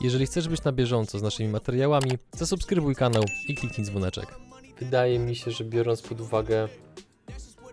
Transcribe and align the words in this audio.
Jeżeli 0.00 0.26
chcesz 0.26 0.48
być 0.48 0.64
na 0.64 0.72
bieżąco 0.72 1.18
z 1.18 1.22
naszymi 1.22 1.48
materiałami, 1.48 2.10
zasubskrybuj 2.32 2.94
kanał 2.94 3.24
i 3.48 3.54
kliknij 3.54 3.86
dzwoneczek. 3.86 4.26
Wydaje 4.80 5.18
mi 5.18 5.36
się, 5.36 5.50
że 5.50 5.64
biorąc 5.64 6.02
pod 6.02 6.20
uwagę 6.20 6.68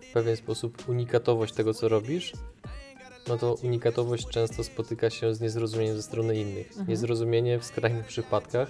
w 0.02 0.14
pewien 0.14 0.38
sposób 0.38 0.90
unikatowość 0.90 1.54
tego, 1.54 1.74
co 1.74 1.88
robisz, 1.88 2.34
no 3.28 3.38
to 3.38 3.56
unikatowość 3.64 4.28
często 4.28 4.64
spotyka 4.64 5.10
się 5.10 5.36
z 5.36 5.42
niezrozumieniem 5.42 5.96
ze 5.96 6.04
strony 6.04 6.36
innych. 6.36 6.68
Mhm. 6.68 6.88
Niezrozumienie 6.88 7.60
w 7.60 7.66
skrajnych 7.66 8.06
przypadkach 8.06 8.68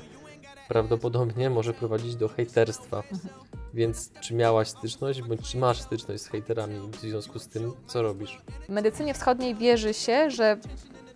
prawdopodobnie 0.68 1.50
może 1.50 1.74
prowadzić 1.74 2.16
do 2.16 2.28
hejterstwa. 2.28 2.98
Mhm. 2.98 3.34
Więc 3.74 4.12
czy 4.22 4.34
miałaś 4.34 4.68
styczność, 4.68 5.22
bądź 5.22 5.42
czy 5.42 5.58
masz 5.58 5.82
styczność 5.82 6.24
z 6.24 6.28
hejterami 6.28 6.92
w 6.92 6.96
związku 6.96 7.40
z 7.40 7.48
tym, 7.48 7.74
co 7.88 8.02
robisz? 8.02 8.42
W 8.66 8.70
medycynie 8.70 9.14
wschodniej 9.14 9.56
wierzy 9.56 9.94
się, 9.94 10.32
że 10.32 10.58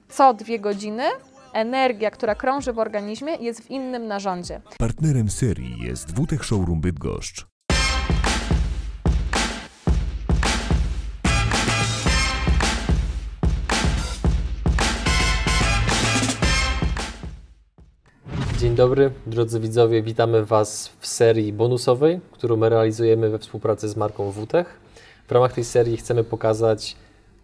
co 0.09 0.33
dwie 0.33 0.59
godziny 0.59 1.03
energia, 1.53 2.11
która 2.11 2.35
krąży 2.35 2.73
w 2.73 2.79
organizmie, 2.79 3.35
jest 3.35 3.63
w 3.63 3.69
innym 3.69 4.07
narządzie. 4.07 4.61
Partnerem 4.77 5.29
serii 5.29 5.75
jest 5.79 6.11
WTech 6.11 6.45
Showroom 6.45 6.81
Bydgoszcz. 6.81 7.47
Dzień 18.59 18.75
dobry, 18.75 19.11
drodzy 19.27 19.59
widzowie, 19.59 20.01
witamy 20.01 20.45
Was 20.45 20.91
w 20.99 21.07
serii 21.07 21.53
bonusowej, 21.53 22.19
którą 22.31 22.57
my 22.57 22.69
realizujemy 22.69 23.29
we 23.29 23.39
współpracy 23.39 23.89
z 23.89 23.95
marką 23.95 24.31
WTech. 24.31 24.79
W 25.27 25.31
ramach 25.31 25.53
tej 25.53 25.63
serii 25.63 25.97
chcemy 25.97 26.23
pokazać 26.23 26.95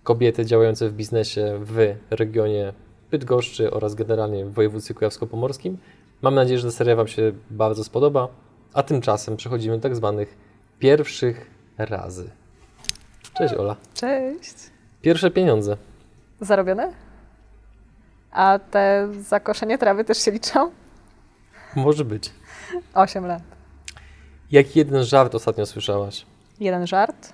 kobiety 0.03 0.45
działające 0.45 0.89
w 0.89 0.93
biznesie 0.93 1.59
w 1.61 1.95
regionie 2.09 2.73
Bydgoszczy 3.11 3.71
oraz 3.71 3.95
generalnie 3.95 4.45
w 4.45 4.53
województwie 4.53 4.93
kujawsko-pomorskim. 4.93 5.77
Mam 6.21 6.35
nadzieję, 6.35 6.59
że 6.59 6.67
ta 6.67 6.71
seria 6.71 6.95
Wam 6.95 7.07
się 7.07 7.31
bardzo 7.49 7.83
spodoba, 7.83 8.27
a 8.73 8.83
tymczasem 8.83 9.37
przechodzimy 9.37 9.75
do 9.75 9.81
tak 9.81 9.95
zwanych 9.95 10.37
pierwszych 10.79 11.49
razy. 11.77 12.29
Cześć 13.37 13.53
Ola. 13.53 13.75
Cześć. 13.93 14.55
Pierwsze 15.01 15.31
pieniądze. 15.31 15.77
Zarobione? 16.41 16.93
A 18.31 18.59
te 18.71 19.07
zakoszenie 19.21 19.77
trawy 19.77 20.03
też 20.03 20.17
się 20.17 20.31
liczą? 20.31 20.71
Może 21.75 22.05
być. 22.05 22.31
8 22.93 23.25
lat. 23.25 23.43
Jaki 24.51 24.79
jeden 24.79 25.03
żart 25.03 25.35
ostatnio 25.35 25.65
słyszałaś? 25.65 26.25
Jeden 26.59 26.87
żart? 26.87 27.33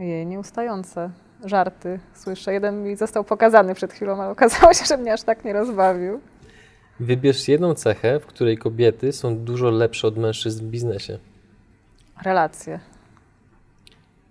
Ojej, 0.00 0.26
nieustające 0.26 1.10
żarty 1.44 2.00
słyszę. 2.14 2.52
Jeden 2.52 2.82
mi 2.82 2.96
został 2.96 3.24
pokazany 3.24 3.74
przed 3.74 3.92
chwilą, 3.92 4.22
ale 4.22 4.30
okazało 4.30 4.74
się, 4.74 4.84
że 4.84 4.96
mnie 4.96 5.12
aż 5.12 5.22
tak 5.22 5.44
nie 5.44 5.52
rozbawił. 5.52 6.20
Wybierz 7.00 7.48
jedną 7.48 7.74
cechę, 7.74 8.20
w 8.20 8.26
której 8.26 8.58
kobiety 8.58 9.12
są 9.12 9.38
dużo 9.38 9.70
lepsze 9.70 10.08
od 10.08 10.16
mężczyzn 10.16 10.66
w 10.66 10.70
biznesie. 10.70 11.18
Relacje. 12.22 12.80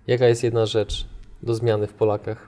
Jaka 0.08 0.26
jest 0.26 0.44
jedna 0.44 0.66
rzecz 0.66 1.08
do 1.44 1.56
zmiany 1.56 1.88
w 1.88 1.94
Polakach? 1.94 2.48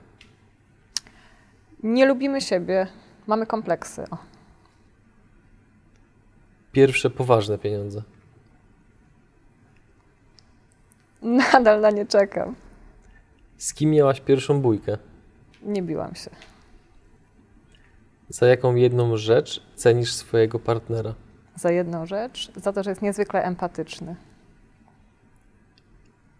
Nie 1.82 2.06
lubimy 2.06 2.40
siebie. 2.40 2.86
Mamy 3.26 3.46
kompleksy. 3.46 4.04
O. 4.10 4.18
Pierwsze 6.72 7.10
poważne 7.10 7.58
pieniądze. 7.58 8.02
Nadal 11.22 11.80
na 11.80 11.90
nie 11.90 12.06
czekam. 12.06 12.54
Z 13.60 13.74
kim 13.74 13.90
miałaś 13.90 14.20
pierwszą 14.20 14.60
bójkę? 14.60 14.98
Nie 15.62 15.82
biłam 15.82 16.14
się. 16.14 16.30
Za 18.28 18.46
jaką 18.46 18.74
jedną 18.74 19.16
rzecz 19.16 19.62
cenisz 19.74 20.12
swojego 20.12 20.58
partnera? 20.58 21.14
Za 21.56 21.72
jedną 21.72 22.06
rzecz, 22.06 22.52
za 22.56 22.72
to, 22.72 22.82
że 22.82 22.90
jest 22.90 23.02
niezwykle 23.02 23.42
empatyczny. 23.42 24.16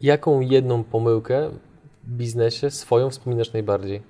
Jaką 0.00 0.40
jedną 0.40 0.84
pomyłkę 0.84 1.50
w 2.04 2.10
biznesie 2.10 2.70
swoją 2.70 3.10
wspominasz 3.10 3.52
najbardziej? 3.52 4.02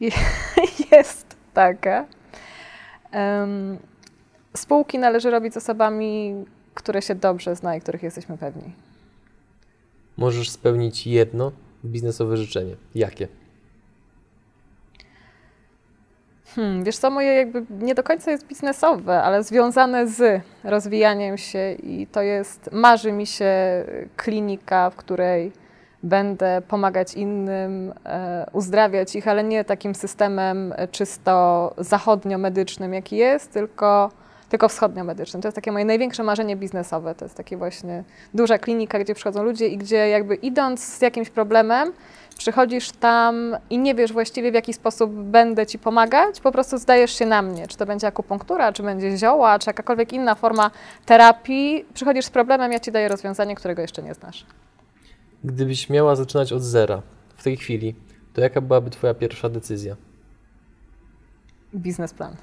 Jest 0.92 1.36
taka. 1.54 2.06
Spółki 4.56 4.98
należy 4.98 5.30
robić 5.30 5.54
z 5.54 5.56
osobami, 5.56 6.34
które 6.74 7.02
się 7.02 7.14
dobrze 7.14 7.56
zna 7.56 7.76
i 7.76 7.80
których 7.80 8.02
jesteśmy 8.02 8.38
pewni. 8.38 8.85
Możesz 10.16 10.50
spełnić 10.50 11.06
jedno 11.06 11.52
biznesowe 11.84 12.36
życzenie. 12.36 12.76
Jakie? 12.94 13.28
Hmm, 16.54 16.84
wiesz 16.84 16.96
co, 16.96 17.10
moje 17.10 17.34
jakby 17.34 17.64
nie 17.70 17.94
do 17.94 18.02
końca 18.02 18.30
jest 18.30 18.46
biznesowe, 18.46 19.22
ale 19.22 19.42
związane 19.42 20.08
z 20.08 20.42
rozwijaniem 20.64 21.38
się 21.38 21.72
i 21.72 22.06
to 22.06 22.22
jest, 22.22 22.72
marzy 22.72 23.12
mi 23.12 23.26
się 23.26 23.54
klinika, 24.16 24.90
w 24.90 24.96
której 24.96 25.52
będę 26.02 26.62
pomagać 26.68 27.14
innym, 27.14 27.92
e, 28.04 28.46
uzdrawiać 28.52 29.16
ich, 29.16 29.28
ale 29.28 29.44
nie 29.44 29.64
takim 29.64 29.94
systemem 29.94 30.74
czysto 30.90 31.74
zachodnio-medycznym, 31.78 32.94
jaki 32.94 33.16
jest, 33.16 33.52
tylko, 33.52 34.10
tylko 34.48 34.68
wschodnio-medycznym. 34.68 35.42
To 35.42 35.48
jest 35.48 35.54
takie 35.54 35.72
moje 35.72 35.84
największe 35.84 36.22
marzenie 36.22 36.56
biznesowe. 36.56 37.14
To 37.14 37.24
jest 37.24 37.34
takie 37.34 37.56
właśnie 37.56 38.04
duża 38.34 38.58
klinika, 38.58 38.98
gdzie 38.98 39.14
przychodzą 39.14 39.42
ludzie 39.42 39.68
i 39.68 39.78
gdzie 39.78 40.08
jakby 40.08 40.34
idąc 40.34 40.84
z 40.84 41.00
jakimś 41.00 41.30
problemem, 41.30 41.92
przychodzisz 42.38 42.90
tam 42.90 43.56
i 43.70 43.78
nie 43.78 43.94
wiesz 43.94 44.12
właściwie 44.12 44.50
w 44.50 44.54
jaki 44.54 44.72
sposób 44.72 45.12
będę 45.12 45.66
ci 45.66 45.78
pomagać, 45.78 46.40
po 46.40 46.52
prostu 46.52 46.78
zdajesz 46.78 47.18
się 47.18 47.26
na 47.26 47.42
mnie. 47.42 47.68
Czy 47.68 47.76
to 47.76 47.86
będzie 47.86 48.06
akupunktura, 48.06 48.72
czy 48.72 48.82
będzie 48.82 49.16
zioła, 49.16 49.58
czy 49.58 49.70
jakakolwiek 49.70 50.12
inna 50.12 50.34
forma 50.34 50.70
terapii. 51.06 51.84
Przychodzisz 51.94 52.24
z 52.24 52.30
problemem, 52.30 52.72
ja 52.72 52.80
ci 52.80 52.92
daję 52.92 53.08
rozwiązanie, 53.08 53.54
którego 53.54 53.82
jeszcze 53.82 54.02
nie 54.02 54.14
znasz. 54.14 54.46
Gdybyś 55.44 55.90
miała 55.90 56.16
zaczynać 56.16 56.52
od 56.52 56.62
zera 56.62 57.02
w 57.36 57.42
tej 57.42 57.56
chwili, 57.56 57.94
to 58.34 58.40
jaka 58.40 58.60
byłaby 58.60 58.90
Twoja 58.90 59.14
pierwsza 59.14 59.48
decyzja? 59.48 59.96
Biznesplan. 61.74 62.36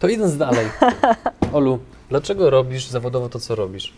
To 0.00 0.08
idąc 0.08 0.36
dalej. 0.36 0.66
Olu, 1.52 1.78
dlaczego 2.08 2.50
robisz 2.50 2.86
zawodowo 2.86 3.28
to, 3.28 3.40
co 3.40 3.54
robisz? 3.54 3.92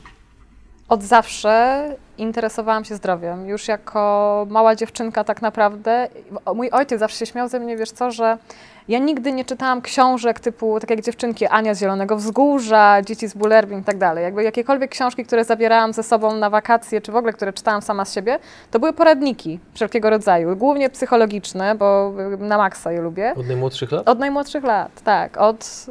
Od 0.92 1.02
zawsze 1.02 1.84
interesowałam 2.18 2.84
się 2.84 2.94
zdrowiem. 2.94 3.46
Już 3.46 3.68
jako 3.68 4.46
mała 4.50 4.74
dziewczynka 4.74 5.24
tak 5.24 5.42
naprawdę. 5.42 6.08
Mój 6.54 6.70
ojciec 6.70 7.00
zawsze 7.00 7.18
się 7.18 7.26
śmiał 7.26 7.48
ze 7.48 7.60
mnie, 7.60 7.76
wiesz 7.76 7.90
co, 7.90 8.10
że 8.10 8.38
ja 8.88 8.98
nigdy 8.98 9.32
nie 9.32 9.44
czytałam 9.44 9.82
książek 9.82 10.40
typu, 10.40 10.80
tak 10.80 10.90
jak 10.90 11.00
dziewczynki 11.00 11.46
Ania 11.46 11.74
z 11.74 11.80
Zielonego 11.80 12.16
Wzgórza, 12.16 13.02
Dzieci 13.02 13.28
z 13.28 13.34
Bullerbin 13.34 13.78
i 13.78 13.84
tak 13.84 13.98
dalej. 13.98 14.24
Jakby 14.24 14.42
jakiekolwiek 14.42 14.90
książki, 14.90 15.24
które 15.24 15.44
zabierałam 15.44 15.92
ze 15.92 16.02
sobą 16.02 16.36
na 16.36 16.50
wakacje, 16.50 17.00
czy 17.00 17.12
w 17.12 17.16
ogóle, 17.16 17.32
które 17.32 17.52
czytałam 17.52 17.82
sama 17.82 18.04
z 18.04 18.14
siebie, 18.14 18.38
to 18.70 18.78
były 18.78 18.92
poradniki 18.92 19.60
wszelkiego 19.74 20.10
rodzaju. 20.10 20.56
Głównie 20.56 20.90
psychologiczne, 20.90 21.74
bo 21.74 22.12
na 22.38 22.58
maksa 22.58 22.92
je 22.92 23.00
lubię. 23.00 23.34
Od 23.36 23.46
najmłodszych 23.46 23.92
lat? 23.92 24.08
Od 24.08 24.18
najmłodszych 24.18 24.64
lat, 24.64 25.02
tak. 25.04 25.36
Od 25.36 25.86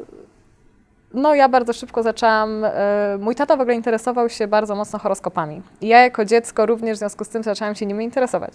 no 1.13 1.35
ja 1.35 1.49
bardzo 1.49 1.73
szybko 1.73 2.03
zaczęłam, 2.03 2.65
e, 2.65 3.17
mój 3.19 3.35
tata 3.35 3.55
w 3.55 3.61
ogóle 3.61 3.75
interesował 3.75 4.29
się 4.29 4.47
bardzo 4.47 4.75
mocno 4.75 4.99
horoskopami. 4.99 5.61
I 5.81 5.87
ja 5.87 5.99
jako 5.99 6.25
dziecko 6.25 6.65
również 6.65 6.97
w 6.97 6.99
związku 6.99 7.23
z 7.23 7.29
tym 7.29 7.43
zaczęłam 7.43 7.75
się 7.75 7.85
nimi 7.85 8.05
interesować. 8.05 8.53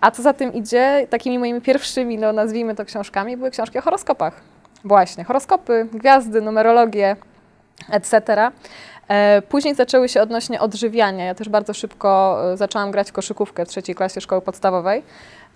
A 0.00 0.10
co 0.10 0.22
za 0.22 0.32
tym 0.32 0.52
idzie, 0.52 1.06
takimi 1.10 1.38
moimi 1.38 1.60
pierwszymi, 1.60 2.18
no 2.18 2.32
nazwijmy 2.32 2.74
to 2.74 2.84
książkami, 2.84 3.36
były 3.36 3.50
książki 3.50 3.78
o 3.78 3.82
horoskopach. 3.82 4.40
Właśnie, 4.84 5.24
horoskopy, 5.24 5.88
gwiazdy, 5.92 6.40
numerologię, 6.40 7.16
etc. 7.90 8.50
E, 9.08 9.42
Później 9.42 9.74
zaczęły 9.74 10.08
się 10.08 10.22
odnośnie 10.22 10.60
odżywiania. 10.60 11.24
Ja 11.24 11.34
też 11.34 11.48
bardzo 11.48 11.74
szybko 11.74 12.40
e, 12.52 12.56
zaczęłam 12.56 12.90
grać 12.90 13.10
w 13.10 13.12
koszykówkę 13.12 13.66
w 13.66 13.68
trzeciej 13.68 13.94
klasie 13.94 14.20
szkoły 14.20 14.42
podstawowej. 14.42 15.02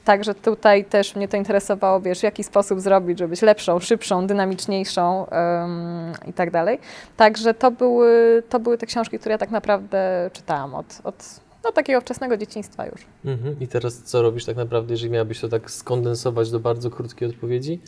Także 0.05 0.35
tutaj 0.35 0.85
też 0.85 1.17
mnie 1.17 1.29
to 1.29 1.37
interesowało, 1.37 2.01
wiesz, 2.01 2.21
w 2.21 2.23
jaki 2.23 2.45
sposób 2.45 2.81
zrobić, 2.81 3.19
żeby 3.19 3.31
być 3.31 3.43
lepszą, 3.43 3.79
szybszą, 3.81 4.27
dynamiczniejszą 4.27 5.27
um, 5.31 6.13
i 6.27 6.33
tak 6.33 6.51
dalej. 6.51 6.79
Także 7.17 7.55
to 7.55 7.71
były, 7.71 8.43
to 8.49 8.61
były 8.61 8.79
te 8.79 8.87
książki, 8.87 9.19
które 9.19 9.33
ja 9.33 9.39
tak 9.39 9.51
naprawdę 9.51 10.31
czytałam 10.33 10.75
od, 10.75 11.01
od 11.05 11.41
no, 11.65 11.73
takiego 11.73 12.01
wczesnego 12.01 12.37
dzieciństwa 12.37 12.87
już. 12.87 13.07
Mhm. 13.25 13.61
I 13.61 13.69
teraz 13.69 14.03
co 14.03 14.23
robisz 14.23 14.45
tak 14.45 14.57
naprawdę, 14.57 14.93
jeżeli 14.93 15.11
miałabyś 15.11 15.41
to 15.41 15.49
tak 15.49 15.71
skondensować 15.71 16.51
do 16.51 16.61
bardzo 16.61 16.91
krótkiej 16.91 17.29
odpowiedzi? 17.29 17.81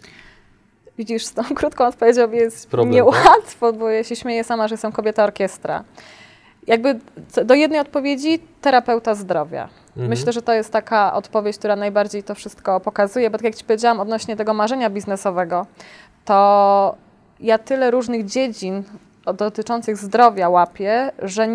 Widzisz, 0.98 1.24
z 1.24 1.32
tą 1.34 1.42
krótką 1.54 1.86
odpowiedzią 1.86 2.32
jest 2.32 2.68
Problem, 2.70 2.94
niełatwo, 2.94 3.72
bo 3.72 3.88
ja 3.88 4.04
się 4.04 4.16
śmieję 4.16 4.44
sama, 4.44 4.68
że 4.68 4.72
jestem 4.72 4.92
kobieta 4.92 5.24
orkiestra. 5.24 5.84
Jakby 6.70 6.98
do 7.44 7.54
jednej 7.54 7.80
odpowiedzi 7.80 8.38
terapeuta 8.60 9.14
zdrowia. 9.14 9.68
Mhm. 9.88 10.08
Myślę, 10.08 10.32
że 10.32 10.42
to 10.42 10.52
jest 10.52 10.72
taka 10.72 11.14
odpowiedź, 11.14 11.58
która 11.58 11.76
najbardziej 11.76 12.22
to 12.22 12.34
wszystko 12.34 12.80
pokazuje, 12.80 13.30
bo 13.30 13.38
tak 13.38 13.44
jak 13.44 13.54
Ci 13.54 13.64
powiedziałam 13.64 14.00
odnośnie 14.00 14.36
tego 14.36 14.54
marzenia 14.54 14.90
biznesowego, 14.90 15.66
to 16.24 16.94
ja 17.40 17.58
tyle 17.58 17.90
różnych 17.90 18.24
dziedzin 18.24 18.82
dotyczących 19.34 19.96
zdrowia 19.96 20.48
łapię, 20.48 21.10
że 21.18 21.48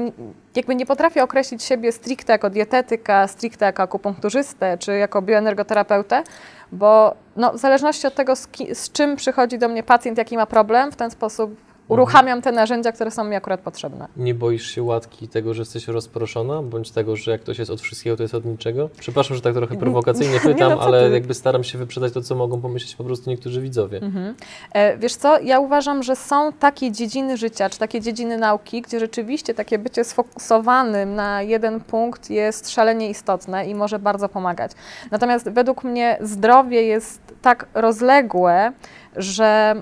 jakby 0.55 0.75
nie 0.75 0.85
potrafię 0.85 1.23
określić 1.23 1.63
siebie 1.63 1.91
stricte 1.91 2.33
jako 2.33 2.49
dietetyka, 2.49 3.27
stricte 3.27 3.65
jako 3.65 3.83
akupunkturzystę 3.83 4.77
czy 4.77 4.97
jako 4.97 5.21
bioenergoterapeutę, 5.21 6.23
bo 6.71 7.15
no, 7.35 7.53
w 7.53 7.57
zależności 7.57 8.07
od 8.07 8.15
tego, 8.15 8.35
z, 8.35 8.47
z 8.73 8.91
czym 8.91 9.15
przychodzi 9.15 9.57
do 9.57 9.69
mnie 9.69 9.83
pacjent, 9.83 10.17
jaki 10.17 10.37
ma 10.37 10.45
problem, 10.45 10.91
w 10.91 10.95
ten 10.95 11.11
sposób 11.11 11.55
uruchamiam 11.87 12.41
te 12.41 12.51
narzędzia, 12.51 12.91
które 12.91 13.11
są 13.11 13.23
mi 13.23 13.35
akurat 13.35 13.59
potrzebne. 13.59 14.07
Nie 14.17 14.33
boisz 14.33 14.71
się 14.71 14.83
łatki 14.83 15.27
tego, 15.27 15.53
że 15.53 15.61
jesteś 15.61 15.87
rozproszona, 15.87 16.61
bądź 16.61 16.91
tego, 16.91 17.15
że 17.15 17.31
jak 17.31 17.41
ktoś 17.41 17.59
jest 17.59 17.71
od 17.71 17.81
wszystkiego, 17.81 18.17
to 18.17 18.23
jest 18.23 18.35
od 18.35 18.45
niczego? 18.45 18.89
Przepraszam, 18.99 19.35
że 19.35 19.41
tak 19.41 19.53
trochę 19.53 19.75
prowokacyjnie 19.75 20.39
pytam, 20.53 20.71
no, 20.71 20.81
ale 20.81 21.09
jakby 21.09 21.33
staram 21.33 21.63
się 21.63 21.77
wyprzedać 21.77 22.13
to, 22.13 22.21
co 22.21 22.35
mogą 22.35 22.61
pomyśleć 22.61 22.95
po 22.95 23.03
prostu 23.03 23.29
niektórzy 23.29 23.61
widzowie. 23.61 24.01
Mhm. 24.01 24.35
E, 24.73 24.97
wiesz 24.97 25.15
co, 25.15 25.39
ja 25.39 25.59
uważam, 25.59 26.03
że 26.03 26.15
są 26.15 26.53
takie 26.53 26.91
dziedziny 26.91 27.37
życia, 27.37 27.69
czy 27.69 27.79
takie 27.79 28.01
dziedziny 28.01 28.37
nauki, 28.37 28.81
gdzie 28.81 28.99
rzeczywiście 28.99 29.53
takie 29.53 29.79
bycie 29.79 30.03
sfokusowanym 30.03 31.15
na 31.15 31.41
jeden 31.41 31.81
punkt 31.81 32.29
jest 32.29 32.71
szalenie 32.71 33.09
istotne 33.09 33.65
i 33.65 33.75
może 33.75 33.99
bardzo 33.99 34.29
pomagać. 34.29 34.71
Natomiast 35.11 35.49
według 35.49 35.83
mnie 35.83 36.17
zdrowie 36.21 36.83
jest 36.83 37.21
tak 37.41 37.65
rozległe, 37.73 38.71
że 39.15 39.75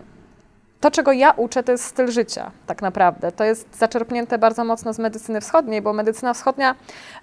to, 0.83 0.91
czego 0.91 1.11
ja 1.11 1.31
uczę, 1.31 1.63
to 1.63 1.71
jest 1.71 1.85
styl 1.85 2.11
życia, 2.11 2.51
tak 2.67 2.81
naprawdę. 2.81 3.31
To 3.31 3.43
jest 3.43 3.77
zaczerpnięte 3.77 4.37
bardzo 4.37 4.63
mocno 4.63 4.93
z 4.93 4.99
medycyny 4.99 5.41
wschodniej, 5.41 5.81
bo 5.81 5.93
medycyna 5.93 6.33
wschodnia 6.33 6.75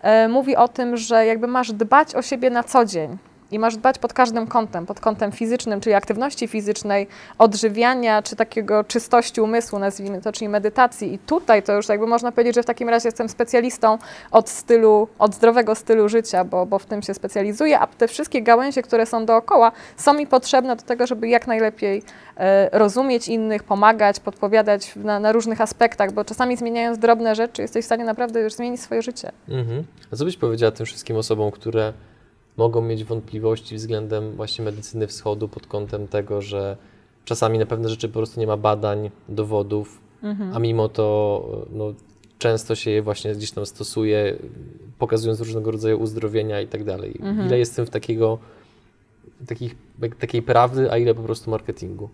e, 0.02 0.28
mówi 0.28 0.56
o 0.56 0.68
tym, 0.68 0.96
że 0.96 1.26
jakby 1.26 1.46
masz 1.46 1.72
dbać 1.72 2.14
o 2.14 2.22
siebie 2.22 2.50
na 2.50 2.62
co 2.62 2.84
dzień 2.84 3.18
i 3.50 3.58
masz 3.58 3.76
dbać 3.76 3.98
pod 3.98 4.12
każdym 4.12 4.46
kątem, 4.46 4.86
pod 4.86 5.00
kątem 5.00 5.32
fizycznym, 5.32 5.80
czyli 5.80 5.94
aktywności 5.94 6.48
fizycznej, 6.48 7.06
odżywiania, 7.38 8.22
czy 8.22 8.36
takiego 8.36 8.84
czystości 8.84 9.40
umysłu, 9.40 9.78
nazwijmy 9.78 10.20
to, 10.20 10.32
czyli 10.32 10.48
medytacji. 10.48 11.14
I 11.14 11.18
tutaj 11.18 11.62
to 11.62 11.72
już 11.72 11.88
jakby 11.88 12.06
można 12.06 12.32
powiedzieć, 12.32 12.54
że 12.54 12.62
w 12.62 12.66
takim 12.66 12.88
razie 12.88 13.08
jestem 13.08 13.28
specjalistą 13.28 13.98
od 14.30 14.48
stylu, 14.48 15.08
od 15.18 15.34
zdrowego 15.34 15.74
stylu 15.74 16.08
życia, 16.08 16.44
bo, 16.44 16.66
bo 16.66 16.78
w 16.78 16.86
tym 16.86 17.02
się 17.02 17.14
specjalizuję, 17.14 17.78
a 17.78 17.86
te 17.86 18.08
wszystkie 18.08 18.42
gałęzie, 18.42 18.82
które 18.82 19.06
są 19.06 19.26
dookoła, 19.26 19.72
są 19.96 20.14
mi 20.14 20.26
potrzebne 20.26 20.76
do 20.76 20.82
tego, 20.82 21.06
żeby 21.06 21.28
jak 21.28 21.46
najlepiej 21.46 22.02
e, 22.36 22.78
rozumieć 22.78 23.28
innych, 23.28 23.62
pomagać, 23.62 24.20
podpowiadać 24.20 24.96
na, 24.96 25.20
na, 25.20 25.32
różnych 25.32 25.60
aspektach, 25.60 26.12
bo 26.12 26.24
czasami 26.24 26.56
zmieniając 26.56 26.98
drobne 26.98 27.34
rzeczy, 27.34 27.62
jesteś 27.62 27.84
w 27.84 27.86
stanie 27.86 28.04
naprawdę 28.04 28.40
już 28.40 28.52
zmienić 28.52 28.80
swoje 28.80 29.02
życie. 29.02 29.32
Mhm. 29.48 29.84
A 30.12 30.16
co 30.16 30.24
byś 30.24 30.36
powiedziała 30.36 30.72
tym 30.72 30.86
wszystkim 30.86 31.16
osobom, 31.16 31.50
które 31.50 31.92
mogą 32.60 32.80
mieć 32.80 33.04
wątpliwości 33.04 33.76
względem 33.76 34.32
właśnie 34.32 34.64
medycyny 34.64 35.06
wschodu 35.06 35.48
pod 35.48 35.66
kątem 35.66 36.08
tego, 36.08 36.42
że 36.42 36.76
czasami 37.24 37.58
na 37.58 37.66
pewne 37.66 37.88
rzeczy 37.88 38.08
po 38.08 38.14
prostu 38.14 38.40
nie 38.40 38.46
ma 38.46 38.56
badań, 38.56 39.10
dowodów, 39.28 40.00
mhm. 40.22 40.56
a 40.56 40.58
mimo 40.58 40.88
to 40.88 41.06
no, 41.72 41.94
często 42.38 42.74
się 42.74 42.90
je 42.90 43.02
właśnie 43.02 43.34
gdzieś 43.34 43.50
tam 43.50 43.66
stosuje, 43.66 44.36
pokazując 44.98 45.40
różnego 45.40 45.70
rodzaju 45.70 46.00
uzdrowienia 46.00 46.60
i 46.60 46.66
tak 46.66 46.84
dalej. 46.84 47.16
Mhm. 47.20 47.46
Ile 47.46 47.58
jest 47.58 47.72
w 47.72 47.76
tym 47.76 47.86
w 47.86 47.90
takiego, 47.90 48.38
takich, 49.46 49.76
takiej 50.18 50.42
prawdy, 50.42 50.92
a 50.92 50.98
ile 50.98 51.14
po 51.14 51.22
prostu 51.22 51.50
marketingu? 51.50 52.08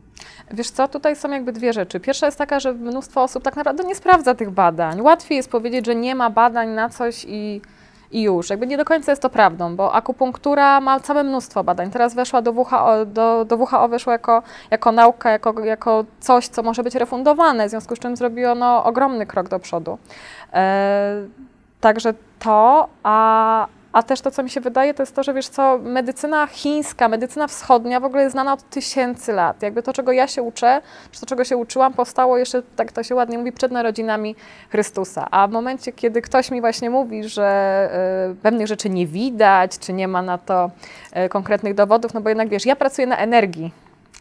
Wiesz 0.51 0.71
co, 0.71 0.89
tutaj 0.89 1.17
są 1.17 1.31
jakby 1.31 1.53
dwie 1.53 1.73
rzeczy. 1.73 2.01
Pierwsza 2.01 2.27
jest 2.27 2.39
taka, 2.39 2.61
że 2.61 2.73
mnóstwo 2.73 3.23
osób 3.23 3.43
tak 3.43 3.57
naprawdę 3.57 3.85
nie 3.85 3.95
sprawdza 3.95 4.35
tych 4.35 4.51
badań. 4.51 5.01
Łatwiej 5.01 5.37
jest 5.37 5.51
powiedzieć, 5.51 5.87
że 5.87 5.95
nie 5.95 6.15
ma 6.15 6.31
badań 6.31 6.69
na 6.69 6.89
coś 6.89 7.27
i 7.29 7.61
i 8.11 8.23
już. 8.23 8.51
Jakby 8.51 8.67
nie 8.67 8.77
do 8.77 8.85
końca 8.85 9.13
jest 9.13 9.23
to 9.23 9.31
prawdą, 9.31 9.77
bo 9.77 9.95
akupunktura 9.95 10.81
ma 10.81 11.01
całe 11.01 11.25
mnóstwo 11.25 11.65
badań. 11.65 11.91
Teraz 11.91 12.15
weszła 12.15 12.43
do 12.43 12.53
WHO, 12.53 13.07
do, 13.07 13.45
do 13.45 13.57
WHO 13.57 13.89
weszła 13.89 14.13
jako, 14.13 14.43
jako 14.71 14.93
nauka, 14.93 15.31
jako, 15.31 15.65
jako 15.65 16.05
coś, 16.21 16.49
co 16.49 16.63
może 16.63 16.83
być 16.83 16.95
refundowane, 16.95 17.67
w 17.67 17.71
związku 17.71 17.97
z 17.97 17.99
czym 17.99 18.17
zrobiono 18.17 18.85
ogromny 18.85 19.27
krok 19.27 19.49
do 19.49 19.59
przodu. 19.59 19.99
E, 20.53 21.23
także 21.81 22.15
to, 22.39 22.89
a, 23.03 23.67
a 23.97 24.03
też 24.03 24.21
to, 24.21 24.31
co 24.31 24.43
mi 24.43 24.51
się 24.51 24.61
wydaje, 24.61 24.95
to 24.95 25.03
jest 25.03 25.15
to, 25.15 25.23
że 25.23 25.35
wiesz 25.35 25.49
co, 25.49 25.79
medycyna 25.79 26.47
chińska, 26.47 27.09
medycyna 27.09 27.47
wschodnia 27.47 28.01
w 28.01 28.05
ogóle 28.05 28.23
jest 28.23 28.33
znana 28.33 28.53
od 28.53 28.71
tysięcy 28.71 29.33
lat. 29.33 29.63
Jakby 29.63 29.83
to, 29.83 29.93
czego 29.93 30.13
ja 30.13 30.27
się 30.27 30.43
uczę, 30.43 30.83
czy 31.13 31.21
to, 31.21 31.27
czego 31.27 31.45
się 31.45 31.57
uczyłam, 31.57 31.93
powstało 31.93 32.39
jeszcze, 32.39 32.63
tak 32.77 32.93
to 32.93 33.03
się 33.03 33.15
ładnie 33.15 33.39
mówi, 33.39 33.53
przed 33.53 33.73
narodzinami 33.73 34.37
Chrystusa. 34.71 35.27
A 35.31 35.49
w 35.49 35.51
momencie, 35.51 35.93
kiedy 35.93 36.23
ktoś 36.23 36.51
mi 36.51 36.61
właśnie 36.61 36.91
mówi, 36.91 37.29
że 37.29 37.91
y, 38.33 38.35
pewnych 38.35 38.67
rzeczy 38.67 38.91
nie 38.91 39.07
widać, 39.07 39.79
czy 39.79 39.93
nie 39.93 40.09
ma 40.09 40.23
na 40.23 40.39
to 40.39 40.71
y, 41.27 41.29
konkretnych 41.29 41.75
dowodów, 41.75 42.15
no 42.15 42.21
bo 42.21 42.29
jednak 42.29 42.49
wiesz, 42.49 42.67
ja 42.67 42.77
pracuję 42.77 43.07
na 43.07 43.17
energii, 43.17 43.73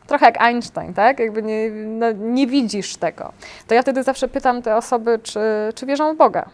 trochę 0.07 0.25
jak 0.25 0.41
Einstein, 0.41 0.93
tak? 0.93 1.19
Jakby 1.19 1.43
nie, 1.43 1.71
no, 1.71 2.11
nie 2.11 2.47
widzisz 2.47 2.97
tego. 2.97 3.31
To 3.67 3.73
ja 3.73 3.81
wtedy 3.81 4.03
zawsze 4.03 4.27
pytam 4.27 4.61
te 4.61 4.75
osoby, 4.75 5.19
czy, 5.23 5.39
czy 5.75 5.85
wierzą 5.85 6.13
w 6.13 6.17
Boga 6.17 6.49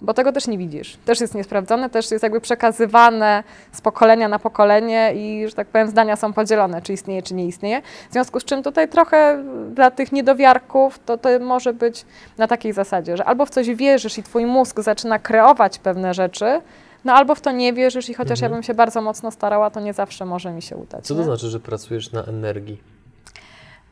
bo 0.00 0.14
tego 0.14 0.32
też 0.32 0.46
nie 0.46 0.58
widzisz. 0.58 0.96
Też 1.04 1.20
jest 1.20 1.34
niesprawdzone, 1.34 1.90
też 1.90 2.10
jest 2.10 2.22
jakby 2.22 2.40
przekazywane 2.40 3.44
z 3.72 3.80
pokolenia 3.80 4.28
na 4.28 4.38
pokolenie 4.38 5.12
i, 5.14 5.48
że 5.48 5.54
tak 5.54 5.66
powiem, 5.66 5.88
zdania 5.88 6.16
są 6.16 6.32
podzielone, 6.32 6.82
czy 6.82 6.92
istnieje, 6.92 7.22
czy 7.22 7.34
nie 7.34 7.46
istnieje. 7.46 7.82
W 8.10 8.12
związku 8.12 8.40
z 8.40 8.44
czym 8.44 8.62
tutaj 8.62 8.88
trochę 8.88 9.44
dla 9.70 9.90
tych 9.90 10.12
niedowiarków 10.12 10.98
to, 10.98 11.18
to 11.18 11.28
może 11.40 11.72
być 11.72 12.04
na 12.38 12.46
takiej 12.46 12.72
zasadzie, 12.72 13.16
że 13.16 13.24
albo 13.24 13.46
w 13.46 13.50
coś 13.50 13.70
wierzysz 13.70 14.18
i 14.18 14.22
twój 14.22 14.46
mózg 14.46 14.80
zaczyna 14.80 15.18
kreować 15.18 15.78
pewne 15.78 16.14
rzeczy, 16.14 16.60
no 17.04 17.12
albo 17.12 17.34
w 17.34 17.40
to 17.40 17.52
nie 17.52 17.72
wierzysz 17.72 18.08
i 18.08 18.14
chociaż 18.14 18.38
mhm. 18.38 18.52
ja 18.52 18.56
bym 18.56 18.62
się 18.62 18.74
bardzo 18.74 19.00
mocno 19.00 19.30
starała, 19.30 19.70
to 19.70 19.80
nie 19.80 19.92
zawsze 19.92 20.24
może 20.24 20.52
mi 20.52 20.62
się 20.62 20.76
udać. 20.76 21.06
Co 21.06 21.14
to 21.14 21.20
nie? 21.20 21.26
znaczy, 21.26 21.48
że 21.48 21.60
pracujesz 21.60 22.12
na 22.12 22.24
energii? 22.24 22.80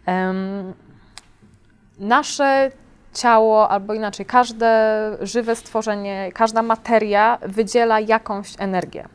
Um, 0.07 0.73
nasze 1.99 2.71
ciało, 3.14 3.69
albo 3.69 3.94
inaczej, 3.94 4.26
każde 4.26 4.70
żywe 5.20 5.56
stworzenie, 5.56 6.31
każda 6.35 6.62
materia 6.62 7.38
wydziela 7.43 8.00
jakąś 8.00 8.55
energię. 8.59 9.09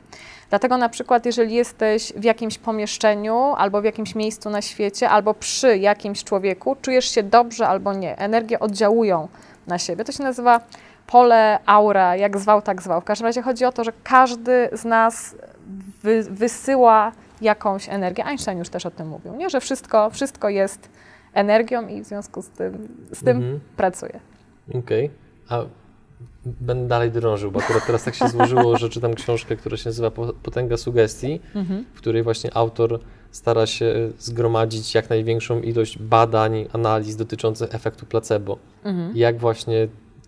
Dlatego 0.49 0.77
na 0.77 0.89
przykład, 0.89 1.25
jeżeli 1.25 1.53
jesteś 1.53 2.13
w 2.15 2.23
jakimś 2.23 2.57
pomieszczeniu, 2.57 3.35
albo 3.57 3.81
w 3.81 3.83
jakimś 3.83 4.15
miejscu 4.15 4.49
na 4.49 4.61
świecie, 4.61 5.09
albo 5.09 5.33
przy 5.33 5.77
jakimś 5.77 6.23
człowieku, 6.23 6.77
czujesz 6.81 7.11
się 7.11 7.23
dobrze 7.23 7.67
albo 7.67 7.93
nie. 7.93 8.17
Energie 8.17 8.59
oddziałują 8.59 9.27
na 9.67 9.77
siebie. 9.77 10.03
To 10.03 10.11
się 10.11 10.23
nazywa 10.23 10.61
pole, 11.07 11.59
aura, 11.65 12.15
jak 12.15 12.37
zwał, 12.37 12.61
tak 12.61 12.81
zwał. 12.81 13.01
W 13.01 13.03
każdym 13.03 13.25
razie 13.25 13.41
chodzi 13.41 13.65
o 13.65 13.71
to, 13.71 13.83
że 13.83 13.91
każdy 14.03 14.69
z 14.71 14.85
nas 14.85 15.35
wy, 16.03 16.23
wysyła 16.23 17.11
jakąś 17.41 17.89
energię. 17.89 18.25
Einstein 18.25 18.59
już 18.59 18.69
też 18.69 18.85
o 18.85 18.91
tym 18.91 19.07
mówił, 19.07 19.35
nie? 19.35 19.49
że 19.49 19.59
wszystko, 19.59 20.09
wszystko 20.09 20.49
jest 20.49 20.89
energią 21.37 21.87
i 21.87 22.03
w 22.03 22.05
związku 22.05 22.41
z 22.41 22.49
tym, 22.49 22.87
z 23.11 23.23
tym 23.23 23.37
mhm. 23.37 23.59
pracuję. 23.77 24.19
Okej. 24.69 25.05
Okay. 25.05 25.09
A 25.49 25.65
będę 26.45 26.87
dalej 26.87 27.11
drążył, 27.11 27.51
bo 27.51 27.59
akurat 27.59 27.85
teraz 27.85 28.03
tak 28.03 28.15
się 28.15 28.27
złożyło, 28.27 28.77
że 28.77 28.89
czytam 28.89 29.13
książkę, 29.13 29.55
która 29.55 29.77
się 29.77 29.89
nazywa 29.89 30.11
Potęga 30.43 30.77
Sugestii, 30.77 31.39
mhm. 31.55 31.85
w 31.93 31.97
której 31.97 32.23
właśnie 32.23 32.57
autor 32.57 32.99
stara 33.31 33.65
się 33.65 34.11
zgromadzić 34.19 34.95
jak 34.95 35.09
największą 35.09 35.61
ilość 35.61 35.99
badań, 35.99 36.67
analiz 36.73 37.15
dotyczących 37.15 37.75
efektu 37.75 38.05
placebo. 38.05 38.57
Mhm. 38.83 39.17
Jak 39.17 39.37
właśnie 39.37 39.87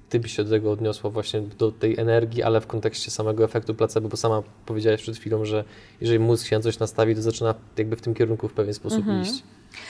ty 0.09 0.19
byś 0.19 0.35
się 0.35 0.43
do 0.43 0.49
tego 0.49 0.71
odniosła 0.71 1.09
właśnie 1.09 1.41
do 1.41 1.71
tej 1.71 1.99
energii, 1.99 2.43
ale 2.43 2.61
w 2.61 2.67
kontekście 2.67 3.11
samego 3.11 3.43
efektu 3.43 3.75
placebo, 3.75 4.09
bo 4.09 4.17
sama 4.17 4.43
powiedziałaś 4.65 5.01
przed 5.01 5.17
chwilą, 5.17 5.45
że 5.45 5.63
jeżeli 6.01 6.19
mózg 6.19 6.47
się 6.47 6.55
na 6.55 6.61
coś 6.61 6.79
nastawi, 6.79 7.15
to 7.15 7.21
zaczyna 7.21 7.55
jakby 7.77 7.95
w 7.95 8.01
tym 8.01 8.13
kierunku 8.13 8.47
w 8.47 8.53
pewien 8.53 8.73
sposób 8.73 8.99
mhm. 8.99 9.21
iść. 9.21 9.43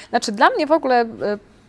Znaczy 0.09 0.31
dla 0.31 0.49
mnie 0.49 0.67
w 0.67 0.71
ogóle 0.71 1.05
y, 1.05 1.07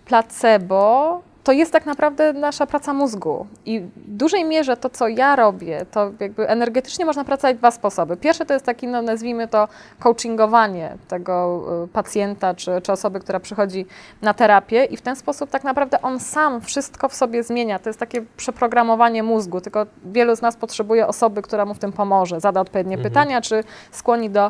placebo 0.05 1.23
to 1.44 1.52
jest 1.52 1.73
tak 1.73 1.87
naprawdę 1.87 2.32
nasza 2.32 2.66
praca 2.66 2.92
mózgu. 2.92 3.47
I 3.66 3.80
w 3.80 3.90
dużej 3.97 4.44
mierze 4.44 4.76
to, 4.76 4.90
co 4.90 5.09
ja 5.09 5.37
robię, 5.37 5.87
to 5.90 6.11
jakby 6.20 6.49
energetycznie 6.49 7.04
można 7.04 7.25
pracować 7.25 7.56
dwa 7.56 7.70
sposoby. 7.70 8.16
Pierwsze 8.16 8.47
to 8.47 8.54
jest 8.54 8.66
taki, 8.66 8.88
no, 8.88 9.02
nazwijmy 9.02 9.49
to, 9.49 9.68
coachingowanie 9.99 10.97
tego 11.09 11.62
y, 11.85 11.88
pacjenta 11.88 12.54
czy, 12.54 12.80
czy 12.82 12.92
osoby, 12.92 13.20
która 13.20 13.40
przychodzi 13.40 13.87
na 14.23 14.35
terapię 14.35 14.85
i 14.85 14.97
w 14.97 15.02
ten 15.02 15.16
sposób 15.16 15.50
tak 15.50 15.64
naprawdę 15.64 16.02
on 16.02 16.20
sam 16.20 16.61
wszystko 16.61 17.09
w 17.09 17.14
sobie 17.14 17.42
zmienia. 17.42 17.78
To 17.78 17.88
jest 17.88 18.00
takie 18.00 18.23
przeprogramowanie 18.37 19.23
mózgu, 19.23 19.61
tylko 19.61 19.87
wielu 20.04 20.37
z 20.37 20.42
nas 20.42 20.56
potrzebuje 20.56 21.06
osoby, 21.06 21.42
która 21.42 21.64
mu 21.64 21.75
w 21.75 21.78
tym 21.78 21.92
pomoże, 21.92 22.40
zada 22.40 22.61
odpowiednie 22.61 22.97
mhm. 22.97 23.12
pytania 23.12 23.40
czy 23.40 23.64
skłoni 23.90 24.30
do 24.30 24.47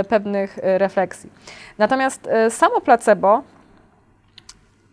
y, 0.00 0.04
pewnych 0.04 0.58
y, 0.58 0.78
refleksji. 0.78 1.30
Natomiast 1.78 2.28
y, 2.46 2.50
samo 2.50 2.80
placebo 2.80 3.42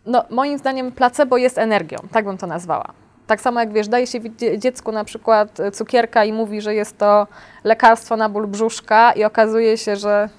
no, 0.06 0.24
moim 0.30 0.58
zdaniem 0.58 0.92
placebo 0.92 1.38
jest 1.38 1.58
energią, 1.58 1.98
tak 2.12 2.26
bym 2.26 2.38
to 2.38 2.48
nazwała. 2.48 2.94
Tak 3.28 3.42
samo 3.42 3.60
jak 3.60 3.74
wiesz, 3.74 3.88
daje 3.88 4.08
się 4.08 4.20
dziecku 4.58 4.92
na 4.92 5.04
przykład 5.04 5.58
cukierka 5.74 6.26
i 6.26 6.34
mówi, 6.34 6.62
że 6.62 6.76
jest 6.76 6.98
to 6.98 7.28
lekarstwo 7.64 8.18
na 8.18 8.30
ból 8.30 8.48
brzuszka 8.48 9.12
i 9.12 9.24
okazuje 9.24 9.78
się, 9.78 9.96
że 9.96 10.30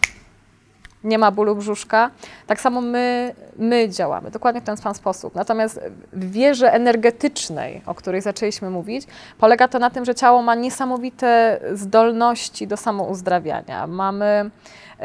nie 1.06 1.18
ma 1.18 1.30
bólu 1.30 1.56
brzuszka. 1.56 2.11
Tak 2.46 2.61
samo 2.61 2.80
my, 2.80 3.35
my 3.58 3.88
działamy, 3.88 4.30
dokładnie 4.30 4.61
w 4.61 4.64
ten 4.64 4.76
sam 4.76 4.94
sposób. 4.94 5.35
Natomiast 5.35 5.80
w 6.12 6.30
wierze 6.30 6.73
energetycznej, 6.73 7.82
o 7.87 7.94
której 7.94 8.20
zaczęliśmy 8.20 8.70
mówić, 8.70 9.06
polega 9.38 9.68
to 9.68 9.78
na 9.78 9.90
tym, 9.90 10.04
że 10.04 10.14
ciało 10.14 10.42
ma 10.42 10.54
niesamowite 10.54 11.61
zdolności 11.73 12.66
do 12.66 12.76
samouzdrawiania. 12.76 13.87
Mamy 13.87 14.50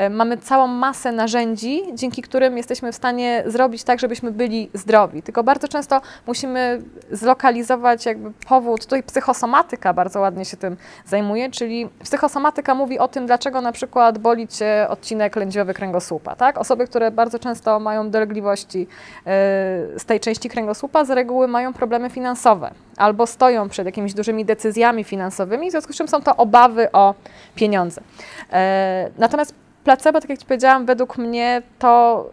mamy 0.10 0.38
całą 0.38 0.67
masę 0.67 1.12
narzędzi, 1.12 1.81
dzięki 1.93 2.21
którym 2.21 2.57
jesteśmy 2.57 2.91
w 2.91 2.95
stanie 2.95 3.43
zrobić 3.45 3.83
tak, 3.83 4.00
żebyśmy 4.00 4.31
byli 4.31 4.69
zdrowi. 4.74 5.24
Tylko 5.24 5.43
bardzo 5.43 5.67
często 5.67 6.01
musimy 6.27 6.81
zlokalizować 7.12 8.05
jakby 8.05 8.31
powód, 8.48 8.81
tutaj 8.81 9.03
psychosomatyka 9.03 9.93
bardzo 9.93 10.19
ładnie 10.19 10.45
się 10.45 10.57
tym 10.57 10.77
zajmuje, 11.05 11.50
czyli 11.50 11.89
psychosomatyka 12.03 12.75
mówi 12.75 13.00
o 13.00 13.07
tym, 13.07 13.25
dlaczego 13.25 13.62
na 13.62 13.71
przykład 13.71 14.17
boli 14.17 14.48
Cię 14.48 14.86
odcinek 14.89 15.36
lędźwiowy 15.36 15.74
kręgosłupa, 15.74 16.36
tak? 16.36 16.57
Osoby, 16.57 16.88
które 16.88 17.12
bardzo 17.12 17.39
często 17.39 17.79
mają 17.79 18.10
dolegliwości 18.10 18.81
e, 18.81 19.25
z 20.00 20.05
tej 20.05 20.19
części 20.19 20.50
kręgosłupa, 20.50 21.05
z 21.05 21.10
reguły 21.10 21.48
mają 21.48 21.74
problemy 21.74 22.10
finansowe 22.10 22.71
albo 22.98 23.27
stoją 23.27 23.69
przed 23.69 23.86
jakimiś 23.86 24.13
dużymi 24.13 24.45
decyzjami 24.45 25.03
finansowymi, 25.03 25.67
w 25.67 25.71
związku 25.71 25.93
z 25.93 25.95
czym 25.95 26.07
są 26.07 26.21
to 26.21 26.36
obawy 26.36 26.91
o 26.91 27.15
pieniądze. 27.55 28.01
E, 28.53 29.10
natomiast 29.17 29.55
placebo, 29.83 30.21
tak 30.21 30.29
jak 30.29 30.39
Ci 30.39 30.45
powiedziałam, 30.45 30.85
według 30.85 31.17
mnie 31.17 31.61
to 31.79 32.25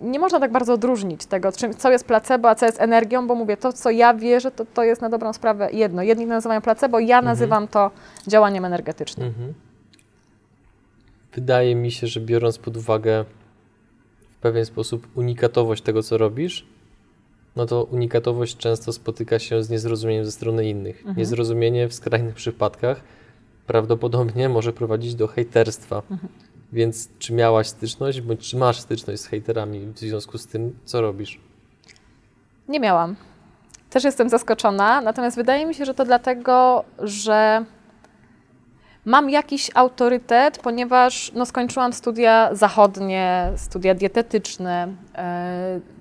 nie 0.00 0.18
można 0.18 0.40
tak 0.40 0.52
bardzo 0.52 0.72
odróżnić 0.72 1.26
tego, 1.26 1.52
czym, 1.52 1.74
co 1.74 1.90
jest 1.90 2.04
placebo, 2.04 2.48
a 2.48 2.54
co 2.54 2.66
jest 2.66 2.80
energią, 2.80 3.26
bo 3.26 3.34
mówię, 3.34 3.56
to 3.56 3.72
co 3.72 3.90
ja 3.90 4.14
wierzę, 4.14 4.50
to, 4.50 4.64
to 4.74 4.84
jest 4.84 5.02
na 5.02 5.08
dobrą 5.08 5.32
sprawę 5.32 5.68
jedno. 5.72 6.02
Jedni 6.02 6.26
nazywają 6.26 6.60
placebo, 6.60 6.98
ja 6.98 7.18
mhm. 7.18 7.24
nazywam 7.24 7.68
to 7.68 7.90
działaniem 8.26 8.64
energetycznym. 8.64 9.28
Mhm. 9.28 9.54
Wydaje 11.34 11.74
mi 11.74 11.92
się, 11.92 12.06
że 12.06 12.20
biorąc 12.20 12.58
pod 12.58 12.76
uwagę 12.76 13.24
w 14.30 14.36
pewien 14.36 14.64
sposób 14.64 15.06
unikatowość 15.14 15.82
tego, 15.82 16.02
co 16.02 16.18
robisz, 16.18 16.66
no 17.56 17.66
to 17.66 17.84
unikatowość 17.84 18.56
często 18.56 18.92
spotyka 18.92 19.38
się 19.38 19.62
z 19.62 19.70
niezrozumieniem 19.70 20.24
ze 20.24 20.32
strony 20.32 20.68
innych. 20.68 20.98
Mhm. 20.98 21.16
Niezrozumienie 21.16 21.88
w 21.88 21.94
skrajnych 21.94 22.34
przypadkach 22.34 23.00
prawdopodobnie 23.66 24.48
może 24.48 24.72
prowadzić 24.72 25.14
do 25.14 25.26
hejterstwa. 25.26 26.02
Mhm. 26.10 26.32
Więc 26.72 27.08
czy 27.18 27.32
miałaś 27.32 27.66
styczność, 27.66 28.20
bądź 28.20 28.50
czy 28.50 28.56
masz 28.56 28.80
styczność 28.80 29.22
z 29.22 29.26
hejterami 29.26 29.86
w 29.86 29.98
związku 29.98 30.38
z 30.38 30.46
tym, 30.46 30.78
co 30.84 31.00
robisz? 31.00 31.40
Nie 32.68 32.80
miałam. 32.80 33.16
Też 33.90 34.04
jestem 34.04 34.28
zaskoczona, 34.28 35.00
natomiast 35.00 35.36
wydaje 35.36 35.66
mi 35.66 35.74
się, 35.74 35.84
że 35.84 35.94
to 35.94 36.04
dlatego, 36.04 36.84
że 36.98 37.64
mam 39.04 39.30
jakiś 39.30 39.70
autorytet, 39.74 40.58
ponieważ 40.58 41.32
no, 41.34 41.46
skończyłam 41.46 41.92
studia 41.92 42.48
zachodnie, 42.52 43.52
studia 43.56 43.94
dietetyczne, 43.94 44.88
yy, 45.14 45.20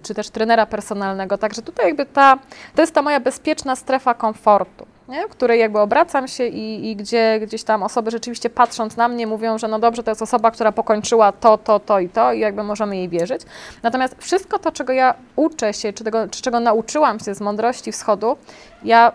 czy 0.03 0.13
też 0.13 0.29
trenera 0.29 0.65
personalnego, 0.65 1.37
także 1.37 1.61
tutaj 1.61 1.85
jakby 1.85 2.05
ta, 2.05 2.39
to 2.75 2.81
jest 2.81 2.93
ta 2.93 3.01
moja 3.01 3.19
bezpieczna 3.19 3.75
strefa 3.75 4.13
komfortu 4.13 4.85
nie? 5.07 5.27
w 5.27 5.31
której 5.31 5.59
jakby 5.59 5.79
obracam 5.79 6.27
się 6.27 6.47
i, 6.47 6.91
i, 6.91 6.95
gdzie 6.95 7.39
gdzieś 7.39 7.63
tam 7.63 7.83
osoby 7.83 8.11
rzeczywiście 8.11 8.49
patrząc 8.49 8.97
na 8.97 9.07
mnie 9.07 9.27
mówią, 9.27 9.57
że 9.57 9.67
no 9.67 9.79
dobrze, 9.79 10.03
to 10.03 10.11
jest 10.11 10.21
osoba, 10.21 10.51
która 10.51 10.71
pokończyła 10.71 11.31
to, 11.31 11.57
to, 11.57 11.79
to 11.79 11.99
i 11.99 12.09
to 12.09 12.33
i 12.33 12.39
jakby 12.39 12.63
możemy 12.63 12.97
jej 12.97 13.09
wierzyć. 13.09 13.41
Natomiast 13.83 14.15
wszystko 14.19 14.59
to, 14.59 14.71
czego 14.71 14.93
ja 14.93 15.13
uczę 15.35 15.73
się, 15.73 15.93
czy, 15.93 16.03
tego, 16.03 16.27
czy 16.27 16.41
czego 16.41 16.59
nauczyłam 16.59 17.19
się 17.19 17.35
z 17.35 17.41
mądrości 17.41 17.91
wschodu, 17.91 18.37
ja 18.83 19.11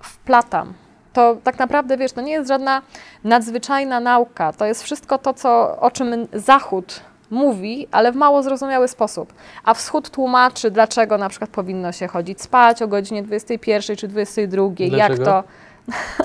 wplatam. 0.00 0.74
To 1.12 1.36
tak 1.44 1.58
naprawdę, 1.58 1.96
wiesz, 1.96 2.12
to 2.12 2.20
nie 2.20 2.32
jest 2.32 2.48
żadna 2.48 2.82
nadzwyczajna 3.24 4.00
nauka. 4.00 4.52
To 4.52 4.64
jest 4.64 4.82
wszystko 4.82 5.18
to, 5.18 5.34
co, 5.34 5.80
o 5.80 5.90
czym 5.90 6.28
Zachód 6.32 7.00
mówi, 7.30 7.88
ale 7.90 8.12
w 8.12 8.16
mało 8.16 8.42
zrozumiały 8.42 8.88
sposób. 8.88 9.32
A 9.64 9.74
wschód 9.74 10.10
tłumaczy, 10.10 10.70
dlaczego 10.70 11.18
na 11.18 11.28
przykład 11.28 11.50
powinno 11.50 11.92
się 11.92 12.08
chodzić 12.08 12.42
spać 12.42 12.82
o 12.82 12.88
godzinie 12.88 13.22
21 13.22 13.96
czy 13.96 14.08
22, 14.08 14.68
dlaczego? 14.68 14.96
jak 14.96 15.18
to. 15.18 15.44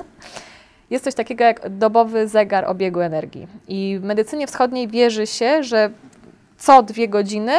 Jest 0.90 1.04
coś 1.04 1.14
takiego 1.14 1.44
jak 1.44 1.68
dobowy 1.68 2.28
zegar 2.28 2.64
obiegu 2.64 3.00
energii. 3.00 3.46
I 3.68 3.98
w 4.00 4.04
medycynie 4.04 4.46
wschodniej 4.46 4.88
wierzy 4.88 5.26
się, 5.26 5.62
że 5.62 5.90
co 6.58 6.82
dwie 6.82 7.08
godziny 7.08 7.52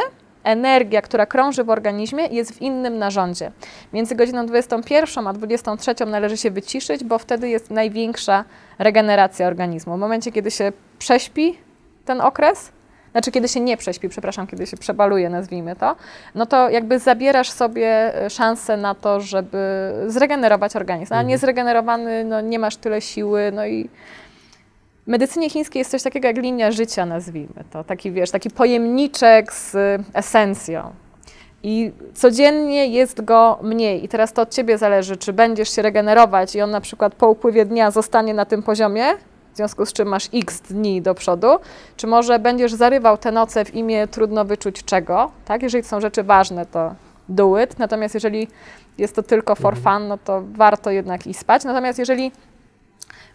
energia, 0.44 1.02
która 1.02 1.26
krąży 1.26 1.64
w 1.64 1.70
organizmie, 1.70 2.26
jest 2.26 2.52
w 2.52 2.62
innym 2.62 2.98
narządzie. 2.98 3.52
Między 3.92 4.14
godziną 4.14 4.46
21 4.46 5.26
a 5.26 5.32
23 5.32 6.06
należy 6.06 6.36
się 6.36 6.50
wyciszyć, 6.50 7.04
bo 7.04 7.18
wtedy 7.18 7.48
jest 7.48 7.70
największa 7.70 8.44
regeneracja 8.78 9.46
organizmu. 9.46 9.96
W 9.96 10.00
momencie, 10.00 10.32
kiedy 10.32 10.50
się 10.50 10.72
prześpi 10.98 11.58
ten 12.04 12.20
okres, 12.20 12.72
znaczy 13.12 13.32
kiedy 13.32 13.48
się 13.48 13.60
nie 13.60 13.76
prześpi, 13.76 14.08
przepraszam, 14.08 14.46
kiedy 14.46 14.66
się 14.66 14.76
przebaluje, 14.76 15.30
nazwijmy 15.30 15.76
to, 15.76 15.96
no 16.34 16.46
to 16.46 16.70
jakby 16.70 16.98
zabierasz 16.98 17.50
sobie 17.50 18.14
e, 18.24 18.30
szansę 18.30 18.76
na 18.76 18.94
to, 18.94 19.20
żeby 19.20 19.92
zregenerować 20.06 20.76
organizm. 20.76 21.12
A 21.12 21.16
mhm. 21.16 21.28
niezregenerowany, 21.28 22.24
no 22.24 22.40
nie 22.40 22.58
masz 22.58 22.76
tyle 22.76 23.00
siły, 23.00 23.52
no 23.54 23.66
i 23.66 23.88
w 25.04 25.06
medycynie 25.06 25.50
chińskiej 25.50 25.80
jest 25.80 25.90
coś 25.90 26.02
takiego 26.02 26.28
jak 26.28 26.36
linia 26.36 26.72
życia, 26.72 27.06
nazwijmy 27.06 27.64
to. 27.70 27.84
Taki, 27.84 28.12
wiesz, 28.12 28.30
taki 28.30 28.50
pojemniczek 28.50 29.52
z 29.52 29.76
esencją. 30.14 30.92
I 31.62 31.92
codziennie 32.14 32.86
jest 32.86 33.24
go 33.24 33.58
mniej. 33.62 34.04
I 34.04 34.08
teraz 34.08 34.32
to 34.32 34.42
od 34.42 34.50
ciebie 34.50 34.78
zależy, 34.78 35.16
czy 35.16 35.32
będziesz 35.32 35.74
się 35.76 35.82
regenerować 35.82 36.54
i 36.54 36.60
on 36.60 36.70
na 36.70 36.80
przykład 36.80 37.14
po 37.14 37.28
upływie 37.28 37.64
dnia 37.64 37.90
zostanie 37.90 38.34
na 38.34 38.44
tym 38.44 38.62
poziomie, 38.62 39.04
w 39.52 39.56
związku 39.56 39.86
z 39.86 39.92
czym 39.92 40.08
masz 40.08 40.28
x 40.34 40.60
dni 40.60 41.02
do 41.02 41.14
przodu, 41.14 41.48
czy 41.96 42.06
może 42.06 42.38
będziesz 42.38 42.72
zarywał 42.72 43.18
te 43.18 43.32
noce 43.32 43.64
w 43.64 43.74
imię 43.74 44.08
trudno 44.08 44.44
wyczuć 44.44 44.84
czego, 44.84 45.30
tak? 45.44 45.62
Jeżeli 45.62 45.82
to 45.82 45.88
są 45.88 46.00
rzeczy 46.00 46.22
ważne, 46.22 46.66
to 46.66 46.94
do 47.28 47.60
it, 47.62 47.78
natomiast 47.78 48.14
jeżeli 48.14 48.48
jest 48.98 49.14
to 49.14 49.22
tylko 49.22 49.54
for 49.54 49.74
mhm. 49.74 49.98
fun, 50.00 50.08
no 50.08 50.18
to 50.18 50.42
warto 50.52 50.90
jednak 50.90 51.26
i 51.26 51.34
spać, 51.34 51.64
natomiast 51.64 51.98
jeżeli 51.98 52.32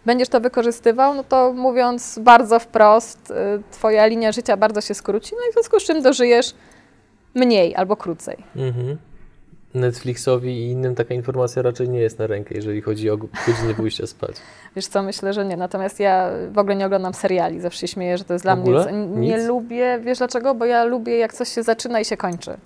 będziesz 0.06 0.28
to 0.28 0.40
wykorzystywał, 0.40 1.14
no 1.14 1.24
to 1.24 1.52
mówiąc 1.52 2.18
bardzo 2.22 2.58
wprost, 2.58 3.30
y, 3.30 3.34
twoja 3.70 4.06
linia 4.06 4.32
życia 4.32 4.56
bardzo 4.56 4.80
się 4.80 4.94
skróci, 4.94 5.32
no 5.32 5.48
i 5.48 5.50
w 5.50 5.54
związku 5.54 5.80
z 5.80 5.84
czym 5.84 6.02
dożyjesz 6.02 6.54
mniej 7.34 7.76
albo 7.76 7.96
krócej. 7.96 8.36
Mhm. 8.56 8.98
Netflixowi 9.80 10.48
i 10.48 10.70
innym 10.70 10.94
taka 10.94 11.14
informacja 11.14 11.62
raczej 11.62 11.88
nie 11.88 12.00
jest 12.00 12.18
na 12.18 12.26
rękę, 12.26 12.54
jeżeli 12.54 12.80
chodzi 12.80 13.10
o 13.10 13.16
godziny 13.16 13.74
pójścia 13.76 14.06
spać. 14.06 14.36
Wiesz 14.76 14.86
co, 14.86 15.02
myślę, 15.02 15.32
że 15.32 15.44
nie. 15.44 15.56
Natomiast 15.56 16.00
ja 16.00 16.30
w 16.52 16.58
ogóle 16.58 16.76
nie 16.76 16.86
oglądam 16.86 17.14
seriali. 17.14 17.60
Zawsze 17.60 17.80
się 17.80 17.88
śmieję, 17.88 18.18
że 18.18 18.24
to 18.24 18.32
jest 18.32 18.44
dla 18.44 18.56
mnie... 18.56 18.72
Nie 18.92 19.36
Nic? 19.36 19.46
lubię, 19.46 19.98
wiesz 20.02 20.18
dlaczego? 20.18 20.54
Bo 20.54 20.64
ja 20.64 20.84
lubię 20.84 21.18
jak 21.18 21.34
coś 21.34 21.48
się 21.48 21.62
zaczyna 21.62 22.00
i 22.00 22.04
się 22.04 22.16
kończy 22.16 22.56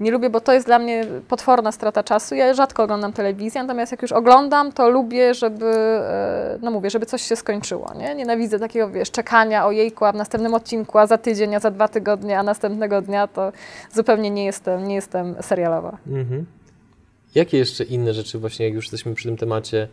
nie 0.00 0.10
lubię, 0.10 0.30
bo 0.30 0.40
to 0.40 0.52
jest 0.52 0.66
dla 0.66 0.78
mnie 0.78 1.04
potworna 1.28 1.72
strata 1.72 2.02
czasu. 2.02 2.34
Ja 2.34 2.54
rzadko 2.54 2.82
oglądam 2.82 3.12
telewizję, 3.12 3.62
natomiast 3.62 3.92
jak 3.92 4.02
już 4.02 4.12
oglądam, 4.12 4.72
to 4.72 4.90
lubię, 4.90 5.34
żeby, 5.34 5.66
e, 5.66 6.58
no 6.62 6.70
mówię, 6.70 6.90
żeby 6.90 7.06
coś 7.06 7.22
się 7.22 7.36
skończyło, 7.36 7.92
nie? 7.98 8.14
Nienawidzę 8.14 8.58
takiego, 8.58 8.90
wiesz, 8.90 9.10
czekania 9.10 9.66
o 9.66 9.72
jejku, 9.72 10.04
a 10.04 10.12
w 10.12 10.16
następnym 10.16 10.54
odcinku, 10.54 10.98
a 10.98 11.06
za 11.06 11.18
tydzień, 11.18 11.54
a 11.54 11.60
za 11.60 11.70
dwa 11.70 11.88
tygodnie, 11.88 12.38
a 12.38 12.42
następnego 12.42 13.02
dnia, 13.02 13.26
to 13.26 13.52
zupełnie 13.92 14.30
nie 14.30 14.44
jestem, 14.44 14.88
nie 14.88 14.94
jestem 14.94 15.34
serialowa. 15.40 15.98
Mhm. 16.06 16.46
Jakie 17.34 17.58
jeszcze 17.58 17.84
inne 17.84 18.14
rzeczy 18.14 18.38
właśnie, 18.38 18.66
jak 18.66 18.74
już 18.74 18.84
jesteśmy 18.84 19.14
przy 19.14 19.28
tym 19.28 19.36
temacie, 19.36 19.88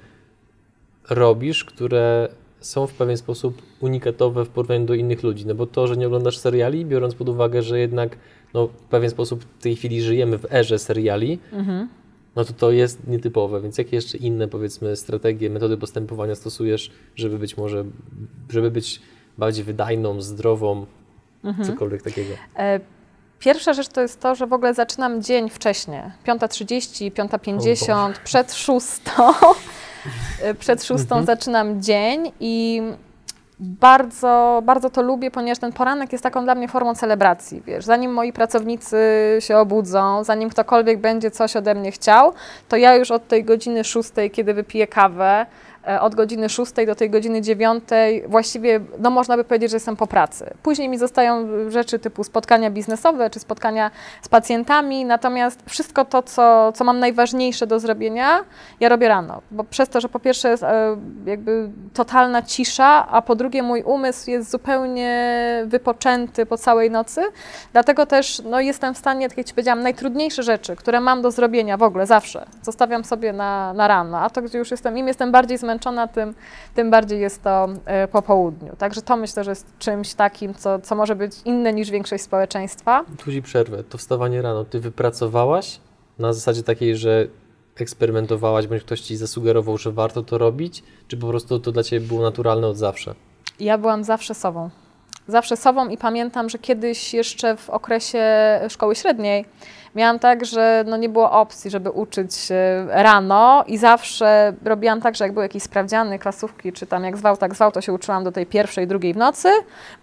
robisz, 1.10 1.66
które 1.66 2.30
są 2.66 2.88
w 2.88 2.94
pewien 2.94 3.18
sposób 3.18 3.62
unikatowe 3.80 4.46
w 4.46 4.50
porównaniu 4.50 4.86
do 4.86 4.94
innych 4.94 5.24
ludzi. 5.24 5.46
No 5.46 5.56
bo 5.56 5.66
to, 5.66 5.88
że 5.88 5.98
nie 5.98 6.08
oglądasz 6.08 6.38
seriali, 6.38 6.86
biorąc 6.86 7.16
pod 7.16 7.30
uwagę, 7.30 7.62
że 7.62 7.80
jednak 7.80 8.18
no, 8.54 8.68
w 8.68 8.72
pewien 8.72 9.10
sposób 9.10 9.44
w 9.44 9.62
tej 9.64 9.76
chwili 9.76 10.02
żyjemy 10.02 10.38
w 10.38 10.54
erze 10.54 10.80
seriali, 10.80 11.40
mhm. 11.52 11.90
no 12.36 12.46
to 12.46 12.54
to 12.54 12.72
jest 12.72 13.08
nietypowe. 13.08 13.62
Więc 13.62 13.78
jakie 13.78 13.96
jeszcze 13.96 14.18
inne, 14.18 14.48
powiedzmy, 14.48 14.96
strategie, 14.96 15.50
metody 15.50 15.78
postępowania 15.78 16.36
stosujesz, 16.36 16.92
żeby 17.16 17.40
być 17.40 17.58
może, 17.58 17.86
żeby 18.50 18.72
być 18.72 19.02
bardziej 19.38 19.64
wydajną, 19.64 20.22
zdrową, 20.22 20.86
mhm. 21.44 21.68
cokolwiek 21.68 22.02
takiego? 22.02 22.34
E 22.58 22.80
Pierwsza 23.44 23.74
rzecz 23.74 23.88
to 23.88 24.02
jest 24.02 24.20
to, 24.20 24.36
że 24.36 24.48
w 24.48 24.54
ogóle 24.54 24.74
zaczynam 24.74 25.22
dzień 25.22 25.50
wcześniej. 25.50 26.02
5.30, 26.26 27.12
5.50, 27.12 28.14
przed 28.24 28.54
6. 28.54 28.88
przed 30.60 30.84
szóstą 30.84 31.16
mhm. 31.18 31.26
zaczynam 31.26 31.82
dzień 31.82 32.32
i 32.40 32.82
bardzo, 33.60 34.62
bardzo 34.66 34.90
to 34.90 35.02
lubię, 35.02 35.32
ponieważ 35.32 35.60
ten 35.60 35.74
poranek 35.74 36.12
jest 36.12 36.24
taką 36.24 36.44
dla 36.44 36.56
mnie 36.56 36.68
formą 36.68 36.96
celebracji, 36.96 37.62
wiesz, 37.66 37.86
zanim 37.86 38.14
moi 38.14 38.34
pracownicy 38.34 38.98
się 39.40 39.58
obudzą, 39.58 40.24
zanim 40.24 40.50
ktokolwiek 40.50 41.00
będzie 41.00 41.32
coś 41.32 41.56
ode 41.56 41.76
mnie 41.76 41.92
chciał, 41.92 42.34
to 42.70 42.78
ja 42.78 42.96
już 42.96 43.12
od 43.12 43.28
tej 43.28 43.44
godziny 43.44 43.84
szóstej, 43.84 44.32
kiedy 44.32 44.54
wypiję 44.54 44.88
kawę, 44.88 45.46
E, 45.46 45.73
od 46.00 46.16
godziny 46.16 46.50
6 46.50 46.72
do 46.88 46.96
tej 46.96 47.10
godziny 47.10 47.42
9 47.42 47.84
właściwie, 48.28 48.80
no 49.00 49.10
można 49.10 49.38
by 49.38 49.44
powiedzieć, 49.44 49.72
że 49.72 49.76
jestem 49.76 49.96
po 49.96 50.08
pracy. 50.08 50.54
Później 50.64 50.90
mi 50.90 50.98
zostają 50.98 51.48
rzeczy 51.70 52.00
typu 52.00 52.24
spotkania 52.24 52.72
biznesowe 52.72 53.30
czy 53.30 53.40
spotkania 53.40 53.92
z 54.22 54.28
pacjentami, 54.28 55.06
natomiast 55.06 55.60
wszystko 55.70 56.06
to, 56.06 56.22
co, 56.22 56.72
co 56.72 56.84
mam 56.84 57.00
najważniejsze 57.00 57.68
do 57.68 57.80
zrobienia, 57.80 58.40
ja 58.80 58.90
robię 58.90 59.08
rano, 59.08 59.42
bo 59.52 59.64
przez 59.64 59.90
to, 59.90 60.02
że 60.02 60.10
po 60.10 60.20
pierwsze 60.20 60.50
jest 60.50 60.64
e, 60.64 60.98
jakby 61.26 61.70
totalna 61.94 62.42
cisza, 62.42 63.08
a 63.08 63.22
po 63.22 63.36
drugie 63.36 63.64
mój 63.64 63.84
umysł 63.84 64.30
jest 64.30 64.52
zupełnie 64.52 65.34
wypoczęty 65.66 66.46
po 66.46 66.58
całej 66.58 66.92
nocy, 66.92 67.22
dlatego 67.74 68.06
też 68.06 68.42
no, 68.46 68.60
jestem 68.60 68.94
w 68.94 68.98
stanie, 68.98 69.30
tak 69.30 69.38
jak 69.38 69.48
Ci 69.48 69.54
powiedziałam, 69.54 69.84
najtrudniejsze 69.84 70.44
rzeczy, 70.44 70.76
które 70.76 71.02
mam 71.02 71.22
do 71.22 71.32
zrobienia 71.32 71.78
w 71.78 71.84
ogóle 71.84 72.06
zawsze, 72.06 72.46
zostawiam 72.62 73.04
sobie 73.04 73.34
na, 73.34 73.74
na 73.74 73.88
rano, 73.88 74.20
a 74.20 74.30
to 74.30 74.42
gdzie 74.42 74.58
już 74.58 74.72
jestem, 74.72 74.98
im 74.98 75.08
jestem 75.08 75.32
bardziej 75.32 75.58
zmęczona, 75.58 75.73
zmęczona, 75.74 76.08
tym, 76.08 76.36
tym 76.74 76.92
bardziej 76.92 77.20
jest 77.22 77.44
to 77.44 77.68
e, 77.86 78.08
po 78.08 78.22
południu. 78.22 78.76
Także 78.78 79.02
to 79.02 79.18
myślę, 79.18 79.44
że 79.44 79.52
jest 79.52 79.78
czymś 79.80 80.14
takim, 80.14 80.54
co, 80.54 80.80
co 80.80 80.96
może 80.96 81.16
być 81.16 81.32
inne 81.46 81.74
niż 81.74 81.92
większość 81.92 82.24
społeczeństwa. 82.24 83.06
Tu 83.26 83.32
ci 83.32 83.42
przerwę. 83.42 83.84
To 83.84 83.98
wstawanie 83.98 84.42
rano. 84.42 84.66
Ty 84.66 84.80
wypracowałaś 84.80 85.80
na 86.20 86.34
zasadzie 86.34 86.64
takiej, 86.64 86.96
że 86.96 87.28
eksperymentowałaś, 87.76 88.68
bądź 88.68 88.84
ktoś 88.84 89.02
ci 89.02 89.18
zasugerował, 89.18 89.78
że 89.78 89.92
warto 89.92 90.24
to 90.24 90.38
robić, 90.38 90.84
czy 91.08 91.18
po 91.18 91.28
prostu 91.28 91.60
to 91.60 91.72
dla 91.72 91.84
ciebie 91.84 92.08
było 92.08 92.22
naturalne 92.22 92.68
od 92.68 92.78
zawsze? 92.78 93.16
Ja 93.60 93.78
byłam 93.78 94.04
zawsze 94.04 94.36
sobą. 94.36 94.70
Zawsze 95.28 95.58
sobą 95.58 95.90
i 95.90 95.98
pamiętam, 95.98 96.50
że 96.50 96.60
kiedyś 96.60 97.14
jeszcze 97.14 97.58
w 97.58 97.70
okresie 97.70 98.24
szkoły 98.70 98.96
średniej 98.96 99.46
miałam 99.96 100.20
tak, 100.20 100.46
że 100.46 100.84
no 100.88 100.98
nie 100.98 101.10
było 101.10 101.32
opcji, 101.32 101.72
żeby 101.72 101.90
uczyć 101.90 102.32
rano 102.88 103.64
i 103.68 103.78
zawsze 103.78 104.54
robiłam 104.66 105.02
tak, 105.02 105.16
że 105.16 105.26
jak 105.26 105.34
były 105.34 105.46
jakieś 105.46 105.64
sprawdziany, 105.64 106.20
klasówki, 106.20 106.74
czy 106.74 106.86
tam 106.88 107.04
jak 107.04 107.18
zwał, 107.18 107.38
tak 107.38 107.56
zwał, 107.56 107.72
to 107.72 107.82
się 107.82 107.94
uczyłam 107.94 108.24
do 108.24 108.32
tej 108.32 108.46
pierwszej, 108.46 108.88
drugiej 108.88 109.14
w 109.14 109.18
nocy. 109.18 109.50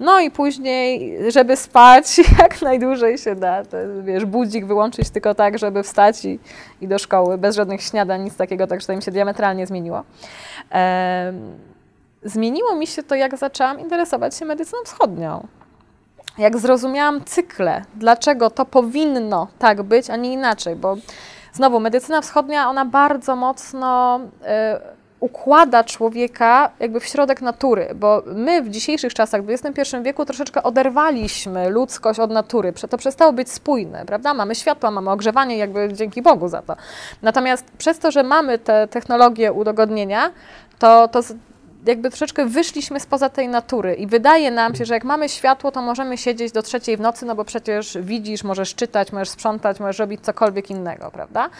No 0.00 0.20
i 0.20 0.30
później, 0.30 1.16
żeby 1.32 1.56
spać 1.56 2.18
jak 2.38 2.62
najdłużej 2.62 3.18
się 3.18 3.34
da, 3.34 3.64
to, 3.64 3.76
wiesz, 4.02 4.24
budzik 4.24 4.66
wyłączyć 4.66 5.10
tylko 5.10 5.34
tak, 5.34 5.58
żeby 5.58 5.82
wstać 5.82 6.24
i, 6.24 6.38
i 6.80 6.88
do 6.88 6.98
szkoły, 6.98 7.38
bez 7.38 7.56
żadnych 7.56 7.82
śniadań, 7.82 8.22
nic 8.22 8.36
takiego, 8.36 8.66
także 8.66 8.86
to 8.86 8.96
mi 8.96 9.02
się 9.02 9.10
diametralnie 9.10 9.66
zmieniło. 9.66 10.04
zmieniło 12.24 12.76
mi 12.76 12.86
się 12.86 13.02
to, 13.02 13.14
jak 13.14 13.36
zaczęłam 13.36 13.80
interesować 13.80 14.36
się 14.36 14.44
medycyną 14.44 14.78
wschodnią 14.84 15.59
jak 16.40 16.58
zrozumiałam 16.58 17.24
cykle, 17.24 17.84
dlaczego 17.94 18.50
to 18.50 18.64
powinno 18.64 19.48
tak 19.58 19.82
być, 19.82 20.10
a 20.10 20.16
nie 20.16 20.32
inaczej, 20.32 20.76
bo 20.76 20.96
znowu 21.52 21.80
medycyna 21.80 22.20
wschodnia, 22.20 22.68
ona 22.68 22.84
bardzo 22.84 23.36
mocno 23.36 24.20
y, 24.20 25.00
układa 25.20 25.84
człowieka 25.84 26.70
jakby 26.80 27.00
w 27.00 27.06
środek 27.06 27.42
natury, 27.42 27.88
bo 27.94 28.22
my 28.26 28.62
w 28.62 28.68
dzisiejszych 28.68 29.14
czasach, 29.14 29.44
w 29.44 29.50
XXI 29.50 29.96
wieku 30.02 30.24
troszeczkę 30.24 30.62
oderwaliśmy 30.62 31.70
ludzkość 31.70 32.20
od 32.20 32.30
natury, 32.30 32.72
to 32.90 32.98
przestało 32.98 33.32
być 33.32 33.50
spójne, 33.50 34.04
prawda? 34.06 34.34
Mamy 34.34 34.54
światło, 34.54 34.90
mamy 34.90 35.10
ogrzewanie, 35.10 35.56
jakby 35.56 35.92
dzięki 35.92 36.22
Bogu 36.22 36.48
za 36.48 36.62
to. 36.62 36.76
Natomiast 37.22 37.64
przez 37.78 37.98
to, 37.98 38.10
że 38.10 38.22
mamy 38.22 38.58
te 38.58 38.88
technologie 38.88 39.52
udogodnienia, 39.52 40.30
to, 40.78 41.08
to 41.08 41.20
jakby 41.86 42.10
troszeczkę 42.10 42.46
wyszliśmy 42.46 43.00
spoza 43.00 43.28
tej 43.28 43.48
natury 43.48 43.94
i 43.94 44.06
wydaje 44.06 44.50
nam 44.50 44.74
się, 44.74 44.84
że 44.84 44.94
jak 44.94 45.04
mamy 45.04 45.28
światło, 45.28 45.72
to 45.72 45.82
możemy 45.82 46.18
siedzieć 46.18 46.52
do 46.52 46.62
trzeciej 46.62 46.96
w 46.96 47.00
nocy, 47.00 47.26
no 47.26 47.34
bo 47.34 47.44
przecież 47.44 47.98
widzisz, 48.00 48.44
możesz 48.44 48.74
czytać, 48.74 49.12
możesz 49.12 49.28
sprzątać, 49.28 49.80
możesz 49.80 49.98
robić 49.98 50.20
cokolwiek 50.20 50.70
innego, 50.70 51.10
prawda? 51.10 51.50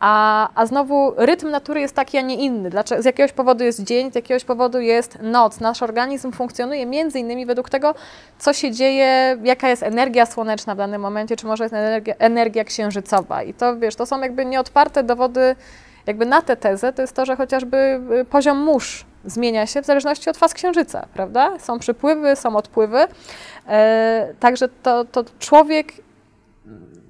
A, 0.00 0.48
a 0.54 0.66
znowu 0.66 1.14
rytm 1.16 1.50
natury 1.50 1.80
jest 1.80 1.94
taki, 1.94 2.18
a 2.18 2.20
nie 2.20 2.34
inny. 2.34 2.70
Dlaczego? 2.70 3.02
Z 3.02 3.04
jakiegoś 3.04 3.32
powodu 3.32 3.64
jest 3.64 3.84
dzień, 3.84 4.12
z 4.12 4.14
jakiegoś 4.14 4.44
powodu 4.44 4.80
jest 4.80 5.18
noc. 5.22 5.60
Nasz 5.60 5.82
organizm 5.82 6.32
funkcjonuje 6.32 6.86
między 6.86 7.18
innymi 7.18 7.46
według 7.46 7.70
tego, 7.70 7.94
co 8.38 8.52
się 8.52 8.72
dzieje, 8.72 9.38
jaka 9.42 9.68
jest 9.68 9.82
energia 9.82 10.26
słoneczna 10.26 10.74
w 10.74 10.78
danym 10.78 11.00
momencie, 11.00 11.36
czy 11.36 11.46
może 11.46 11.64
jest 11.64 11.74
energia, 11.74 12.14
energia 12.18 12.64
księżycowa. 12.64 13.42
I 13.42 13.54
to, 13.54 13.76
wiesz, 13.76 13.96
to 13.96 14.06
są 14.06 14.20
jakby 14.20 14.44
nieodparte 14.44 15.02
dowody 15.02 15.56
jakby 16.06 16.26
na 16.26 16.42
tę 16.42 16.56
tezę, 16.56 16.92
to 16.92 17.02
jest 17.02 17.14
to, 17.14 17.26
że 17.26 17.36
chociażby 17.36 18.00
y, 18.20 18.24
poziom 18.24 18.58
mórz 18.58 19.04
zmienia 19.24 19.66
się 19.66 19.82
w 19.82 19.86
zależności 19.86 20.30
od 20.30 20.36
faz 20.36 20.54
księżyca, 20.54 21.06
prawda? 21.14 21.58
Są 21.58 21.78
przypływy, 21.78 22.36
są 22.36 22.56
odpływy. 22.56 23.06
E, 23.68 24.34
także 24.40 24.68
to, 24.82 25.04
to 25.04 25.24
człowiek 25.38 25.92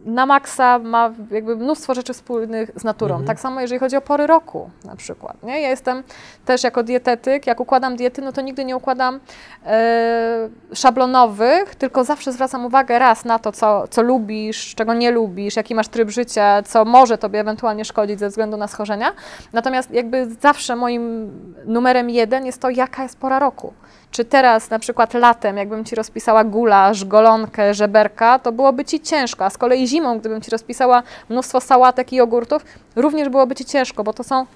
na 0.04 0.26
maksa 0.26 0.78
ma 0.78 1.10
jakby 1.30 1.56
mnóstwo 1.56 1.94
rzeczy 1.94 2.12
wspólnych 2.12 2.70
z 2.76 2.84
naturą. 2.84 3.14
Mhm. 3.14 3.26
Tak 3.26 3.40
samo 3.40 3.60
jeżeli 3.60 3.78
chodzi 3.78 3.96
o 3.96 4.00
pory 4.00 4.26
roku 4.26 4.70
na 4.84 4.96
przykład. 4.96 5.42
Nie? 5.42 5.60
Ja 5.60 5.68
jestem 5.68 6.02
też 6.44 6.64
jako 6.64 6.82
dietetyk, 6.82 7.46
jak 7.46 7.60
układam 7.60 7.96
diety, 7.96 8.22
no 8.22 8.32
to 8.32 8.40
nigdy 8.40 8.64
nie 8.64 8.76
układam 8.76 9.20
e, 9.66 10.48
szablonowych, 10.74 11.74
tylko 11.74 12.04
zawsze 12.04 12.32
zwracam 12.32 12.66
uwagę 12.66 12.98
raz 12.98 13.24
na 13.24 13.38
to, 13.38 13.52
co, 13.52 13.88
co 13.88 14.02
lubisz, 14.02 14.74
czego 14.74 14.94
nie 14.94 15.10
lubisz, 15.10 15.56
jaki 15.56 15.74
masz 15.74 15.88
tryb 15.88 16.10
życia, 16.10 16.62
co 16.62 16.84
może 16.84 17.18
tobie 17.18 17.40
ewentualnie 17.40 17.84
szkodzić 17.84 18.18
ze 18.18 18.28
względu 18.28 18.56
na 18.56 18.68
schorzenia. 18.68 19.12
Natomiast 19.52 19.90
jakby 19.90 20.26
zawsze 20.40 20.76
moim 20.76 21.30
numerem 21.66 22.10
jeden 22.10 22.46
jest 22.46 22.60
to, 22.60 22.70
jaka 22.70 23.02
jest 23.02 23.18
pora 23.18 23.38
roku. 23.38 23.72
Czy 24.10 24.24
teraz 24.24 24.70
na 24.70 24.78
przykład 24.78 25.14
latem, 25.14 25.56
jakbym 25.56 25.84
Ci 25.84 25.94
rozpisała 25.94 26.44
gulasz, 26.44 27.04
golonkę, 27.04 27.74
żeberka, 27.74 28.38
to 28.38 28.52
byłoby 28.52 28.84
Ci 28.84 29.00
ciężko, 29.00 29.44
a 29.44 29.50
z 29.50 29.58
kolei 29.58 29.86
zimą, 29.90 30.18
gdybym 30.18 30.40
Ci 30.40 30.50
rozpisała 30.50 31.02
mnóstwo 31.28 31.60
sałatek 31.60 32.12
i 32.12 32.16
jogurtów, 32.16 32.64
również 32.96 33.28
byłoby 33.28 33.54
Ci 33.54 33.64
ciężko, 33.64 34.04
bo 34.04 34.12
to 34.12 34.24
są 34.24 34.46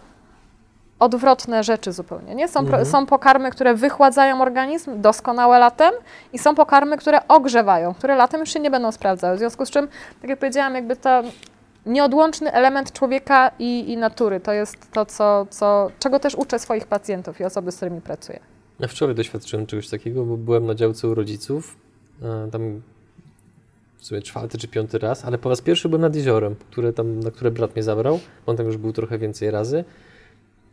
odwrotne 0.98 1.64
rzeczy 1.64 1.92
zupełnie. 1.92 2.34
Nie? 2.34 2.48
Są, 2.48 2.60
mhm. 2.60 2.86
są 2.86 3.06
pokarmy, 3.06 3.50
które 3.50 3.74
wychładzają 3.74 4.42
organizm 4.42 5.00
doskonałe 5.00 5.58
latem 5.58 5.92
i 6.32 6.38
są 6.38 6.54
pokarmy, 6.54 6.96
które 6.96 7.28
ogrzewają, 7.28 7.94
które 7.94 8.16
latem 8.16 8.40
już 8.40 8.52
się 8.52 8.60
nie 8.60 8.70
będą 8.70 8.92
sprawdzały. 8.92 9.36
W 9.36 9.38
związku 9.38 9.66
z 9.66 9.70
czym, 9.70 9.88
tak 10.20 10.30
jak 10.30 10.38
powiedziałam, 10.38 10.74
jakby 10.74 10.96
to 10.96 11.22
nieodłączny 11.86 12.52
element 12.52 12.92
człowieka 12.92 13.50
i, 13.58 13.92
i 13.92 13.96
natury. 13.96 14.40
To 14.40 14.52
jest 14.52 14.92
to, 14.92 15.06
co, 15.06 15.46
co, 15.50 15.90
czego 15.98 16.20
też 16.20 16.34
uczę 16.34 16.58
swoich 16.58 16.86
pacjentów 16.86 17.40
i 17.40 17.44
osoby, 17.44 17.72
z 17.72 17.76
którymi 17.76 18.00
pracuję. 18.00 18.40
Ja 18.80 18.88
wczoraj 18.88 19.14
doświadczyłem 19.14 19.66
czegoś 19.66 19.88
takiego, 19.88 20.24
bo 20.24 20.36
byłem 20.36 20.66
na 20.66 20.74
działce 20.74 21.08
u 21.08 21.14
rodziców, 21.14 21.76
e, 22.22 22.50
tam 22.50 22.82
w 24.04 24.06
sumie 24.06 24.22
czwarty 24.22 24.58
czy 24.58 24.68
piąty 24.68 24.98
raz, 24.98 25.24
ale 25.24 25.38
po 25.38 25.48
raz 25.48 25.60
pierwszy 25.60 25.88
byłem 25.88 26.02
nad 26.02 26.16
jeziorem, 26.16 26.54
które 26.70 26.92
tam, 26.92 27.20
na 27.20 27.30
które 27.30 27.50
brat 27.50 27.74
mnie 27.76 27.82
zabrał. 27.82 28.20
On 28.46 28.56
tam 28.56 28.66
już 28.66 28.76
był 28.76 28.92
trochę 28.92 29.18
więcej 29.18 29.50
razy. 29.50 29.84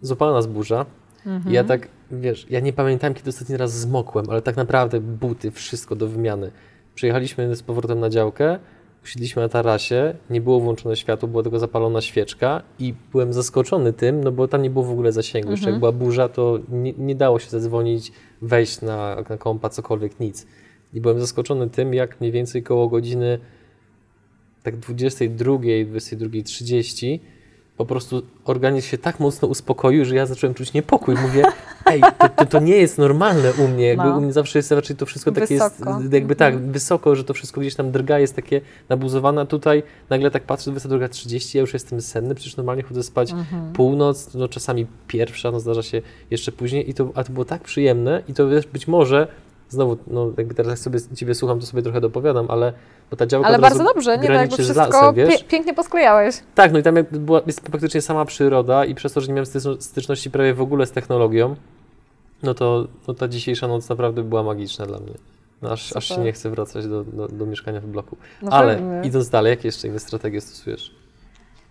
Złapała 0.02 0.34
nas 0.34 0.48
burza. 0.48 0.86
Mhm. 1.26 1.52
I 1.52 1.56
ja 1.56 1.64
tak, 1.64 1.88
wiesz, 2.12 2.46
ja 2.50 2.60
nie 2.60 2.74
pamiętam, 2.74 3.14
kiedy 3.14 3.30
ostatni 3.30 3.58
raz 3.58 3.80
zmokłem, 3.80 4.30
ale 4.30 4.42
tak 4.42 4.56
naprawdę 4.56 5.00
buty, 5.00 5.52
wszystko 5.52 5.96
do 5.96 6.08
wymiany. 6.08 6.52
Przyjechaliśmy 6.96 7.56
z 7.56 7.64
powrotem 7.64 8.00
na 8.00 8.10
działkę, 8.10 8.60
usiedliśmy 9.04 9.42
na 9.42 9.50
tarasie, 9.50 10.16
nie 10.30 10.42
było 10.42 10.60
włączone 10.60 10.96
światło, 10.96 11.28
była 11.28 11.44
tylko 11.44 11.60
zapalona 11.60 12.02
świeczka 12.02 12.62
i 12.80 12.94
byłem 13.12 13.34
zaskoczony 13.34 13.94
tym, 13.94 14.24
no 14.24 14.32
bo 14.32 14.48
tam 14.48 14.62
nie 14.62 14.70
było 14.70 14.86
w 14.86 14.92
ogóle 14.92 15.12
zasięgu. 15.12 15.48
Mhm. 15.48 15.58
Jeszcze 15.58 15.70
jak 15.70 15.80
była 15.80 15.92
burza, 15.92 16.30
to 16.30 16.60
nie, 16.70 16.94
nie 16.94 17.16
dało 17.16 17.40
się 17.40 17.50
zadzwonić, 17.50 18.12
wejść 18.42 18.82
na, 18.82 19.16
na 19.30 19.38
kompa, 19.38 19.70
cokolwiek, 19.70 20.20
nic. 20.20 20.48
I 20.94 21.02
byłem 21.02 21.20
zaskoczony 21.20 21.70
tym, 21.70 21.94
jak 21.94 22.22
mniej 22.22 22.32
więcej 22.32 22.64
koło 22.64 22.88
godziny 22.88 23.40
tak 24.64 24.78
22, 24.78 25.54
22.30 25.54 27.20
po 27.82 27.86
prostu 27.86 28.22
organizm 28.46 28.88
się 28.88 28.98
tak 28.98 29.20
mocno 29.20 29.48
uspokoił, 29.48 30.06
że 30.06 30.16
ja 30.16 30.26
zacząłem 30.26 30.54
czuć 30.54 30.74
niepokój. 30.74 31.16
Mówię, 31.16 31.44
ej, 31.86 32.02
to, 32.20 32.30
to, 32.30 32.46
to 32.46 32.60
nie 32.60 32.78
jest 32.78 32.98
normalne 32.98 33.54
u 33.54 33.68
mnie. 33.68 33.86
Jakby 33.86 34.06
no. 34.06 34.18
U 34.18 34.22
mnie 34.22 34.34
zawsze 34.34 34.60
jest 34.60 34.72
raczej 34.72 34.96
to 34.96 35.06
wszystko 35.06 35.32
takie 35.32 35.58
wysoko. 35.58 36.00
jest, 36.00 36.14
jakby 36.14 36.36
tak, 36.36 36.54
mhm. 36.54 36.72
wysoko, 36.72 37.16
że 37.16 37.24
to 37.24 37.34
wszystko 37.34 37.62
gdzieś 37.62 37.76
tam 37.76 37.92
drga, 37.92 38.20
jest 38.20 38.36
takie 38.36 38.62
nabuzowane. 38.90 39.48
Tutaj 39.48 39.84
nagle 40.10 40.32
tak 40.32 40.44
patrzę, 40.44 40.72
22.30, 40.72 41.56
ja 41.56 41.62
już 41.62 41.74
jestem 41.74 42.02
senny, 42.02 42.36
przecież 42.36 42.58
normalnie 42.58 42.84
chodzę 42.84 43.04
spać 43.04 43.32
mhm. 43.32 43.74
północ, 43.74 44.34
no 44.34 44.48
czasami 44.48 44.88
pierwsza, 45.08 45.52
no 45.52 45.60
zdarza 45.60 45.84
się 45.84 46.02
jeszcze 46.32 46.52
później. 46.52 46.90
I 46.90 46.94
to, 46.94 47.12
a 47.16 47.24
to 47.24 47.34
było 47.34 47.46
tak 47.46 47.62
przyjemne 47.62 48.24
i 48.28 48.34
to 48.34 48.48
być 48.74 48.88
może 48.88 49.28
znowu, 49.72 49.98
no 50.08 50.32
jakby 50.38 50.54
teraz 50.54 50.70
jak 50.70 50.80
sobie 50.80 51.00
Ciebie 51.16 51.36
słucham, 51.36 51.60
to 51.60 51.66
sobie 51.66 51.84
trochę 51.84 52.02
dopowiadam, 52.02 52.46
ale 52.50 52.74
bo 53.12 53.18
ta 53.18 53.26
działka 53.26 53.48
Ale 53.48 53.60
bardzo 53.60 53.84
dobrze, 53.84 54.18
nie 54.18 54.28
tak 54.28 54.36
jakby 54.36 54.58
wszystko 54.58 54.80
lasem, 54.80 55.16
pie 55.16 55.44
pięknie 55.48 55.74
posklejałeś. 55.74 56.36
Tak, 56.56 56.72
no 56.72 56.80
i 56.80 56.84
tam 56.84 56.96
była, 57.12 57.42
jest 57.48 57.62
praktycznie 57.62 58.02
sama 58.02 58.26
przyroda 58.26 58.86
i 58.86 58.96
przez 58.96 59.14
to, 59.14 59.22
że 59.22 59.28
nie 59.28 59.34
miałem 59.34 59.80
styczności 59.80 60.32
prawie 60.32 60.54
w 60.54 60.62
ogóle 60.62 60.86
z 60.86 60.92
technologią, 60.92 61.56
no 62.44 62.54
to 62.54 62.88
no 63.08 63.14
ta 63.14 63.28
dzisiejsza 63.28 63.68
noc 63.68 63.90
naprawdę 63.90 64.24
była 64.24 64.44
magiczna 64.44 64.86
dla 64.86 65.00
mnie. 65.00 65.14
No 65.62 65.72
aż, 65.72 65.96
aż 65.96 66.08
się 66.08 66.18
nie 66.18 66.32
chcę 66.32 66.50
wracać 66.50 66.88
do, 66.88 67.04
do, 67.04 67.28
do 67.28 67.46
mieszkania 67.46 67.82
w 67.82 67.86
bloku. 67.86 68.18
No 68.42 68.52
Ale 68.52 68.76
pewnie. 68.76 69.02
idąc 69.04 69.30
dalej, 69.30 69.50
jakie 69.50 69.68
jeszcze 69.68 69.88
inne 69.88 70.00
strategie 70.00 70.42
stosujesz? 70.42 70.96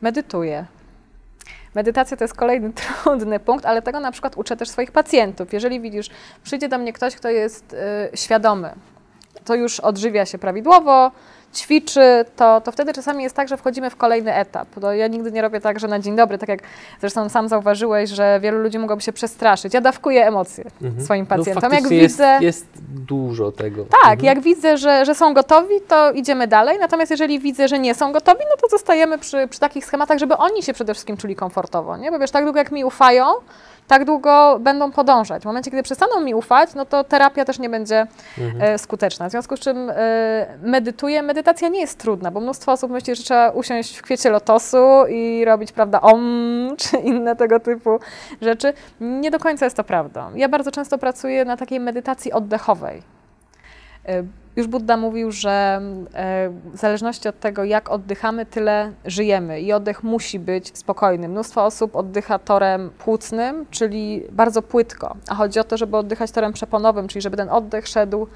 Medytuję. 0.00 0.66
Medytacja 1.74 2.16
to 2.16 2.24
jest 2.24 2.34
kolejny 2.34 2.72
trudny 3.02 3.40
punkt, 3.40 3.66
ale 3.66 3.82
tego 3.82 4.00
na 4.00 4.12
przykład 4.12 4.36
uczę 4.36 4.56
też 4.56 4.68
swoich 4.68 4.92
pacjentów. 4.92 5.52
Jeżeli 5.52 5.80
widzisz, 5.80 6.10
przyjdzie 6.42 6.68
do 6.68 6.78
mnie 6.78 6.92
ktoś, 6.92 7.16
kto 7.16 7.28
jest 7.28 7.72
y, 7.72 8.16
świadomy, 8.16 8.70
to 9.44 9.54
już 9.54 9.80
odżywia 9.80 10.26
się 10.26 10.38
prawidłowo, 10.38 11.10
ćwiczy, 11.54 12.24
to, 12.36 12.60
to 12.60 12.72
wtedy 12.72 12.92
czasami 12.92 13.22
jest 13.22 13.36
tak, 13.36 13.48
że 13.48 13.56
wchodzimy 13.56 13.90
w 13.90 13.96
kolejny 13.96 14.34
etap. 14.34 14.68
To 14.80 14.92
ja 14.92 15.06
nigdy 15.06 15.32
nie 15.32 15.42
robię 15.42 15.60
tak, 15.60 15.80
że 15.80 15.88
na 15.88 15.98
dzień 15.98 16.16
dobry, 16.16 16.38
tak 16.38 16.48
jak 16.48 16.60
zresztą 17.00 17.28
sam 17.28 17.48
zauważyłeś, 17.48 18.10
że 18.10 18.40
wielu 18.42 18.58
ludzi 18.58 18.78
mogłoby 18.78 19.02
się 19.02 19.12
przestraszyć. 19.12 19.74
Ja 19.74 19.80
dawkuję 19.80 20.26
emocje 20.26 20.64
mhm. 20.82 21.04
swoim 21.04 21.26
no, 21.30 21.36
pacjentom. 21.36 21.70
No, 21.70 21.74
jak 21.74 21.90
jest, 21.90 22.14
widzę, 22.14 22.38
jest 22.40 22.66
dużo 22.90 23.52
tego. 23.52 23.84
Tak, 23.84 24.12
mhm. 24.12 24.24
jak 24.24 24.40
widzę, 24.40 24.78
że, 24.78 25.04
że 25.04 25.14
są 25.14 25.34
gotowi, 25.34 25.74
to 25.88 26.12
idziemy 26.12 26.46
dalej. 26.46 26.78
Natomiast 26.78 27.10
jeżeli 27.10 27.40
widzę, 27.40 27.68
że 27.68 27.78
nie 27.78 27.94
są 27.94 28.12
gotowi, 28.12 28.40
no 28.50 28.56
to 28.60 28.68
zostajemy 28.68 29.18
przy, 29.18 29.48
przy 29.48 29.60
takich 29.60 29.84
schematach, 29.84 30.18
żeby 30.18 30.36
oni 30.36 30.62
się 30.62 30.72
przede 30.72 30.94
wszystkim 30.94 31.16
czuli 31.16 31.36
komfortowo. 31.36 31.96
Nie? 31.96 32.10
Bo 32.10 32.18
wiesz, 32.18 32.30
tak 32.30 32.44
długo 32.44 32.58
jak 32.58 32.72
mi 32.72 32.84
ufają, 32.84 33.24
tak 33.90 34.04
długo 34.04 34.58
będą 34.60 34.92
podążać. 34.92 35.42
W 35.42 35.46
momencie, 35.46 35.70
kiedy 35.70 35.82
przestaną 35.82 36.20
mi 36.20 36.34
ufać, 36.34 36.74
no 36.74 36.84
to 36.84 37.04
terapia 37.04 37.44
też 37.44 37.58
nie 37.58 37.68
będzie 37.68 38.06
mhm. 38.38 38.62
E, 38.62 38.78
skuteczna. 38.78 39.28
W 39.28 39.30
związku 39.30 39.56
z 39.56 39.60
czym 39.60 39.90
e, 39.90 40.46
medytuję. 40.62 41.22
Medytacja 41.22 41.50
medytacja 41.50 41.68
nie 41.68 41.80
jest 41.80 41.98
trudna, 41.98 42.30
bo 42.30 42.40
mnóstwo 42.40 42.72
osób 42.72 42.90
myśli, 42.90 43.16
że 43.16 43.22
trzeba 43.22 43.50
usiąść 43.50 43.96
w 43.96 44.02
kwiecie 44.02 44.30
lotosu 44.30 45.06
i 45.08 45.44
robić, 45.44 45.72
prawda, 45.72 46.00
om, 46.00 46.68
czy 46.78 46.96
inne 46.96 47.36
tego 47.36 47.60
typu 47.60 48.00
rzeczy. 48.42 48.72
Nie 49.00 49.30
do 49.30 49.38
końca 49.38 49.66
jest 49.66 49.76
to 49.76 49.84
prawdą. 49.84 50.34
Ja 50.34 50.48
bardzo 50.48 50.70
często 50.70 50.98
pracuję 50.98 51.44
na 51.44 51.56
takiej 51.56 51.80
medytacji 51.80 52.32
oddechowej. 52.32 53.02
E, 54.08 54.22
już 54.56 54.66
Buddha 54.66 54.96
mówił, 54.96 55.32
że 55.32 55.80
e, 56.14 56.50
w 56.72 56.76
zależności 56.76 57.28
od 57.28 57.40
tego, 57.40 57.64
jak 57.64 57.90
oddychamy, 57.90 58.46
tyle 58.46 58.92
żyjemy 59.04 59.60
i 59.60 59.72
oddech 59.72 60.02
musi 60.02 60.38
być 60.38 60.78
spokojny. 60.78 61.28
Mnóstwo 61.28 61.64
osób 61.64 61.96
oddycha 61.96 62.38
torem 62.38 62.90
płucnym, 62.98 63.66
czyli 63.70 64.22
bardzo 64.32 64.62
płytko, 64.62 65.16
a 65.28 65.34
chodzi 65.34 65.60
o 65.60 65.64
to, 65.64 65.76
żeby 65.76 65.96
oddychać 65.96 66.30
torem 66.30 66.52
przeponowym, 66.52 67.08
czyli 67.08 67.22
żeby 67.22 67.36
ten 67.36 67.48
oddech 67.48 67.88
szedł 67.88 68.26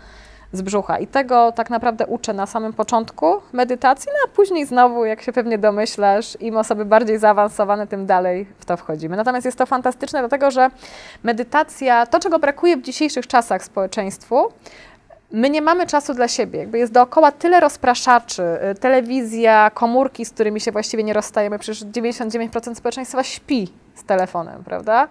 z 0.53 0.63
brzucha. 0.63 0.99
I 0.99 1.07
tego 1.07 1.53
tak 1.53 1.71
naprawdę 1.71 2.07
uczę 2.07 2.33
na 2.33 2.47
samym 2.47 2.73
początku 2.73 3.27
medytacji, 3.53 4.11
no 4.13 4.19
a 4.25 4.37
później 4.37 4.67
znowu, 4.67 5.05
jak 5.05 5.23
się 5.23 5.33
pewnie 5.33 5.59
domyślasz, 5.59 6.41
im 6.41 6.57
osoby 6.57 6.85
bardziej 6.85 7.19
zaawansowane, 7.19 7.87
tym 7.87 8.07
dalej 8.07 8.47
w 8.59 8.65
to 8.65 8.77
wchodzimy. 8.77 9.17
Natomiast 9.17 9.45
jest 9.45 9.59
to 9.59 9.67
fantastyczne, 9.67 10.19
dlatego 10.19 10.51
że 10.51 10.71
medytacja, 11.23 12.07
to 12.07 12.21
czego 12.21 12.39
brakuje 12.39 12.77
w 12.77 12.83
dzisiejszych 12.83 13.27
czasach 13.27 13.65
społeczeństwu, 13.65 14.53
my 15.33 15.51
nie 15.51 15.63
mamy 15.63 15.87
czasu 15.87 16.15
dla 16.15 16.29
siebie. 16.29 16.59
Jakby 16.59 16.79
jest 16.79 16.93
dookoła 16.93 17.33
tyle 17.33 17.61
rozpraszaczy, 17.61 18.43
y, 18.43 18.75
telewizja, 18.75 19.71
komórki, 19.75 20.25
z 20.25 20.31
którymi 20.31 20.61
się 20.61 20.73
właściwie 20.73 21.05
nie 21.05 21.13
rozstajemy. 21.13 21.59
Przecież 21.59 21.85
99% 21.85 22.75
społeczeństwa 22.75 23.23
śpi 23.23 23.69
z 23.95 24.05
telefonem, 24.05 24.65
prawda? 24.65 25.09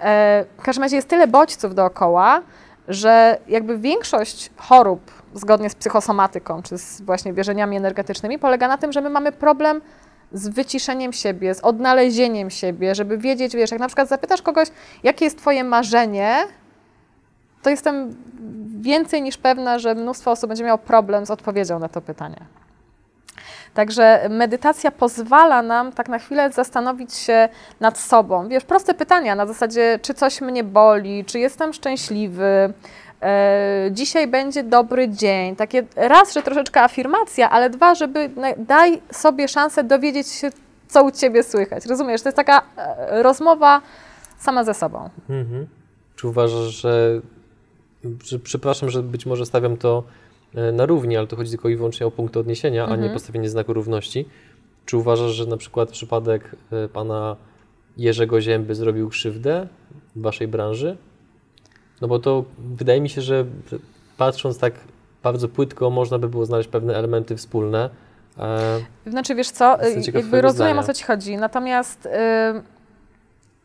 E, 0.00 0.44
w 0.58 0.62
każdym 0.62 0.82
razie 0.82 0.96
jest 0.96 1.08
tyle 1.08 1.26
bodźców 1.26 1.74
dookoła, 1.74 2.42
że 2.88 3.38
jakby 3.48 3.78
większość 3.78 4.50
chorób 4.56 5.22
zgodnie 5.34 5.70
z 5.70 5.74
psychosomatyką, 5.74 6.62
czy 6.62 6.78
z 6.78 7.00
właśnie 7.00 7.32
wierzeniami 7.32 7.76
energetycznymi, 7.76 8.38
polega 8.38 8.68
na 8.68 8.78
tym, 8.78 8.92
że 8.92 9.00
my 9.00 9.10
mamy 9.10 9.32
problem 9.32 9.80
z 10.32 10.48
wyciszeniem 10.48 11.12
siebie, 11.12 11.54
z 11.54 11.60
odnalezieniem 11.60 12.50
siebie, 12.50 12.94
żeby 12.94 13.18
wiedzieć, 13.18 13.56
wiesz, 13.56 13.70
jak 13.70 13.80
na 13.80 13.86
przykład 13.86 14.08
zapytasz 14.08 14.42
kogoś, 14.42 14.68
jakie 15.02 15.24
jest 15.24 15.38
twoje 15.38 15.64
marzenie, 15.64 16.36
to 17.62 17.70
jestem 17.70 18.16
więcej 18.80 19.22
niż 19.22 19.36
pewna, 19.36 19.78
że 19.78 19.94
mnóstwo 19.94 20.30
osób 20.30 20.48
będzie 20.48 20.64
miało 20.64 20.78
problem 20.78 21.26
z 21.26 21.30
odpowiedzią 21.30 21.78
na 21.78 21.88
to 21.88 22.00
pytanie. 22.00 22.36
Także 23.74 24.26
medytacja 24.30 24.90
pozwala 24.90 25.62
nam 25.62 25.92
tak 25.92 26.08
na 26.08 26.18
chwilę 26.18 26.52
zastanowić 26.52 27.14
się 27.14 27.48
nad 27.80 27.98
sobą. 27.98 28.48
Wiesz, 28.48 28.64
proste 28.64 28.94
pytania 28.94 29.34
na 29.34 29.46
zasadzie, 29.46 29.98
czy 30.02 30.14
coś 30.14 30.40
mnie 30.40 30.64
boli, 30.64 31.24
czy 31.24 31.38
jestem 31.38 31.72
szczęśliwy, 31.72 32.72
e, 33.22 33.88
dzisiaj 33.90 34.26
będzie 34.26 34.62
dobry 34.62 35.08
dzień. 35.08 35.56
Takie 35.56 35.82
raz, 35.96 36.34
że 36.34 36.42
troszeczkę 36.42 36.82
afirmacja, 36.82 37.50
ale 37.50 37.70
dwa, 37.70 37.94
żeby 37.94 38.30
daj 38.58 39.02
sobie 39.12 39.48
szansę 39.48 39.84
dowiedzieć 39.84 40.28
się, 40.28 40.50
co 40.88 41.04
u 41.04 41.10
ciebie 41.10 41.42
słychać. 41.42 41.86
Rozumiesz? 41.86 42.22
To 42.22 42.28
jest 42.28 42.36
taka 42.36 42.62
e, 42.76 43.22
rozmowa 43.22 43.80
sama 44.38 44.64
ze 44.64 44.74
sobą. 44.74 45.08
Mhm. 45.30 45.66
Czy 46.16 46.28
uważasz, 46.28 46.68
że 46.68 47.20
przepraszam, 48.44 48.90
że 48.90 49.02
być 49.02 49.26
może 49.26 49.46
stawiam 49.46 49.76
to 49.76 50.04
e, 50.54 50.72
na 50.72 50.86
równi, 50.86 51.16
ale 51.16 51.26
to 51.26 51.36
chodzi 51.36 51.50
tylko 51.50 51.68
i 51.68 51.76
wyłącznie 51.76 52.06
o 52.06 52.10
punkt 52.10 52.36
odniesienia, 52.36 52.82
mhm. 52.82 52.92
a 52.92 52.96
nie 52.96 53.06
mhm. 53.06 53.18
postawienie 53.18 53.48
znaku 53.48 53.72
równości. 53.72 54.28
Czy 54.86 54.96
uważasz, 54.96 55.32
że 55.32 55.46
na 55.46 55.56
przykład 55.56 55.90
przypadek 55.90 56.56
e, 56.72 56.88
pana 56.88 57.36
Jerzego 57.96 58.40
Zięby 58.40 58.74
zrobił 58.74 59.08
krzywdę 59.08 59.66
w 60.16 60.22
waszej 60.22 60.48
branży? 60.48 60.96
No 62.00 62.08
bo 62.08 62.18
to 62.18 62.44
wydaje 62.58 63.00
mi 63.00 63.08
się, 63.08 63.20
że 63.20 63.44
patrząc 64.16 64.58
tak 64.58 64.74
bardzo 65.22 65.48
płytko, 65.48 65.90
można 65.90 66.18
by 66.18 66.28
było 66.28 66.46
znaleźć 66.46 66.68
pewne 66.68 66.96
elementy 66.96 67.36
wspólne. 67.36 67.90
E, 68.38 68.80
znaczy, 69.06 69.34
wiesz 69.34 69.50
co, 69.50 69.78
jakby 70.14 70.40
rozumiem 70.40 70.52
zdania. 70.52 70.80
o 70.80 70.82
co 70.82 70.94
ci 70.94 71.04
chodzi, 71.04 71.36
natomiast 71.36 72.08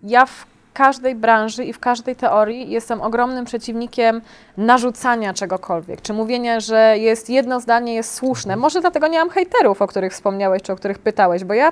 ja 0.03 0.25
w 0.25 0.45
każdej 0.77 1.15
branży 1.15 1.63
i 1.65 1.73
w 1.73 1.79
każdej 1.79 2.15
teorii 2.15 2.71
jestem 2.71 3.01
ogromnym 3.01 3.45
przeciwnikiem 3.45 4.21
narzucania 4.57 5.33
czegokolwiek, 5.33 6.01
czy 6.01 6.13
mówienia, 6.13 6.59
że 6.59 6.97
jest 6.97 7.29
jedno 7.29 7.59
zdanie 7.59 7.95
jest 7.95 8.13
słuszne. 8.13 8.55
Może 8.55 8.81
dlatego 8.81 9.07
nie 9.07 9.19
mam 9.19 9.29
hejterów, 9.29 9.81
o 9.81 9.87
których 9.87 10.13
wspomniałeś, 10.13 10.61
czy 10.61 10.73
o 10.73 10.75
których 10.75 10.99
pytałeś, 10.99 11.43
bo 11.43 11.53
ja 11.53 11.71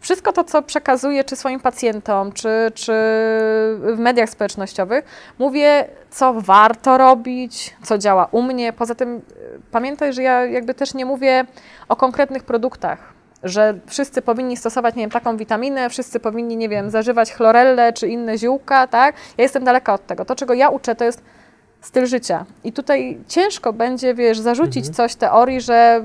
wszystko 0.00 0.32
to, 0.32 0.44
co 0.44 0.62
przekazuję, 0.62 1.24
czy 1.24 1.36
swoim 1.36 1.60
pacjentom, 1.60 2.32
czy, 2.32 2.72
czy 2.74 2.92
w 3.78 3.96
mediach 3.98 4.30
społecznościowych, 4.30 5.04
mówię, 5.38 5.88
co 6.10 6.34
warto 6.34 6.98
robić, 6.98 7.76
co 7.82 7.98
działa 7.98 8.28
u 8.30 8.42
mnie. 8.42 8.72
Poza 8.72 8.94
tym 8.94 9.20
pamiętaj, 9.70 10.12
że 10.12 10.22
ja 10.22 10.44
jakby 10.44 10.74
też 10.74 10.94
nie 10.94 11.06
mówię 11.06 11.44
o 11.88 11.96
konkretnych 11.96 12.44
produktach 12.44 13.21
że 13.42 13.74
wszyscy 13.86 14.22
powinni 14.22 14.56
stosować, 14.56 14.94
nie 14.94 15.02
wiem, 15.02 15.10
taką 15.10 15.36
witaminę, 15.36 15.90
wszyscy 15.90 16.20
powinni, 16.20 16.56
nie 16.56 16.68
wiem, 16.68 16.90
zażywać 16.90 17.32
chlorellę 17.32 17.92
czy 17.92 18.08
inne 18.08 18.38
ziółka, 18.38 18.86
tak? 18.86 19.14
Ja 19.38 19.42
jestem 19.42 19.64
daleka 19.64 19.94
od 19.94 20.06
tego. 20.06 20.24
To, 20.24 20.34
czego 20.34 20.54
ja 20.54 20.68
uczę, 20.68 20.94
to 20.94 21.04
jest 21.04 21.22
styl 21.82 22.06
życia. 22.06 22.44
I 22.64 22.72
tutaj 22.72 23.18
ciężko 23.28 23.72
będzie, 23.72 24.14
wiesz, 24.14 24.38
zarzucić 24.38 24.86
mhm. 24.86 24.94
coś 24.94 25.14
teorii, 25.14 25.60
że 25.60 26.02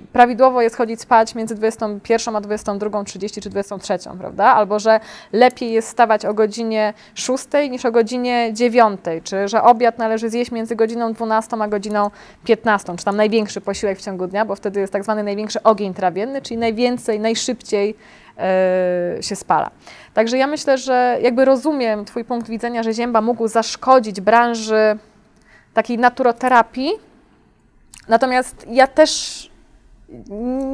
y, 0.00 0.06
prawidłowo 0.12 0.62
jest 0.62 0.76
chodzić 0.76 1.00
spać 1.00 1.34
między 1.34 1.54
21 1.54 2.36
a 2.36 2.40
22, 2.40 3.04
30 3.04 3.40
czy 3.40 3.50
23, 3.50 3.98
prawda? 4.18 4.44
Albo 4.44 4.78
że 4.78 5.00
lepiej 5.32 5.72
jest 5.72 5.88
stawać 5.88 6.24
o 6.24 6.34
godzinie 6.34 6.94
6 7.14 7.44
niż 7.70 7.84
o 7.84 7.92
godzinie 7.92 8.50
9, 8.52 9.00
czy 9.24 9.48
że 9.48 9.62
obiad 9.62 9.98
należy 9.98 10.30
zjeść 10.30 10.50
między 10.50 10.76
godziną 10.76 11.12
12 11.12 11.56
a 11.60 11.68
godziną 11.68 12.10
15, 12.44 12.96
czy 12.96 13.04
tam 13.04 13.16
największy 13.16 13.60
posiłek 13.60 13.98
w 13.98 14.02
ciągu 14.02 14.26
dnia, 14.26 14.44
bo 14.44 14.56
wtedy 14.56 14.80
jest 14.80 14.92
tak 14.92 15.02
zwany 15.02 15.22
największy 15.22 15.62
ogień 15.62 15.94
trawienny, 15.94 16.42
czyli 16.42 16.58
najwięcej, 16.58 17.20
najszybciej 17.20 17.94
y, 19.18 19.22
się 19.22 19.36
spala. 19.36 19.70
Także 20.14 20.38
ja 20.38 20.46
myślę, 20.46 20.78
że 20.78 21.18
jakby 21.22 21.44
rozumiem 21.44 22.04
Twój 22.04 22.24
punkt 22.24 22.48
widzenia, 22.48 22.82
że 22.82 22.94
zięba 22.94 23.20
mógł 23.20 23.48
zaszkodzić 23.48 24.20
branży 24.20 24.98
takiej 25.74 25.98
naturoterapii. 25.98 26.92
Natomiast 28.08 28.66
ja 28.70 28.86
też 28.86 29.51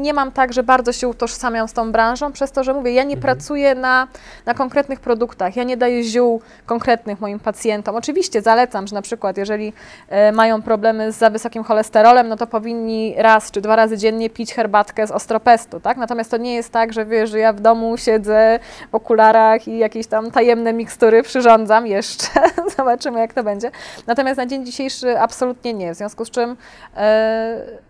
nie 0.02 0.14
mam 0.14 0.32
tak, 0.32 0.52
że 0.52 0.62
bardzo 0.62 0.92
się 0.92 1.08
utożsamiam 1.08 1.68
z 1.68 1.72
tą 1.72 1.92
branżą, 1.92 2.32
przez 2.32 2.52
to, 2.52 2.64
że 2.64 2.74
mówię, 2.74 2.92
ja 2.92 3.02
nie 3.02 3.14
mhm. 3.14 3.22
pracuję 3.22 3.74
na, 3.74 4.08
na 4.46 4.54
konkretnych 4.54 5.00
produktach, 5.00 5.56
ja 5.56 5.64
nie 5.64 5.76
daję 5.76 6.04
ziół 6.04 6.40
konkretnych 6.66 7.20
moim 7.20 7.40
pacjentom. 7.40 7.96
Oczywiście 7.96 8.42
zalecam, 8.42 8.86
że 8.86 8.94
na 8.94 9.02
przykład 9.02 9.36
jeżeli 9.36 9.72
e, 10.08 10.32
mają 10.32 10.62
problemy 10.62 11.12
z 11.12 11.18
za 11.18 11.30
wysokim 11.30 11.64
cholesterolem, 11.64 12.28
no 12.28 12.36
to 12.36 12.46
powinni 12.46 13.14
raz 13.16 13.50
czy 13.50 13.60
dwa 13.60 13.76
razy 13.76 13.98
dziennie 13.98 14.30
pić 14.30 14.54
herbatkę 14.54 15.06
z 15.06 15.10
ostropestu, 15.10 15.80
tak? 15.80 15.96
Natomiast 15.96 16.30
to 16.30 16.36
nie 16.36 16.54
jest 16.54 16.72
tak, 16.72 16.92
że 16.92 17.06
wiesz, 17.06 17.30
że 17.30 17.38
ja 17.38 17.52
w 17.52 17.60
domu 17.60 17.96
siedzę 17.96 18.58
w 18.92 18.94
okularach 18.94 19.68
i 19.68 19.78
jakieś 19.78 20.06
tam 20.06 20.30
tajemne 20.30 20.72
mikstury 20.72 21.22
przyrządzam 21.22 21.86
jeszcze. 21.86 22.26
Zobaczymy, 22.76 23.20
jak 23.20 23.32
to 23.32 23.44
będzie. 23.44 23.70
Natomiast 24.06 24.36
na 24.38 24.46
dzień 24.46 24.66
dzisiejszy 24.66 25.20
absolutnie 25.20 25.74
nie, 25.74 25.94
w 25.94 25.96
związku 25.96 26.24
z 26.24 26.30
czym... 26.30 26.56
Yy, 26.96 27.87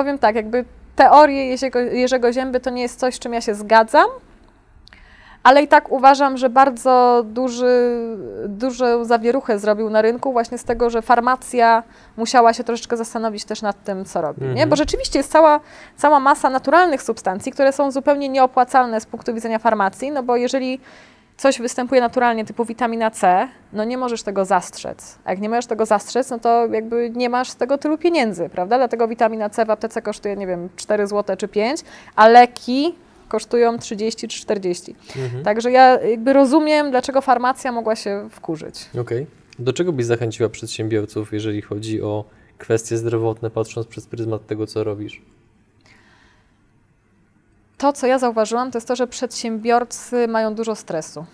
powiem 0.00 0.18
tak, 0.18 0.36
jakby 0.36 0.64
teorie 0.96 1.46
Jerzego, 1.46 1.78
Jerzego 1.78 2.32
Zięby 2.32 2.60
to 2.60 2.70
nie 2.70 2.82
jest 2.82 3.00
coś, 3.00 3.14
z 3.14 3.18
czym 3.18 3.32
ja 3.32 3.40
się 3.40 3.54
zgadzam, 3.54 4.06
ale 5.42 5.62
i 5.62 5.68
tak 5.68 5.92
uważam, 5.92 6.36
że 6.36 6.50
bardzo 6.50 7.22
duży, 7.26 7.96
dużą 8.48 9.04
zawieruchę 9.04 9.58
zrobił 9.58 9.90
na 9.90 10.02
rynku 10.02 10.32
właśnie 10.32 10.58
z 10.58 10.64
tego, 10.64 10.90
że 10.90 11.02
farmacja 11.02 11.82
musiała 12.16 12.52
się 12.52 12.64
troszeczkę 12.64 12.96
zastanowić 12.96 13.44
też 13.44 13.62
nad 13.62 13.84
tym, 13.84 14.04
co 14.04 14.20
robi. 14.20 14.42
Nie? 14.42 14.54
Bo 14.54 14.62
mhm. 14.62 14.76
rzeczywiście 14.76 15.18
jest 15.18 15.32
cała, 15.32 15.60
cała 15.96 16.20
masa 16.20 16.50
naturalnych 16.50 17.02
substancji, 17.02 17.52
które 17.52 17.72
są 17.72 17.90
zupełnie 17.90 18.28
nieopłacalne 18.28 19.00
z 19.00 19.06
punktu 19.06 19.34
widzenia 19.34 19.58
farmacji, 19.58 20.10
no 20.10 20.22
bo 20.22 20.36
jeżeli 20.36 20.80
coś 21.40 21.60
występuje 21.60 22.00
naturalnie, 22.00 22.44
typu 22.44 22.64
witamina 22.64 23.10
C, 23.10 23.48
no 23.72 23.84
nie 23.84 23.98
możesz 23.98 24.22
tego 24.22 24.44
zastrzec. 24.44 25.18
A 25.24 25.30
jak 25.30 25.40
nie 25.40 25.48
możesz 25.48 25.66
tego 25.66 25.86
zastrzec, 25.86 26.30
no 26.30 26.38
to 26.38 26.66
jakby 26.66 27.10
nie 27.10 27.28
masz 27.28 27.50
z 27.50 27.56
tego 27.56 27.78
tylu 27.78 27.98
pieniędzy, 27.98 28.48
prawda? 28.48 28.78
Dlatego 28.78 29.08
witamina 29.08 29.50
C 29.50 29.64
w 29.64 29.70
aptece 29.70 30.02
kosztuje, 30.02 30.36
nie 30.36 30.46
wiem, 30.46 30.68
4 30.76 31.06
zł 31.06 31.36
czy 31.36 31.48
5, 31.48 31.80
a 32.16 32.28
leki 32.28 32.94
kosztują 33.28 33.78
30 33.78 34.28
czy 34.28 34.40
40. 34.40 34.94
Mhm. 35.16 35.44
Także 35.44 35.70
ja 35.70 36.00
jakby 36.00 36.32
rozumiem, 36.32 36.90
dlaczego 36.90 37.20
farmacja 37.20 37.72
mogła 37.72 37.96
się 37.96 38.28
wkurzyć. 38.30 38.88
Okej. 38.92 39.02
Okay. 39.02 39.26
Do 39.58 39.72
czego 39.72 39.92
byś 39.92 40.06
zachęciła 40.06 40.48
przedsiębiorców, 40.48 41.32
jeżeli 41.32 41.62
chodzi 41.62 42.02
o 42.02 42.24
kwestie 42.58 42.96
zdrowotne, 42.96 43.50
patrząc 43.50 43.86
przez 43.86 44.06
pryzmat 44.06 44.46
tego, 44.46 44.66
co 44.66 44.84
robisz? 44.84 45.22
To, 47.80 47.92
co 47.92 48.06
ja 48.06 48.18
zauważyłam, 48.18 48.70
to 48.70 48.78
jest 48.78 48.88
to, 48.88 48.96
że 48.96 49.06
przedsiębiorcy 49.06 50.28
mają 50.28 50.54
dużo 50.54 50.74
stresu. 50.74 51.24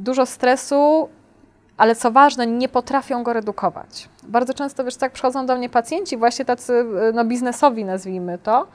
Dużo 0.00 0.26
stresu, 0.26 1.08
ale 1.76 1.94
co 1.94 2.10
ważne, 2.10 2.46
nie 2.46 2.68
potrafią 2.68 3.22
go 3.22 3.32
redukować. 3.32 4.08
Bardzo 4.22 4.54
często, 4.54 4.84
wiesz, 4.84 4.96
tak 4.96 5.12
przychodzą 5.12 5.46
do 5.46 5.56
mnie 5.56 5.68
pacjenci, 5.68 6.16
właśnie 6.16 6.44
tacy 6.44 6.84
no, 7.14 7.24
biznesowi, 7.24 7.84
nazwijmy 7.84 8.38
to. 8.38 8.66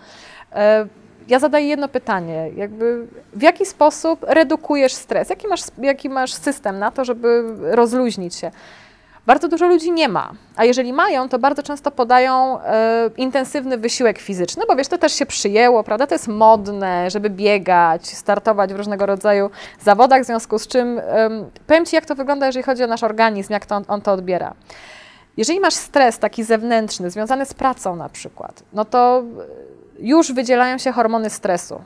E, 0.52 0.88
ja 1.28 1.40
zadaję 1.40 1.68
jedno 1.68 1.88
pytanie, 1.88 2.52
jakby 2.56 3.08
w 3.34 3.42
jaki 3.42 3.66
sposób 3.66 4.26
redukujesz 4.28 4.94
stres? 4.94 5.30
Jaki 5.30 5.48
masz, 5.48 5.62
jaki 5.78 6.10
masz 6.10 6.34
system 6.34 6.80
na 6.80 6.92
to, 6.92 7.06
żeby 7.06 7.44
rozluźnić 7.62 8.36
się? 8.36 8.52
Bardzo 9.26 9.48
dużo 9.48 9.68
ludzi 9.68 9.92
nie 9.92 10.10
ma, 10.10 10.32
a 10.56 10.66
jeżeli 10.66 10.94
mają, 10.94 11.30
to 11.30 11.40
bardzo 11.40 11.64
często 11.64 11.92
podają 11.92 12.62
e, 12.62 13.10
intensywny 13.18 13.78
wysiłek 13.78 14.20
fizyczny, 14.20 14.64
bo 14.68 14.76
wiesz, 14.76 14.88
to 14.88 14.98
też 14.98 15.14
się 15.14 15.26
przyjęło, 15.26 15.84
prawda? 15.84 16.08
To 16.08 16.16
jest 16.16 16.28
modne, 16.28 17.10
żeby 17.10 17.30
biegać, 17.30 18.08
startować 18.08 18.74
w 18.74 18.76
różnego 18.76 19.06
rodzaju 19.06 19.50
zawodach, 19.82 20.22
w 20.22 20.26
związku 20.26 20.60
z 20.60 20.68
czym 20.68 21.00
e, 21.00 21.30
powiem 21.68 21.86
Ci, 21.86 21.96
jak 21.96 22.06
to 22.06 22.16
wygląda, 22.16 22.46
jeżeli 22.46 22.64
chodzi 22.64 22.84
o 22.84 22.88
nasz 22.88 23.04
organizm, 23.04 23.54
jak 23.54 23.66
to 23.66 23.76
on, 23.76 23.84
on 23.88 24.02
to 24.02 24.12
odbiera. 24.12 24.54
Jeżeli 25.38 25.60
masz 25.60 25.74
stres 25.74 26.20
taki 26.20 26.44
zewnętrzny, 26.44 27.12
związany 27.12 27.46
z 27.46 27.54
pracą 27.54 27.96
na 27.96 28.10
przykład, 28.10 28.64
no 28.74 28.86
to 28.86 29.24
już 30.00 30.32
wydzielają 30.32 30.78
się 30.78 30.92
hormony 30.92 31.30
stresu. 31.30 31.82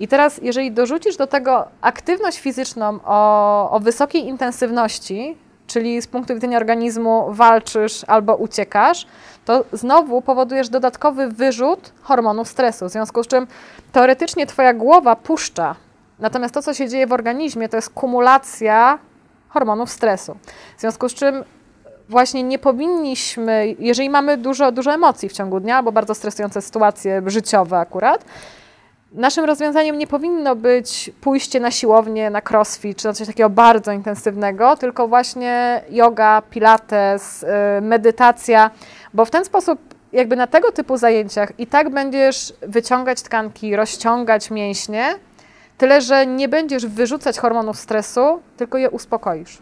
I 0.00 0.08
teraz, 0.08 0.40
jeżeli 0.42 0.72
dorzucisz 0.72 1.16
do 1.16 1.26
tego 1.26 1.68
aktywność 1.80 2.38
fizyczną 2.38 2.98
o, 3.04 3.70
o 3.70 3.80
wysokiej 3.80 4.26
intensywności, 4.26 5.36
czyli 5.66 6.02
z 6.02 6.06
punktu 6.06 6.34
widzenia 6.34 6.56
organizmu 6.56 7.26
walczysz 7.30 8.04
albo 8.04 8.36
uciekasz, 8.36 9.06
to 9.44 9.64
znowu 9.72 10.22
powodujesz 10.22 10.68
dodatkowy 10.68 11.28
wyrzut 11.28 11.92
hormonów 12.02 12.48
stresu, 12.48 12.86
w 12.86 12.90
związku 12.90 13.24
z 13.24 13.26
czym 13.26 13.46
teoretycznie 13.92 14.46
Twoja 14.46 14.74
głowa 14.74 15.16
puszcza, 15.16 15.74
natomiast 16.18 16.54
to, 16.54 16.62
co 16.62 16.74
się 16.74 16.88
dzieje 16.88 17.06
w 17.06 17.12
organizmie, 17.12 17.68
to 17.68 17.76
jest 17.76 17.90
kumulacja 17.90 18.98
hormonów 19.48 19.90
stresu. 19.90 20.36
W 20.76 20.80
związku 20.80 21.08
z 21.08 21.14
czym 21.14 21.44
właśnie 22.08 22.42
nie 22.42 22.58
powinniśmy, 22.58 23.74
jeżeli 23.78 24.10
mamy 24.10 24.36
dużo, 24.36 24.72
dużo 24.72 24.92
emocji 24.92 25.28
w 25.28 25.32
ciągu 25.32 25.60
dnia, 25.60 25.76
albo 25.76 25.92
bardzo 25.92 26.14
stresujące 26.14 26.62
sytuacje 26.62 27.22
życiowe 27.26 27.78
akurat, 27.78 28.24
Naszym 29.16 29.44
rozwiązaniem 29.44 29.98
nie 29.98 30.06
powinno 30.06 30.56
być 30.56 31.10
pójście 31.20 31.60
na 31.60 31.70
siłownię, 31.70 32.30
na 32.30 32.42
crossfit, 32.50 32.98
czy 32.98 33.06
na 33.06 33.12
coś 33.12 33.26
takiego 33.26 33.50
bardzo 33.50 33.92
intensywnego, 33.92 34.76
tylko 34.76 35.08
właśnie 35.08 35.82
yoga, 35.90 36.42
pilates, 36.50 37.42
y, 37.42 37.46
medytacja, 37.80 38.70
bo 39.14 39.24
w 39.24 39.30
ten 39.30 39.44
sposób 39.44 39.78
jakby 40.12 40.36
na 40.36 40.46
tego 40.46 40.72
typu 40.72 40.96
zajęciach 40.96 41.52
i 41.58 41.66
tak 41.66 41.90
będziesz 41.90 42.52
wyciągać 42.62 43.22
tkanki, 43.22 43.76
rozciągać 43.76 44.50
mięśnie, 44.50 45.14
tyle 45.78 46.00
że 46.00 46.26
nie 46.26 46.48
będziesz 46.48 46.86
wyrzucać 46.86 47.38
hormonów 47.38 47.78
stresu, 47.78 48.40
tylko 48.56 48.78
je 48.78 48.90
uspokoisz. 48.90 49.58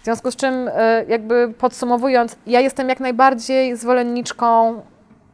W 0.00 0.04
związku 0.04 0.30
z 0.30 0.36
czym, 0.36 0.68
y, 0.68 0.72
jakby 1.08 1.54
podsumowując, 1.58 2.36
ja 2.46 2.60
jestem 2.60 2.88
jak 2.88 3.00
najbardziej 3.00 3.76
zwolenniczką 3.76 4.80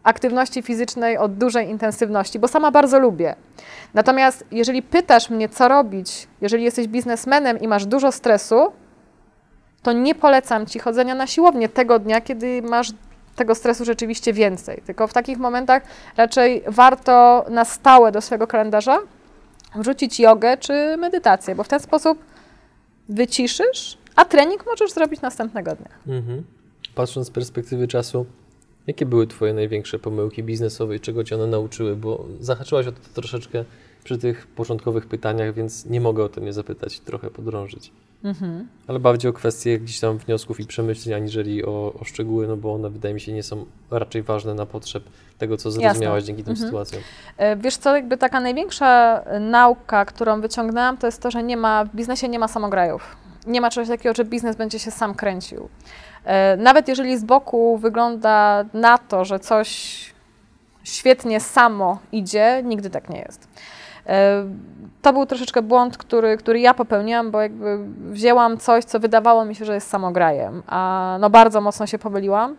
aktywności 0.04 0.62
fizycznej 0.62 1.18
o 1.18 1.28
dużej 1.28 1.68
intensywności, 1.68 2.38
bo 2.38 2.48
sama 2.48 2.70
bardzo 2.70 2.98
lubię. 2.98 3.36
Natomiast 3.94 4.44
jeżeli 4.50 4.82
pytasz 4.82 5.30
mnie, 5.30 5.48
co 5.48 5.68
robić, 5.68 6.28
jeżeli 6.40 6.64
jesteś 6.64 6.88
biznesmenem 6.88 7.60
i 7.60 7.68
masz 7.68 7.86
dużo 7.86 8.12
stresu, 8.12 8.72
to 9.82 9.92
nie 9.92 10.14
polecam 10.14 10.66
ci 10.66 10.78
chodzenia 10.78 11.14
na 11.14 11.26
siłownię 11.26 11.68
tego 11.68 11.98
dnia, 11.98 12.20
kiedy 12.20 12.62
masz 12.62 12.92
tego 13.36 13.54
stresu 13.54 13.84
rzeczywiście 13.84 14.32
więcej. 14.32 14.82
Tylko 14.86 15.06
w 15.06 15.12
takich 15.12 15.38
momentach 15.38 15.82
raczej 16.16 16.62
warto 16.66 17.44
na 17.50 17.64
stałe 17.64 18.12
do 18.12 18.20
swojego 18.20 18.46
kalendarza 18.46 18.98
wrzucić 19.74 20.20
jogę 20.20 20.56
czy 20.56 20.96
medytację, 20.96 21.54
bo 21.54 21.64
w 21.64 21.68
ten 21.68 21.80
sposób 21.80 22.24
wyciszysz, 23.08 23.98
a 24.16 24.24
trening 24.24 24.66
możesz 24.66 24.92
zrobić 24.92 25.20
następnego 25.20 25.76
dnia. 25.76 26.16
Mhm. 26.18 26.44
Patrząc 26.94 27.26
z 27.26 27.30
perspektywy 27.30 27.88
czasu, 27.88 28.26
Jakie 28.86 29.06
były 29.06 29.26
Twoje 29.26 29.54
największe 29.54 29.98
pomyłki 29.98 30.42
biznesowe 30.42 30.96
i 30.96 31.00
czego 31.00 31.24
Cię 31.24 31.34
one 31.34 31.46
nauczyły? 31.46 31.96
Bo 31.96 32.26
zahaczyłaś 32.40 32.86
o 32.86 32.92
to 32.92 32.98
troszeczkę 33.14 33.64
przy 34.04 34.18
tych 34.18 34.46
początkowych 34.46 35.06
pytaniach, 35.06 35.54
więc 35.54 35.86
nie 35.86 36.00
mogę 36.00 36.24
o 36.24 36.28
tym 36.28 36.44
nie 36.44 36.52
zapytać, 36.52 37.00
trochę 37.00 37.30
podrążyć. 37.30 37.92
Mhm. 38.24 38.68
Ale 38.86 39.00
bardziej 39.00 39.30
o 39.30 39.32
kwestie 39.32 39.78
gdzieś 39.78 40.00
tam 40.00 40.18
wniosków 40.18 40.60
i 40.60 40.66
przemyśleń, 40.66 41.14
aniżeli 41.14 41.64
o, 41.64 41.94
o, 42.00 42.04
szczegóły, 42.04 42.46
no 42.46 42.56
bo 42.56 42.74
one 42.74 42.90
wydaje 42.90 43.14
mi 43.14 43.20
się 43.20 43.32
nie 43.32 43.42
są 43.42 43.66
raczej 43.90 44.22
ważne 44.22 44.54
na 44.54 44.66
potrzeb 44.66 45.04
tego, 45.38 45.56
co 45.56 45.70
zrozumiałaś 45.70 46.02
Jasne. 46.02 46.22
dzięki 46.22 46.44
tym 46.44 46.50
mhm. 46.50 46.68
sytuacjom. 46.68 47.02
E, 47.36 47.56
wiesz 47.56 47.76
co, 47.76 47.96
jakby 47.96 48.16
taka 48.16 48.40
największa 48.40 49.22
nauka, 49.40 50.04
którą 50.04 50.40
wyciągnęłam, 50.40 50.96
to 50.96 51.06
jest 51.06 51.22
to, 51.22 51.30
że 51.30 51.42
nie 51.42 51.56
ma, 51.56 51.84
w 51.84 51.96
biznesie 51.96 52.28
nie 52.28 52.38
ma 52.38 52.48
samograjów. 52.48 53.16
Nie 53.46 53.60
ma 53.60 53.70
czegoś 53.70 53.88
takiego, 53.88 54.14
że 54.14 54.24
biznes 54.24 54.56
będzie 54.56 54.78
się 54.78 54.90
sam 54.90 55.14
kręcił. 55.14 55.68
E, 56.24 56.56
nawet 56.56 56.88
jeżeli 56.88 57.18
z 57.18 57.24
boku 57.24 57.78
wygląda 57.78 58.64
na 58.74 58.98
to, 58.98 59.24
że 59.24 59.40
coś 59.40 59.98
świetnie 60.84 61.40
samo 61.40 61.98
idzie, 62.12 62.62
nigdy 62.64 62.90
tak 62.90 63.10
nie 63.10 63.18
jest. 63.18 63.48
E, 64.06 64.44
to 65.02 65.12
był 65.12 65.26
troszeczkę 65.26 65.62
błąd, 65.62 65.98
który, 65.98 66.36
który 66.36 66.60
ja 66.60 66.74
popełniłam, 66.74 67.30
bo 67.30 67.40
jakby 67.40 67.78
wzięłam 68.10 68.58
coś, 68.58 68.84
co 68.84 69.00
wydawało 69.00 69.44
mi 69.44 69.54
się, 69.54 69.64
że 69.64 69.74
jest 69.74 69.88
samograjem, 69.88 70.62
a 70.66 71.16
no 71.20 71.30
bardzo 71.30 71.60
mocno 71.60 71.86
się 71.86 71.98
pomyliłam. 71.98 72.56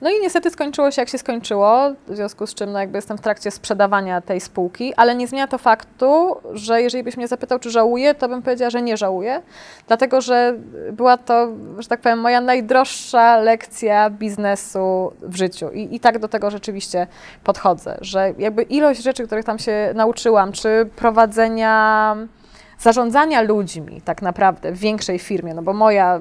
No 0.00 0.10
i 0.10 0.20
niestety 0.20 0.50
skończyło 0.50 0.90
się 0.90 1.02
jak 1.02 1.08
się 1.08 1.18
skończyło, 1.18 1.90
w 2.08 2.16
związku 2.16 2.46
z 2.46 2.54
czym 2.54 2.72
no 2.72 2.78
jakby 2.78 2.98
jestem 2.98 3.18
w 3.18 3.20
trakcie 3.20 3.50
sprzedawania 3.50 4.20
tej 4.20 4.40
spółki, 4.40 4.94
ale 4.94 5.14
nie 5.14 5.28
zmienia 5.28 5.46
to 5.46 5.58
faktu, 5.58 6.36
że 6.52 6.82
jeżeli 6.82 7.04
byś 7.04 7.16
mnie 7.16 7.28
zapytał, 7.28 7.58
czy 7.58 7.70
żałuję, 7.70 8.14
to 8.14 8.28
bym 8.28 8.42
powiedziała, 8.42 8.70
że 8.70 8.82
nie 8.82 8.96
żałuję, 8.96 9.42
dlatego 9.88 10.20
że 10.20 10.54
była 10.92 11.16
to, 11.16 11.48
że 11.78 11.88
tak 11.88 12.00
powiem, 12.00 12.18
moja 12.18 12.40
najdroższa 12.40 13.36
lekcja 13.36 14.10
biznesu 14.10 15.12
w 15.22 15.36
życiu. 15.36 15.70
I, 15.70 15.94
i 15.94 16.00
tak 16.00 16.18
do 16.18 16.28
tego 16.28 16.50
rzeczywiście 16.50 17.06
podchodzę, 17.44 17.98
że 18.00 18.34
jakby 18.38 18.62
ilość 18.62 19.02
rzeczy, 19.02 19.26
których 19.26 19.44
tam 19.44 19.58
się 19.58 19.92
nauczyłam, 19.94 20.52
czy 20.52 20.88
prowadzenia 20.96 22.16
zarządzania 22.80 23.42
ludźmi 23.42 24.02
tak 24.04 24.22
naprawdę 24.22 24.72
w 24.72 24.78
większej 24.78 25.18
firmie, 25.18 25.54
no 25.54 25.62
bo 25.62 25.72
moja 25.72 26.20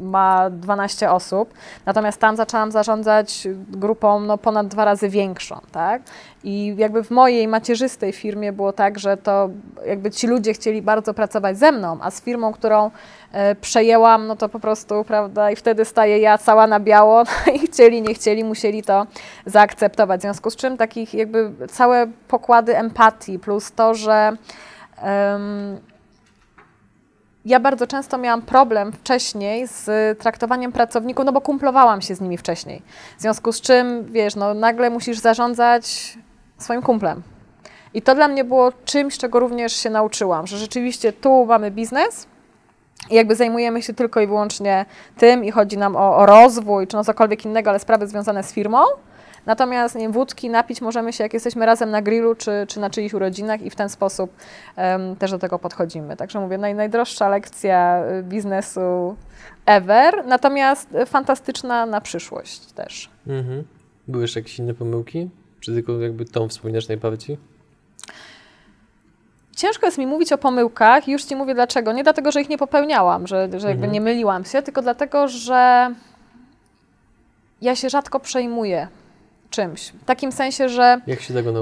ma 0.00 0.50
12 0.50 1.10
osób, 1.10 1.54
natomiast 1.86 2.20
tam 2.20 2.36
zaczęłam 2.36 2.72
zarządzać 2.72 3.48
grupą 3.68 4.20
no, 4.20 4.38
ponad 4.38 4.68
dwa 4.68 4.84
razy 4.84 5.08
większą, 5.08 5.60
tak? 5.72 6.02
I 6.44 6.74
jakby 6.78 7.04
w 7.04 7.10
mojej 7.10 7.48
macierzystej 7.48 8.12
firmie 8.12 8.52
było 8.52 8.72
tak, 8.72 8.98
że 8.98 9.16
to 9.16 9.48
jakby 9.86 10.10
ci 10.10 10.26
ludzie 10.26 10.52
chcieli 10.52 10.82
bardzo 10.82 11.14
pracować 11.14 11.58
ze 11.58 11.72
mną, 11.72 11.98
a 12.00 12.10
z 12.10 12.22
firmą, 12.22 12.52
którą 12.52 12.90
e, 13.32 13.54
przejęłam, 13.54 14.26
no 14.26 14.36
to 14.36 14.48
po 14.48 14.60
prostu, 14.60 15.04
prawda, 15.04 15.50
i 15.50 15.56
wtedy 15.56 15.84
staję 15.84 16.18
ja 16.18 16.38
cała 16.38 16.66
na 16.66 16.80
biało 16.80 17.22
no 17.46 17.52
i 17.52 17.58
chcieli, 17.58 18.02
nie 18.02 18.14
chcieli, 18.14 18.44
musieli 18.44 18.82
to 18.82 19.06
zaakceptować. 19.46 20.20
W 20.20 20.22
związku 20.22 20.50
z 20.50 20.56
czym 20.56 20.76
takich 20.76 21.14
jakby 21.14 21.52
całe 21.70 22.06
pokłady 22.28 22.76
empatii 22.76 23.38
plus 23.38 23.72
to, 23.72 23.94
że 23.94 24.36
um, 25.02 25.80
ja 27.46 27.60
bardzo 27.60 27.86
często 27.86 28.18
miałam 28.18 28.42
problem 28.42 28.92
wcześniej 28.92 29.66
z 29.68 30.18
traktowaniem 30.18 30.72
pracowników, 30.72 31.24
no 31.24 31.32
bo 31.32 31.40
kumplowałam 31.40 32.02
się 32.02 32.14
z 32.14 32.20
nimi 32.20 32.38
wcześniej. 32.38 32.82
W 33.18 33.20
związku 33.20 33.52
z 33.52 33.60
czym, 33.60 34.04
wiesz, 34.04 34.36
no 34.36 34.54
nagle 34.54 34.90
musisz 34.90 35.18
zarządzać 35.18 36.18
swoim 36.58 36.82
kumplem. 36.82 37.22
I 37.94 38.02
to 38.02 38.14
dla 38.14 38.28
mnie 38.28 38.44
było 38.44 38.72
czymś, 38.84 39.18
czego 39.18 39.40
również 39.40 39.72
się 39.72 39.90
nauczyłam, 39.90 40.46
że 40.46 40.58
rzeczywiście 40.58 41.12
tu 41.12 41.46
mamy 41.46 41.70
biznes, 41.70 42.26
i 43.10 43.14
jakby 43.14 43.36
zajmujemy 43.36 43.82
się 43.82 43.94
tylko 43.94 44.20
i 44.20 44.26
wyłącznie 44.26 44.84
tym 45.18 45.44
i 45.44 45.50
chodzi 45.50 45.78
nam 45.78 45.96
o, 45.96 46.16
o 46.16 46.26
rozwój 46.26 46.86
czy 46.86 46.96
no 46.96 47.04
cokolwiek 47.04 47.44
innego, 47.44 47.70
ale 47.70 47.78
sprawy 47.78 48.06
związane 48.06 48.42
z 48.42 48.52
firmą. 48.52 48.78
Natomiast 49.46 49.94
nie, 49.94 50.08
wódki 50.08 50.50
napić 50.50 50.80
możemy 50.80 51.12
się, 51.12 51.24
jak 51.24 51.34
jesteśmy 51.34 51.66
razem 51.66 51.90
na 51.90 52.02
grillu 52.02 52.34
czy, 52.34 52.50
czy 52.68 52.80
na 52.80 52.90
czyichś 52.90 53.14
urodzinach 53.14 53.62
i 53.62 53.70
w 53.70 53.76
ten 53.76 53.88
sposób 53.88 54.30
um, 54.76 55.16
też 55.16 55.30
do 55.30 55.38
tego 55.38 55.58
podchodzimy. 55.58 56.16
Także 56.16 56.40
mówię, 56.40 56.58
naj, 56.58 56.74
najdroższa 56.74 57.28
lekcja 57.28 58.04
y, 58.20 58.22
biznesu 58.22 59.16
ever, 59.66 60.26
natomiast 60.26 60.88
fantastyczna 61.06 61.86
na 61.86 62.00
przyszłość 62.00 62.66
też. 62.66 63.10
Mhm. 63.26 63.64
Były 64.08 64.24
jeszcze 64.24 64.40
jakieś 64.40 64.58
inne 64.58 64.74
pomyłki? 64.74 65.30
Czy 65.60 65.74
tylko 65.74 66.00
jakby 66.00 66.24
tą 66.24 66.48
wspominasz 66.48 66.88
najbardziej? 66.88 67.38
Ciężko 69.56 69.86
jest 69.86 69.98
mi 69.98 70.06
mówić 70.06 70.32
o 70.32 70.38
pomyłkach 70.38 71.08
i 71.08 71.12
już 71.12 71.24
Ci 71.24 71.36
mówię 71.36 71.54
dlaczego. 71.54 71.92
Nie 71.92 72.02
dlatego, 72.02 72.32
że 72.32 72.40
ich 72.40 72.48
nie 72.48 72.58
popełniałam, 72.58 73.26
że, 73.26 73.48
że 73.50 73.68
jakby 73.68 73.84
mhm. 73.84 73.92
nie 73.92 74.00
myliłam 74.00 74.44
się, 74.44 74.62
tylko 74.62 74.82
dlatego, 74.82 75.28
że 75.28 75.94
ja 77.62 77.76
się 77.76 77.90
rzadko 77.90 78.20
przejmuję 78.20 78.88
czymś. 79.50 79.88
W 79.88 80.04
takim 80.04 80.32
sensie, 80.32 80.68
że 80.68 81.00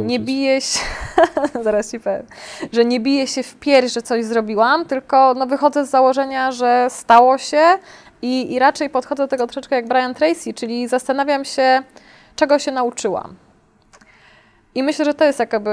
nie 0.06 0.18
bije 0.20 0.60
się, 0.60 0.80
zaraz 1.64 1.90
ci 1.90 2.00
powiem, 2.00 2.26
że 2.72 2.84
nie 2.84 3.00
bije 3.00 3.26
się 3.26 3.42
w 3.42 3.54
pierś, 3.54 3.92
że 3.92 4.02
coś 4.02 4.24
zrobiłam, 4.24 4.86
tylko 4.86 5.34
no, 5.34 5.46
wychodzę 5.46 5.86
z 5.86 5.90
założenia, 5.90 6.52
że 6.52 6.86
stało 6.90 7.38
się 7.38 7.62
i, 8.22 8.52
i 8.52 8.58
raczej 8.58 8.90
podchodzę 8.90 9.22
do 9.22 9.28
tego 9.28 9.46
troszeczkę 9.46 9.76
jak 9.76 9.88
Brian 9.88 10.14
Tracy, 10.14 10.54
czyli 10.54 10.88
zastanawiam 10.88 11.44
się, 11.44 11.82
czego 12.36 12.58
się 12.58 12.72
nauczyłam. 12.72 13.43
I 14.74 14.82
myślę, 14.82 15.04
że 15.04 15.14
to 15.14 15.24
jest 15.24 15.38
jakby 15.38 15.70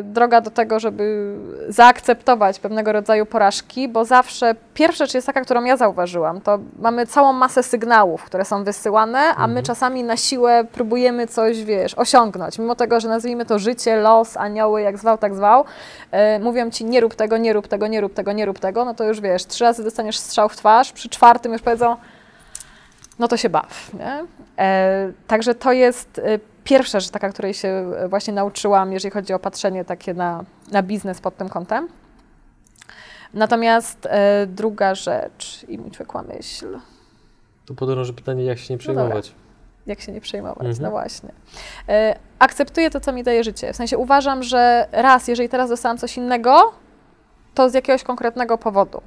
y, 0.00 0.02
droga 0.02 0.40
do 0.40 0.50
tego, 0.50 0.80
żeby 0.80 1.34
zaakceptować 1.68 2.58
pewnego 2.58 2.92
rodzaju 2.92 3.26
porażki, 3.26 3.88
bo 3.88 4.04
zawsze 4.04 4.54
pierwsza 4.74 5.04
rzecz 5.04 5.14
jest 5.14 5.26
taka, 5.26 5.40
którą 5.40 5.64
ja 5.64 5.76
zauważyłam, 5.76 6.40
to 6.40 6.58
mamy 6.78 7.06
całą 7.06 7.32
masę 7.32 7.62
sygnałów, 7.62 8.24
które 8.24 8.44
są 8.44 8.64
wysyłane, 8.64 9.18
a 9.18 9.46
my 9.46 9.52
mhm. 9.52 9.64
czasami 9.64 10.04
na 10.04 10.16
siłę 10.16 10.64
próbujemy 10.72 11.26
coś, 11.26 11.64
wiesz, 11.64 11.94
osiągnąć. 11.94 12.58
Mimo 12.58 12.74
tego, 12.74 13.00
że 13.00 13.08
nazwijmy 13.08 13.46
to 13.46 13.58
życie, 13.58 13.96
los, 13.96 14.36
anioły, 14.36 14.82
jak 14.82 14.98
zwał, 14.98 15.18
tak 15.18 15.34
zwał, 15.34 15.64
yy, 16.12 16.18
mówią 16.40 16.70
ci 16.70 16.84
nie 16.84 17.00
rób 17.00 17.14
tego, 17.14 17.36
nie 17.36 17.52
rób 17.52 17.68
tego, 17.68 17.86
nie 17.86 18.00
rób 18.00 18.14
tego, 18.14 18.32
nie 18.32 18.46
rób 18.46 18.58
tego, 18.58 18.84
no 18.84 18.94
to 18.94 19.04
już 19.04 19.20
wiesz, 19.20 19.46
trzy 19.46 19.64
razy 19.64 19.84
dostaniesz 19.84 20.18
strzał 20.18 20.48
w 20.48 20.56
twarz, 20.56 20.92
przy 20.92 21.08
czwartym 21.08 21.52
już 21.52 21.62
powiedzą 21.62 21.96
no 23.18 23.28
to 23.28 23.36
się 23.36 23.48
baw. 23.48 23.90
Nie? 23.94 24.24
E, 24.58 25.12
także 25.26 25.54
to 25.54 25.72
jest 25.72 26.18
e, 26.18 26.38
pierwsza 26.66 27.00
rzecz 27.00 27.10
taka, 27.10 27.28
której 27.28 27.54
się 27.54 27.68
e, 27.68 28.08
właśnie 28.08 28.32
nauczyłam, 28.34 28.92
jeżeli 28.92 29.12
chodzi 29.12 29.32
o 29.32 29.38
patrzenie 29.38 29.84
takie 29.84 30.14
na, 30.14 30.44
na 30.72 30.82
biznes 30.82 31.20
pod 31.20 31.36
tym 31.36 31.48
kątem. 31.48 31.88
Natomiast 33.34 34.06
e, 34.06 34.46
druga 34.46 34.94
rzecz, 34.94 35.64
i 35.68 35.78
mi 35.78 35.90
czekła 35.90 36.22
myśl, 36.22 36.78
To 37.66 37.74
podąży 37.74 38.12
pytanie, 38.12 38.44
jak 38.44 38.58
się 38.58 38.74
nie 38.74 38.78
przejmować. 38.78 39.32
jak 39.86 40.00
się 40.00 40.12
nie 40.12 40.20
przejmować, 40.20 40.66
Mhm. 40.66 40.82
no 40.82 40.90
właśnie. 40.90 41.30
E, 41.88 42.18
akceptuję 42.38 42.90
to, 42.90 43.00
co 43.00 43.12
mi 43.12 43.22
daje 43.24 43.44
życie. 43.44 43.72
W 43.72 43.76
sensie 43.76 43.98
uważam, 43.98 44.42
że 44.42 44.88
raz, 44.92 45.28
jeżeli 45.28 45.48
teraz 45.48 45.70
dostałam 45.70 45.98
coś 45.98 46.16
innego, 46.16 46.72
to 47.54 47.70
z 47.70 47.74
jakiegoś 47.74 48.02
konkretnego 48.02 48.58
powodu. 48.58 49.00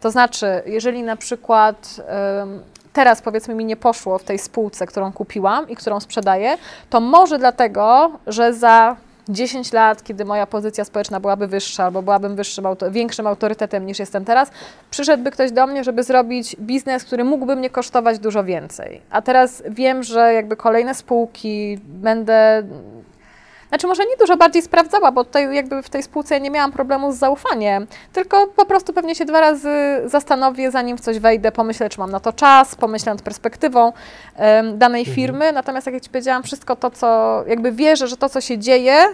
To 0.00 0.10
znaczy, 0.10 0.62
jeżeli 0.66 1.02
na 1.02 1.16
przykład 1.16 2.00
teraz 2.92 3.22
powiedzmy 3.22 3.54
mi 3.54 3.64
nie 3.64 3.76
poszło 3.76 4.18
w 4.18 4.24
tej 4.24 4.38
spółce, 4.38 4.86
którą 4.86 5.12
kupiłam 5.12 5.68
i 5.68 5.76
którą 5.76 6.00
sprzedaję, 6.00 6.56
to 6.90 7.00
może 7.00 7.38
dlatego, 7.38 8.10
że 8.26 8.54
za 8.54 8.96
10 9.28 9.72
lat, 9.72 10.02
kiedy 10.02 10.24
moja 10.24 10.46
pozycja 10.46 10.84
społeczna 10.84 11.20
byłaby 11.20 11.46
wyższa, 11.46 11.84
albo 11.84 12.02
byłabym 12.02 12.36
wyższym, 12.36 12.64
większym 12.90 13.26
autorytetem 13.26 13.86
niż 13.86 13.98
jestem 13.98 14.24
teraz, 14.24 14.50
przyszedłby 14.90 15.30
ktoś 15.30 15.52
do 15.52 15.66
mnie, 15.66 15.84
żeby 15.84 16.02
zrobić 16.02 16.56
biznes, 16.56 17.04
który 17.04 17.24
mógłby 17.24 17.56
mnie 17.56 17.70
kosztować 17.70 18.18
dużo 18.18 18.44
więcej. 18.44 19.00
A 19.10 19.22
teraz 19.22 19.62
wiem, 19.68 20.02
że 20.02 20.34
jakby 20.34 20.56
kolejne 20.56 20.94
spółki 20.94 21.78
będę. 21.84 22.62
Znaczy, 23.72 23.86
może 23.86 24.06
nie 24.06 24.16
dużo 24.16 24.36
bardziej 24.36 24.62
sprawdzała, 24.62 25.12
bo 25.12 25.24
tutaj 25.24 25.54
jakby 25.54 25.82
w 25.82 25.90
tej 25.90 26.02
spółce 26.02 26.40
nie 26.40 26.50
miałam 26.50 26.72
problemu 26.72 27.12
z 27.12 27.16
zaufaniem, 27.16 27.86
tylko 28.12 28.46
po 28.46 28.66
prostu 28.66 28.92
pewnie 28.92 29.14
się 29.14 29.24
dwa 29.24 29.40
razy 29.40 29.70
zastanowię, 30.04 30.70
zanim 30.70 30.96
w 30.96 31.00
coś 31.00 31.18
wejdę, 31.18 31.52
pomyślę, 31.52 31.88
czy 31.90 32.00
mam 32.00 32.10
na 32.10 32.20
to 32.20 32.32
czas, 32.32 32.74
pomyślę 32.74 33.12
nad 33.12 33.22
perspektywą 33.22 33.92
em, 34.36 34.78
danej 34.78 35.00
Mhm. 35.00 35.14
firmy. 35.14 35.52
Natomiast, 35.52 35.86
jak 35.86 35.94
ja 35.94 36.00
Ci 36.00 36.10
powiedziałam, 36.10 36.42
wszystko 36.42 36.76
to, 36.76 36.90
co 36.90 37.42
jakby 37.46 37.72
wierzę, 37.72 38.08
że 38.08 38.16
to, 38.16 38.28
co 38.28 38.40
się 38.40 38.58
dzieje, 38.58 39.04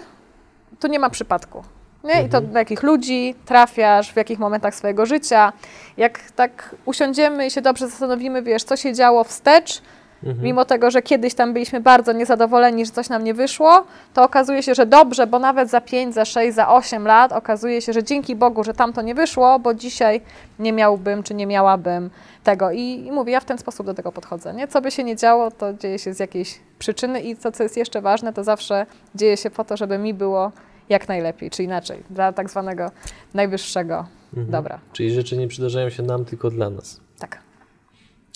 tu 0.81 0.89
nie 0.89 0.99
ma 0.99 1.11
przypadku. 1.11 1.63
Nie? 2.05 2.13
I 2.23 2.29
to 2.29 2.37
Mhm. 2.39 2.53
do 2.53 2.59
jakich 2.59 2.83
ludzi 2.83 3.35
trafiasz, 3.47 4.13
w 4.13 4.17
jakich 4.17 4.39
momentach 4.39 4.75
swojego 4.75 5.07
życia. 5.07 5.53
Jak 5.97 6.21
tak 6.37 6.75
usiądziemy 6.85 7.47
i 7.47 7.51
się 7.51 7.61
dobrze 7.61 7.89
zastanowimy, 7.89 8.43
wiesz, 8.43 8.65
co 8.65 8.77
się 8.77 8.93
działo 8.93 9.25
wstecz, 9.25 9.83
Mhm. 10.25 10.45
mimo 10.45 10.65
tego, 10.65 10.91
że 10.91 11.03
kiedyś 11.03 11.35
tam 11.35 11.53
byliśmy 11.53 11.81
bardzo 11.81 12.13
niezadowoleni, 12.13 12.87
że 12.87 12.93
coś 12.93 13.09
nam 13.09 13.25
nie 13.25 13.35
wyszło, 13.35 13.85
to 14.15 14.23
okazuje 14.25 14.63
się, 14.63 14.75
że 14.75 14.87
dobrze, 14.87 15.27
bo 15.27 15.39
nawet 15.39 15.71
za 15.71 15.81
5, 15.81 16.15
za 16.15 16.25
6, 16.25 16.55
za 16.55 16.69
8 16.69 17.07
lat 17.07 17.33
okazuje 17.33 17.83
się, 17.83 17.93
że 17.93 18.03
dzięki 18.03 18.37
Bogu, 18.37 18.65
że 18.65 18.75
tam 18.75 18.93
to 18.93 19.03
nie 19.03 19.15
wyszło, 19.15 19.59
bo 19.59 19.75
dzisiaj 19.75 20.21
nie 20.59 20.73
miałbym 20.73 21.23
czy 21.23 21.35
nie 21.35 21.47
miałabym 21.47 22.11
tego. 22.45 22.71
I, 22.71 22.81
I 23.07 23.13
mówię, 23.13 23.33
ja 23.33 23.41
w 23.41 23.45
ten 23.45 23.59
sposób 23.59 23.87
do 23.87 23.95
tego 23.95 24.13
podchodzę. 24.13 24.55
Nie? 24.55 24.69
Co 24.69 24.81
by 24.81 24.91
się 24.91 25.05
nie 25.05 25.17
działo, 25.17 25.51
to 25.51 25.75
dzieje 25.75 25.99
się 25.99 26.15
z 26.15 26.19
jakiejś 26.19 26.61
przyczyny 26.79 27.21
i 27.21 27.37
to, 27.37 27.53
co 27.53 27.63
jest 27.63 27.77
jeszcze 27.77 28.01
ważne, 28.01 28.33
to 28.33 28.45
zawsze 28.45 28.87
dzieje 29.15 29.37
się 29.37 29.51
po 29.51 29.65
to, 29.65 29.77
żeby 29.77 29.99
mi 29.99 30.15
było 30.15 30.53
jak 30.89 31.09
najlepiej, 31.09 31.51
czy 31.51 31.63
inaczej, 31.63 32.03
dla 32.11 32.33
tak 32.33 32.51
zwanego 32.51 32.91
najwyższego 33.35 34.07
Mhm. 34.35 34.51
dobra. 34.51 34.79
Czyli 34.93 35.11
rzeczy 35.11 35.37
nie 35.37 35.49
przydarzają 35.49 35.91
się 35.91 36.03
nam, 36.03 36.25
tylko 36.25 36.51
dla 36.51 36.71
nas. 36.71 37.01
Tak. 37.19 37.39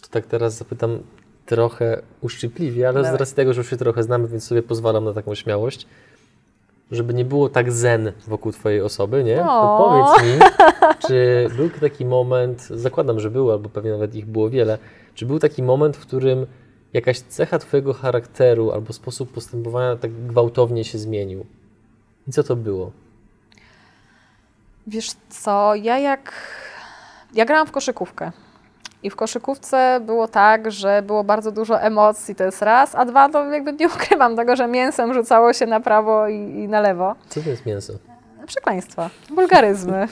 To 0.02 0.08
tak 0.08 0.26
teraz 0.26 0.54
zapytam 0.54 0.98
trochę 1.52 2.02
uszczypliwie, 2.20 2.88
ale 2.88 3.00
z 3.00 3.02
Dawaj. 3.02 3.18
racji 3.18 3.36
tego, 3.36 3.52
że 3.52 3.60
już 3.60 3.70
się 3.70 3.76
trochę 3.76 4.02
znamy, 4.02 4.28
więc 4.28 4.44
sobie 4.44 4.62
pozwalam 4.62 5.04
na 5.04 5.12
taką 5.12 5.34
śmiałość. 5.34 5.86
Żeby 6.90 7.14
nie 7.14 7.24
było 7.24 7.48
tak 7.48 7.72
zen 7.72 8.12
wokół 8.26 8.52
Twojej 8.52 8.80
osoby, 8.80 9.24
nie? 9.24 9.36
To 9.36 9.78
powiedz 9.78 10.26
mi, 10.26 10.40
czy 11.08 11.48
był 11.56 11.70
taki 11.70 12.04
moment, 12.04 12.62
zakładam, 12.62 13.20
że 13.20 13.30
był, 13.30 13.50
albo 13.52 13.68
pewnie 13.68 13.90
nawet 13.90 14.14
ich 14.14 14.26
było 14.26 14.50
wiele, 14.50 14.78
czy 15.14 15.26
był 15.26 15.38
taki 15.38 15.62
moment, 15.62 15.96
w 15.96 16.00
którym 16.00 16.46
jakaś 16.92 17.20
cecha 17.20 17.58
Twojego 17.58 17.94
charakteru 17.94 18.70
albo 18.70 18.92
sposób 18.92 19.32
postępowania 19.32 19.96
tak 19.96 20.26
gwałtownie 20.26 20.84
się 20.84 20.98
zmienił? 20.98 21.46
I 22.28 22.32
co 22.32 22.42
to 22.42 22.56
było? 22.56 22.90
Wiesz 24.86 25.10
co, 25.28 25.74
ja 25.74 25.98
jak. 25.98 26.32
Ja 27.34 27.44
grałam 27.44 27.66
w 27.66 27.72
koszykówkę. 27.72 28.32
I 29.02 29.10
w 29.10 29.16
koszykówce 29.16 30.00
było 30.00 30.28
tak, 30.28 30.70
że 30.72 31.02
było 31.06 31.24
bardzo 31.24 31.52
dużo 31.52 31.80
emocji, 31.80 32.34
to 32.34 32.44
jest 32.44 32.62
raz, 32.62 32.94
a 32.94 33.04
dwa, 33.04 33.28
to 33.28 33.44
jakby 33.44 33.72
nie 33.72 33.86
ukrywam 33.94 34.36
tego, 34.36 34.56
że 34.56 34.66
mięsem 34.68 35.14
rzucało 35.14 35.52
się 35.52 35.66
na 35.66 35.80
prawo 35.80 36.28
i, 36.28 36.34
i 36.34 36.68
na 36.68 36.80
lewo. 36.80 37.14
Co 37.28 37.40
to 37.40 37.50
jest 37.50 37.66
mięso? 37.66 37.92
Przekleństwa, 38.46 39.10
wulgaryzmy, 39.30 40.08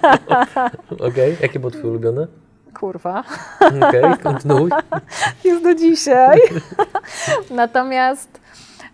Okej, 1.08 1.36
jakie 1.40 1.58
było 1.58 1.70
Twoje 1.70 1.86
ulubione? 1.88 2.26
kurwa, 2.80 3.24
Okej, 3.88 4.02
kontynuuj. 4.22 4.70
jest 5.44 5.62
do 5.62 5.74
dzisiaj. 5.74 6.40
Natomiast 7.50 8.40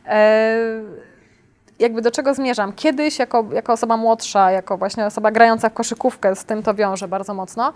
e, 0.07 0.57
jakby 1.79 2.03
do 2.03 2.11
czego 2.11 2.35
zmierzam? 2.35 2.73
Kiedyś 2.73 3.19
jako, 3.19 3.45
jako 3.53 3.73
osoba 3.73 3.97
młodsza, 3.97 4.51
jako 4.51 4.77
właśnie 4.79 5.07
osoba 5.07 5.31
grająca 5.31 5.69
w 5.69 5.75
koszykówkę, 5.75 6.37
z 6.37 6.45
tym 6.45 6.63
to 6.63 6.75
wiąże 6.75 7.09
bardzo 7.09 7.35
mocno, 7.35 7.73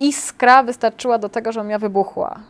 iskra 0.00 0.62
wystarczyła 0.62 1.18
do 1.18 1.28
tego, 1.28 1.52
żebym 1.52 1.70
ja 1.70 1.78
wybuchła. 1.78 2.40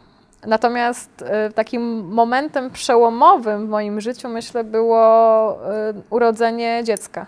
Natomiast 0.46 1.24
e, 1.26 1.50
takim 1.50 2.04
momentem 2.04 2.70
przełomowym 2.70 3.66
w 3.66 3.70
moim 3.70 4.00
życiu, 4.00 4.28
myślę, 4.28 4.64
było 4.64 5.58
e, 5.72 5.94
urodzenie 6.10 6.82
dziecka 6.84 7.26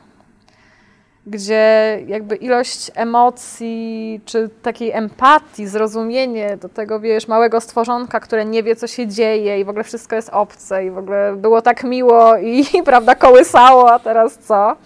gdzie 1.27 1.99
jakby 2.07 2.37
ilość 2.37 2.91
emocji, 2.95 4.21
czy 4.25 4.51
takiej 4.63 4.91
empatii, 4.91 5.67
zrozumienie 5.67 6.57
do 6.57 6.69
tego, 6.69 7.01
wiesz, 7.01 7.29
małego 7.29 7.61
stworzonka, 7.61 8.21
które 8.21 8.45
nie 8.45 8.63
wie, 8.63 8.77
co 8.77 8.87
się 8.87 9.07
dzieje 9.07 9.61
i 9.61 9.65
w 9.65 9.69
ogóle 9.69 9.85
wszystko 9.85 10.17
jest 10.17 10.29
obce 10.29 10.85
i 10.87 10.91
w 10.91 10.99
ogóle 10.99 11.37
było 11.37 11.63
tak 11.63 11.85
miło 11.85 12.37
i, 12.37 12.65
prawda, 12.85 13.15
kołysało, 13.15 13.93
a 13.93 13.99
teraz 13.99 14.39
co? 14.39 14.77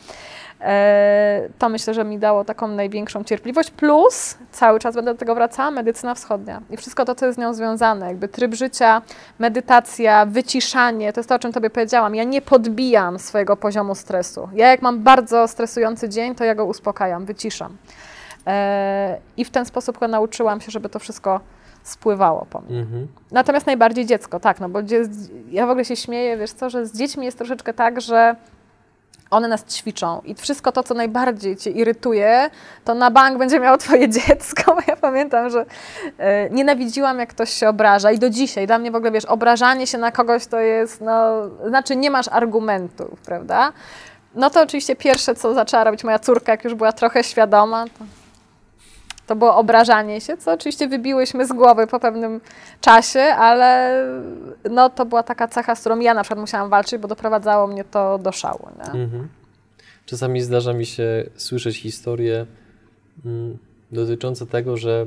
E, 0.60 1.48
to 1.58 1.68
myślę, 1.68 1.94
że 1.94 2.04
mi 2.04 2.18
dało 2.18 2.44
taką 2.44 2.68
największą 2.68 3.24
cierpliwość, 3.24 3.70
plus 3.70 4.38
cały 4.50 4.78
czas 4.78 4.94
będę 4.94 5.14
do 5.14 5.18
tego 5.18 5.34
wracała, 5.34 5.70
medycyna 5.70 6.14
wschodnia 6.14 6.62
i 6.70 6.76
wszystko 6.76 7.04
to, 7.04 7.14
co 7.14 7.26
jest 7.26 7.36
z 7.36 7.40
nią 7.40 7.54
związane, 7.54 8.06
jakby 8.06 8.28
tryb 8.28 8.54
życia, 8.54 9.02
medytacja, 9.38 10.26
wyciszanie, 10.26 11.12
to 11.12 11.20
jest 11.20 11.28
to, 11.28 11.34
o 11.34 11.38
czym 11.38 11.52
Tobie 11.52 11.70
powiedziałam. 11.70 12.14
Ja 12.14 12.24
nie 12.24 12.42
podbijam 12.42 13.18
swojego 13.18 13.56
poziomu 13.56 13.94
stresu. 13.94 14.48
Ja 14.54 14.70
jak 14.70 14.82
mam 14.82 15.02
bardzo 15.02 15.48
stresujący 15.48 16.08
dzień, 16.08 16.34
to 16.34 16.44
ja 16.44 16.54
go 16.54 16.64
uspokajam, 16.64 17.24
wyciszam. 17.24 17.76
E, 18.46 19.18
I 19.36 19.44
w 19.44 19.50
ten 19.50 19.64
sposób 19.64 20.00
nauczyłam 20.08 20.60
się, 20.60 20.70
żeby 20.70 20.88
to 20.88 20.98
wszystko 20.98 21.40
spływało 21.82 22.46
po 22.50 22.60
mnie. 22.60 22.80
Mhm. 22.80 23.08
Natomiast 23.30 23.66
najbardziej 23.66 24.06
dziecko, 24.06 24.40
tak, 24.40 24.60
no 24.60 24.68
bo 24.68 24.78
ja 25.50 25.66
w 25.66 25.70
ogóle 25.70 25.84
się 25.84 25.96
śmieję, 25.96 26.36
wiesz 26.36 26.52
co, 26.52 26.70
że 26.70 26.86
z 26.86 26.98
dziećmi 26.98 27.24
jest 27.24 27.38
troszeczkę 27.38 27.74
tak, 27.74 28.00
że 28.00 28.36
one 29.30 29.48
nas 29.48 29.64
ćwiczą 29.64 30.20
i 30.24 30.34
wszystko 30.34 30.72
to, 30.72 30.82
co 30.82 30.94
najbardziej 30.94 31.56
cię 31.56 31.70
irytuje, 31.70 32.50
to 32.84 32.94
na 32.94 33.10
bank 33.10 33.38
będzie 33.38 33.60
miało 33.60 33.78
twoje 33.78 34.08
dziecko. 34.18 34.74
Bo 34.74 34.80
ja 34.88 34.96
pamiętam, 34.96 35.50
że 35.50 35.66
e, 36.18 36.50
nienawidziłam, 36.50 37.18
jak 37.18 37.28
ktoś 37.28 37.50
się 37.50 37.68
obraża 37.68 38.10
i 38.12 38.18
do 38.18 38.30
dzisiaj. 38.30 38.66
Dla 38.66 38.78
mnie 38.78 38.90
w 38.90 38.94
ogóle, 38.94 39.10
wiesz, 39.12 39.24
obrażanie 39.24 39.86
się 39.86 39.98
na 39.98 40.12
kogoś 40.12 40.46
to 40.46 40.60
jest, 40.60 41.00
no, 41.00 41.48
znaczy 41.68 41.96
nie 41.96 42.10
masz 42.10 42.28
argumentów, 42.28 43.20
prawda? 43.20 43.72
No 44.34 44.50
to 44.50 44.62
oczywiście 44.62 44.96
pierwsze, 44.96 45.34
co 45.34 45.54
zaczęła 45.54 45.84
robić 45.84 46.04
moja 46.04 46.18
córka, 46.18 46.52
jak 46.52 46.64
już 46.64 46.74
była 46.74 46.92
trochę 46.92 47.24
świadoma, 47.24 47.84
to, 47.84 48.04
to 49.26 49.36
było 49.36 49.56
obrażanie 49.56 50.20
się, 50.20 50.36
co 50.36 50.52
oczywiście 50.52 50.88
wybiłyśmy 50.88 51.46
z 51.46 51.52
głowy 51.52 51.86
po 51.86 52.00
pewnym 52.00 52.40
czasie, 52.80 53.20
ale 53.20 54.02
no, 54.70 54.90
to 54.90 55.06
była 55.06 55.22
taka 55.22 55.48
cecha, 55.48 55.74
z 55.74 55.80
którą 55.80 55.98
ja 56.00 56.14
na 56.14 56.22
przykład 56.22 56.40
musiałam 56.40 56.70
walczyć, 56.70 57.00
bo 57.00 57.08
doprowadzało 57.08 57.66
mnie 57.66 57.84
to 57.84 58.18
do 58.18 58.32
szału. 58.32 58.68
Mhm. 58.78 59.28
Czasami 60.06 60.40
zdarza 60.40 60.72
mi 60.72 60.86
się 60.86 61.30
słyszeć 61.36 61.76
historie 61.76 62.46
mm, 63.24 63.58
dotyczące 63.92 64.46
tego, 64.46 64.76
że 64.76 65.06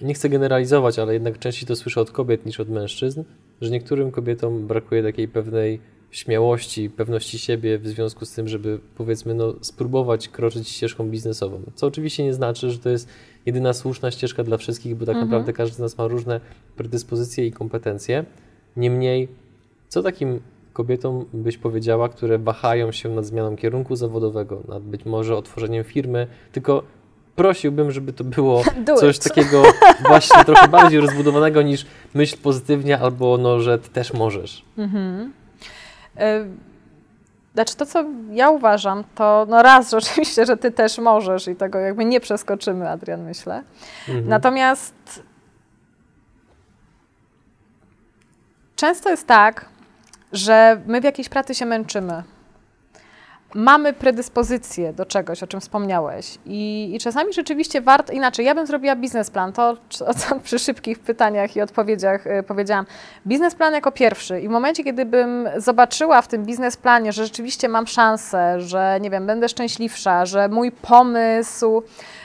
nie 0.00 0.14
chcę 0.14 0.28
generalizować, 0.28 0.98
ale 0.98 1.14
jednak 1.14 1.38
częściej 1.38 1.68
to 1.68 1.76
słyszę 1.76 2.00
od 2.00 2.10
kobiet 2.10 2.46
niż 2.46 2.60
od 2.60 2.68
mężczyzn, 2.68 3.22
że 3.60 3.70
niektórym 3.70 4.10
kobietom 4.10 4.66
brakuje 4.66 5.02
takiej 5.02 5.28
pewnej 5.28 5.80
śmiałości, 6.14 6.90
pewności 6.90 7.38
siebie 7.38 7.78
w 7.78 7.88
związku 7.88 8.24
z 8.24 8.32
tym, 8.32 8.48
żeby 8.48 8.78
powiedzmy 8.96 9.34
no, 9.34 9.54
spróbować 9.60 10.28
kroczyć 10.28 10.68
ścieżką 10.68 11.08
biznesową. 11.08 11.60
Co 11.74 11.86
oczywiście 11.86 12.24
nie 12.24 12.34
znaczy, 12.34 12.70
że 12.70 12.78
to 12.78 12.88
jest 12.88 13.08
jedyna 13.46 13.72
słuszna 13.72 14.10
ścieżka 14.10 14.44
dla 14.44 14.56
wszystkich, 14.56 14.94
bo 14.96 15.06
tak 15.06 15.14
Mhm. 15.14 15.26
naprawdę 15.30 15.52
każdy 15.52 15.76
z 15.76 15.78
nas 15.78 15.98
ma 15.98 16.06
różne 16.06 16.40
predyspozycje 16.76 17.46
i 17.46 17.52
kompetencje. 17.52 18.24
Niemniej, 18.76 19.28
co 19.88 20.02
takim 20.02 20.40
kobietom 20.72 21.24
byś 21.32 21.58
powiedziała, 21.58 22.08
które 22.08 22.38
wahają 22.38 22.92
się 22.92 23.08
nad 23.08 23.26
zmianą 23.26 23.56
kierunku 23.56 23.96
zawodowego, 23.96 24.62
nad 24.68 24.82
być 24.82 25.04
może 25.04 25.36
otworzeniem 25.36 25.84
firmy, 25.84 26.26
tylko 26.52 26.82
prosiłbym, 27.36 27.92
żeby 27.92 28.12
to 28.12 28.24
było 28.24 28.62
coś 29.00 29.18
takiego 29.18 29.62
właśnie 30.08 30.44
trochę 30.44 30.68
bardziej 30.68 31.00
rozbudowanego 31.00 31.62
niż 31.62 31.86
myśl 32.14 32.36
pozytywnie 32.42 32.98
albo 32.98 33.38
no, 33.38 33.60
że 33.60 33.78
ty 33.78 33.90
też 33.90 34.12
możesz. 34.12 34.64
Mhm. 34.78 35.32
Y, 36.20 36.48
znaczy 37.54 37.76
to, 37.76 37.86
co 37.86 38.04
ja 38.30 38.50
uważam, 38.50 39.04
to 39.14 39.46
no 39.48 39.62
raz 39.62 39.90
rzeczywiście, 40.00 40.46
że 40.46 40.56
ty 40.56 40.70
też 40.70 40.98
możesz 40.98 41.48
i 41.48 41.56
tego 41.56 41.78
jakby 41.78 42.04
nie 42.04 42.20
przeskoczymy, 42.20 42.90
Adrian, 42.90 43.22
myślę. 43.22 43.62
Mhm. 44.08 44.28
Natomiast 44.28 45.22
często 48.76 49.10
jest 49.10 49.26
tak, 49.26 49.66
że 50.32 50.80
my 50.86 51.00
w 51.00 51.04
jakiejś 51.04 51.28
pracy 51.28 51.54
się 51.54 51.66
męczymy. 51.66 52.22
Mamy 53.54 53.92
predyspozycję 53.92 54.92
do 54.92 55.06
czegoś, 55.06 55.42
o 55.42 55.46
czym 55.46 55.60
wspomniałeś. 55.60 56.38
I, 56.46 56.90
I, 56.94 56.98
czasami 56.98 57.32
rzeczywiście 57.32 57.80
warto, 57.80 58.12
inaczej, 58.12 58.46
ja 58.46 58.54
bym 58.54 58.66
zrobiła 58.66 58.96
biznesplan, 58.96 59.52
to 59.52 59.76
co 59.88 60.40
przy 60.40 60.58
szybkich 60.58 60.98
pytaniach 60.98 61.56
i 61.56 61.60
odpowiedziach 61.60 62.26
y, 62.26 62.42
powiedziałam. 62.42 62.86
Biznesplan 63.26 63.74
jako 63.74 63.92
pierwszy. 63.92 64.40
I 64.40 64.48
w 64.48 64.50
momencie, 64.50 64.84
kiedy 64.84 65.04
bym 65.04 65.48
zobaczyła 65.56 66.22
w 66.22 66.28
tym 66.28 66.44
biznesplanie, 66.44 67.12
że 67.12 67.24
rzeczywiście 67.24 67.68
mam 67.68 67.86
szansę, 67.86 68.60
że 68.60 68.98
nie 69.00 69.10
wiem, 69.10 69.26
będę 69.26 69.48
szczęśliwsza, 69.48 70.26
że 70.26 70.48
mój 70.48 70.72
pomysł 70.72 71.82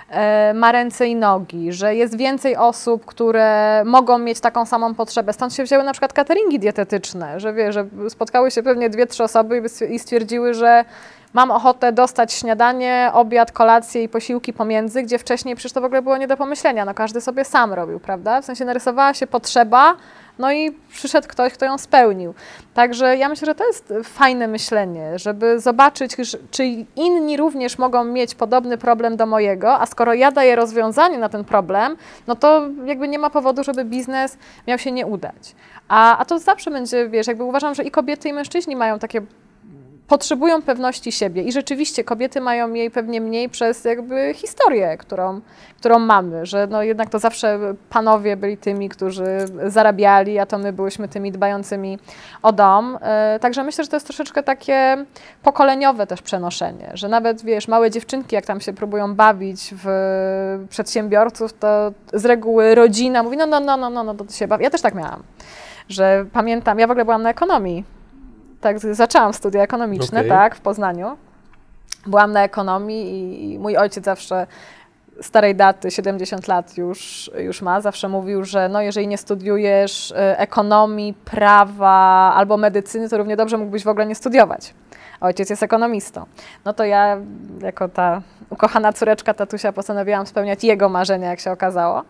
E, 0.09 0.53
ma 0.53 0.71
ręce 0.71 1.07
i 1.07 1.15
nogi, 1.15 1.73
że 1.73 1.95
jest 1.95 2.17
więcej 2.17 2.55
osób, 2.55 3.05
które 3.05 3.82
mogą 3.86 4.17
mieć 4.17 4.39
taką 4.39 4.65
samą 4.65 4.95
potrzebę. 4.95 5.34
Stąd 5.34 5.53
się 5.53 5.63
wzięły 5.63 5.84
na 5.84 5.91
przykład 5.91 6.13
cateringi 6.13 6.59
dietetyczne, 6.59 7.39
że 7.39 7.53
wie, 7.53 7.73
że 7.73 7.86
spotkały 8.09 8.51
się 8.51 8.63
pewnie 8.63 8.89
dwie, 8.89 9.07
trzy 9.07 9.23
osoby 9.23 9.63
i 9.89 9.99
stwierdziły, 9.99 10.53
że 10.53 10.86
mam 11.34 11.51
ochotę 11.51 11.91
dostać 11.91 12.34
śniadanie, 12.34 13.11
obiad, 13.13 13.51
kolację 13.51 14.03
i 14.03 14.09
posiłki 14.09 14.53
pomiędzy, 14.53 15.03
gdzie 15.03 15.17
wcześniej 15.19 15.55
przecież 15.55 15.71
to 15.71 15.82
w 15.82 15.86
ogóle 15.86 16.01
było 16.01 16.17
nie 16.17 16.27
do 16.27 16.38
pomyślenia. 16.38 16.86
No 16.86 16.93
każdy 16.93 17.21
sobie 17.21 17.45
sam 17.45 17.73
robił, 17.73 17.99
prawda? 17.99 18.41
W 18.41 18.45
sensie 18.45 18.65
narysowała 18.65 19.13
się 19.13 19.27
potrzeba, 19.27 19.95
no 20.39 20.51
i 20.51 20.71
przyszedł 20.89 21.27
ktoś, 21.27 21.53
kto 21.53 21.65
ją 21.65 21.77
spełnił. 21.77 22.34
Także 22.73 23.17
ja 23.17 23.30
myślę, 23.30 23.45
że 23.45 23.55
to 23.55 23.67
jest 23.67 23.93
fajne 24.03 24.47
myślenie, 24.47 25.19
żeby 25.19 25.59
zobaczyć, 25.59 26.15
czy 26.51 26.65
inni 26.95 27.38
również 27.38 27.77
mogą 27.77 28.03
mieć 28.03 28.36
podobny 28.36 28.77
problem 28.77 29.17
do 29.17 29.25
mojego, 29.25 29.80
a 29.80 29.86
skoro 29.86 30.13
ja 30.13 30.32
daję 30.32 30.55
rozwiązanie 30.55 31.17
na 31.17 31.30
ten 31.30 31.45
problem, 31.45 31.97
no 32.27 32.36
to 32.36 32.67
jakby 32.86 33.07
nie 33.07 33.19
ma 33.19 33.30
powodu, 33.30 33.63
żeby 33.63 33.86
biznes 33.86 34.38
miał 34.67 34.77
się 34.77 34.91
nie 34.91 35.05
udać. 35.05 35.55
A, 35.88 36.17
a 36.17 36.25
to 36.25 36.39
zawsze 36.39 36.71
będzie, 36.71 37.09
wiesz, 37.09 37.27
jakby 37.27 37.43
uważam, 37.43 37.75
że 37.75 37.84
i 37.84 37.91
kobiety, 37.91 38.30
i 38.30 38.34
mężczyźni 38.34 38.75
mają 38.75 38.99
takie 38.99 39.21
potrzebują 40.10 40.62
pewności 40.62 41.12
siebie 41.12 41.43
i 41.43 41.51
rzeczywiście 41.51 42.03
kobiety 42.03 42.41
mają 42.41 42.74
jej 42.74 42.91
pewnie 42.91 43.22
mniej 43.22 43.49
przez 43.49 43.86
jakby 43.86 44.34
historię, 44.36 44.97
którą, 44.97 45.41
którą 45.80 45.99
mamy, 45.99 46.45
że 46.45 46.68
no 46.68 46.84
jednak 46.84 47.10
to 47.10 47.20
zawsze 47.20 47.60
panowie 47.89 48.38
byli 48.38 48.57
tymi, 48.57 48.89
którzy 48.89 49.26
zarabiali, 49.66 50.39
a 50.39 50.45
to 50.45 50.57
my 50.57 50.74
byłyśmy 50.74 51.07
tymi 51.07 51.32
dbającymi 51.32 51.99
o 52.41 52.51
dom. 52.51 52.97
E, 53.01 53.39
także 53.41 53.64
myślę, 53.64 53.84
że 53.84 53.89
to 53.89 53.95
jest 53.95 54.05
troszeczkę 54.05 54.43
takie 54.43 55.05
pokoleniowe 55.43 56.07
też 56.07 56.22
przenoszenie, 56.22 56.91
że 56.93 57.07
nawet 57.07 57.43
wiesz, 57.43 57.68
małe 57.68 57.91
dziewczynki, 57.91 58.36
jak 58.36 58.45
tam 58.45 58.62
się 58.62 58.74
próbują 58.74 59.16
bawić 59.16 59.74
w 59.84 60.66
przedsiębiorców, 60.70 61.53
to 61.53 61.91
z 62.14 62.26
reguły 62.26 62.76
rodzina 62.76 63.24
mówi, 63.24 63.38
no, 63.38 63.45
no, 63.45 63.60
no, 63.60 63.78
no, 63.78 63.89
no, 63.89 64.03
no 64.03 64.14
to 64.14 64.34
się 64.34 64.47
bawi. 64.47 64.64
Ja 64.64 64.70
też 64.70 64.82
tak 64.82 64.95
miałam, 64.95 65.24
że 65.89 66.26
pamiętam, 66.34 66.80
ja 66.80 66.88
w 66.88 66.91
ogóle 66.91 67.05
byłam 67.05 67.24
na 67.24 67.30
ekonomii 67.30 67.98
tak, 68.62 68.80
zaczęłam 68.80 69.34
studia 69.34 69.62
ekonomiczne, 69.64 70.20
okay. 70.20 70.30
tak, 70.30 70.55
w 70.55 70.62
Poznaniu. 70.62 71.18
Byłam 72.07 72.32
na 72.32 72.43
ekonomii 72.43 73.53
i 73.53 73.60
mój 73.60 73.78
ojciec 73.78 74.05
zawsze 74.05 74.47
starej 75.22 75.55
daty, 75.55 75.91
70 75.91 76.47
lat 76.47 76.78
już, 76.78 77.32
już 77.38 77.62
ma, 77.62 77.82
zawsze 77.82 78.10
mówił, 78.10 78.45
że 78.45 78.70
no, 78.70 78.82
jeżeli 78.82 79.07
nie 79.07 79.18
studiujesz 79.18 80.12
e, 80.12 80.39
ekonomii, 80.39 81.14
prawa 81.14 82.34
albo 82.36 82.57
medycyny, 82.57 83.10
to 83.10 83.18
równie 83.18 83.38
dobrze 83.38 83.57
mógłbyś 83.57 83.84
w 83.84 83.88
ogóle 83.88 84.05
nie 84.05 84.16
studiować. 84.16 84.74
Ojciec 85.22 85.49
jest 85.49 85.64
ekonomistą. 85.64 86.26
No 86.66 86.74
to 86.74 86.84
ja, 86.84 87.18
jako 87.62 87.89
ta 87.89 88.22
ukochana 88.49 88.93
córeczka 88.93 89.34
tatusia, 89.34 89.74
postanowiłam 89.74 90.26
spełniać 90.26 90.64
jego 90.64 90.89
marzenia, 90.89 91.30
jak 91.30 91.39
się 91.39 91.51
okazało. 91.51 92.03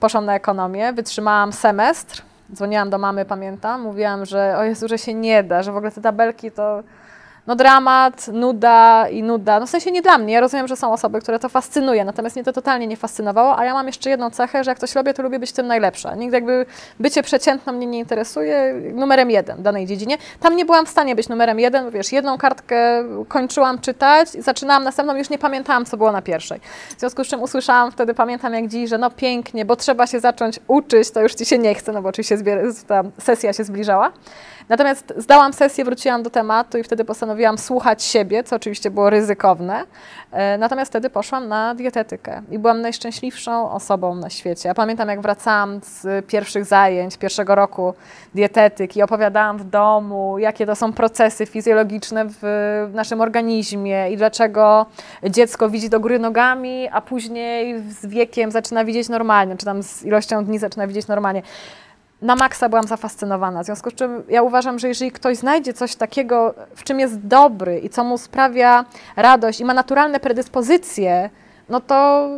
Poszłam 0.00 0.24
na 0.24 0.34
ekonomię, 0.34 0.92
wytrzymałam 0.92 1.52
semestr, 1.52 2.22
Dzwoniłam 2.54 2.90
do 2.90 2.98
mamy, 2.98 3.24
pamiętam, 3.24 3.80
mówiłam, 3.82 4.24
że 4.24 4.56
o 4.58 4.64
Jezu, 4.64 4.88
że 4.88 4.98
się 4.98 5.14
nie 5.14 5.42
da, 5.42 5.62
że 5.62 5.72
w 5.72 5.76
ogóle 5.76 5.92
te 5.92 6.00
tabelki 6.00 6.50
to 6.50 6.82
no 7.48 7.56
dramat, 7.56 8.28
nuda 8.28 9.08
i 9.08 9.22
nuda. 9.22 9.60
No 9.60 9.66
w 9.66 9.70
sensie 9.70 9.90
nie 9.90 10.02
dla 10.02 10.18
mnie. 10.18 10.34
Ja 10.34 10.40
rozumiem, 10.40 10.68
że 10.68 10.76
są 10.76 10.92
osoby, 10.92 11.20
które 11.20 11.38
to 11.38 11.48
fascynuje, 11.48 12.04
natomiast 12.04 12.36
mnie 12.36 12.44
to 12.44 12.52
totalnie 12.52 12.86
nie 12.86 12.96
fascynowało, 12.96 13.58
a 13.58 13.64
ja 13.64 13.74
mam 13.74 13.86
jeszcze 13.86 14.10
jedną 14.10 14.30
cechę, 14.30 14.64
że 14.64 14.70
jak 14.70 14.78
coś 14.78 14.94
robię, 14.94 15.14
to 15.14 15.22
lubię 15.22 15.38
być 15.38 15.52
tym 15.52 15.66
najlepsza. 15.66 16.14
Nigdy 16.14 16.36
jakby 16.36 16.66
bycie 17.00 17.22
przeciętną 17.22 17.72
mnie 17.72 17.86
nie 17.86 17.98
interesuje. 17.98 18.74
Numerem 18.94 19.30
jeden 19.30 19.56
w 19.56 19.62
danej 19.62 19.86
dziedzinie. 19.86 20.18
Tam 20.40 20.56
nie 20.56 20.64
byłam 20.64 20.86
w 20.86 20.88
stanie 20.88 21.16
być 21.16 21.28
numerem 21.28 21.60
jeden, 21.60 21.90
wiesz, 21.90 22.12
jedną 22.12 22.38
kartkę 22.38 23.04
kończyłam 23.28 23.78
czytać, 23.78 24.28
zaczynałam 24.30 24.84
następną, 24.84 25.16
już 25.16 25.30
nie 25.30 25.38
pamiętałam, 25.38 25.84
co 25.84 25.96
było 25.96 26.12
na 26.12 26.22
pierwszej. 26.22 26.60
W 26.96 27.00
związku 27.00 27.24
z 27.24 27.28
czym 27.28 27.42
usłyszałam 27.42 27.92
wtedy, 27.92 28.14
pamiętam 28.14 28.54
jak 28.54 28.68
dziś, 28.68 28.90
że 28.90 28.98
no 28.98 29.10
pięknie, 29.10 29.64
bo 29.64 29.76
trzeba 29.76 30.06
się 30.06 30.20
zacząć 30.20 30.60
uczyć, 30.66 31.10
to 31.10 31.20
już 31.20 31.34
ci 31.34 31.46
się 31.46 31.58
nie 31.58 31.74
chce, 31.74 31.92
no 31.92 32.02
bo 32.02 32.08
oczywiście 32.08 32.38
ta 32.86 33.02
sesja 33.18 33.52
się 33.52 33.64
zbliżała. 33.64 34.12
Natomiast 34.68 35.14
zdałam 35.16 35.52
sesję, 35.52 35.84
wróciłam 35.84 36.22
do 36.22 36.30
tematu 36.30 36.78
i 36.78 36.82
wtedy 36.82 37.04
postanowiłam 37.04 37.58
słuchać 37.58 38.02
siebie, 38.02 38.44
co 38.44 38.56
oczywiście 38.56 38.90
było 38.90 39.10
ryzykowne. 39.10 39.84
E, 40.32 40.58
natomiast 40.58 40.90
wtedy 40.90 41.10
poszłam 41.10 41.48
na 41.48 41.74
dietetykę 41.74 42.42
i 42.50 42.58
byłam 42.58 42.80
najszczęśliwszą 42.80 43.70
osobą 43.70 44.14
na 44.14 44.30
świecie. 44.30 44.68
Ja 44.68 44.74
pamiętam, 44.74 45.08
jak 45.08 45.20
wracałam 45.20 45.80
z 45.82 46.26
pierwszych 46.26 46.64
zajęć, 46.64 47.16
pierwszego 47.16 47.54
roku 47.54 47.94
dietetyki, 48.34 49.02
opowiadałam 49.02 49.58
w 49.58 49.64
domu, 49.64 50.38
jakie 50.38 50.66
to 50.66 50.76
są 50.76 50.92
procesy 50.92 51.46
fizjologiczne 51.46 52.24
w 52.28 52.90
naszym 52.94 53.20
organizmie 53.20 54.10
i 54.10 54.16
dlaczego 54.16 54.86
dziecko 55.30 55.70
widzi 55.70 55.90
do 55.90 56.00
góry 56.00 56.18
nogami, 56.18 56.88
a 56.92 57.00
później 57.00 57.80
z 57.80 58.06
wiekiem 58.06 58.50
zaczyna 58.50 58.84
widzieć 58.84 59.08
normalnie, 59.08 59.56
czy 59.56 59.64
tam 59.64 59.82
z 59.82 60.02
ilością 60.04 60.44
dni 60.44 60.58
zaczyna 60.58 60.86
widzieć 60.86 61.06
normalnie 61.06 61.42
na 62.22 62.36
maksa 62.36 62.68
byłam 62.68 62.86
zafascynowana. 62.86 63.62
W 63.62 63.66
związku 63.66 63.90
z 63.90 63.94
czym 63.94 64.22
ja 64.28 64.42
uważam, 64.42 64.78
że 64.78 64.88
jeżeli 64.88 65.12
ktoś 65.12 65.36
znajdzie 65.36 65.72
coś 65.72 65.96
takiego, 65.96 66.54
w 66.76 66.84
czym 66.84 67.00
jest 67.00 67.18
dobry 67.26 67.78
i 67.78 67.88
co 67.88 68.04
mu 68.04 68.18
sprawia 68.18 68.84
radość 69.16 69.60
i 69.60 69.64
ma 69.64 69.74
naturalne 69.74 70.20
predyspozycje, 70.20 71.30
no 71.68 71.80
to 71.80 72.28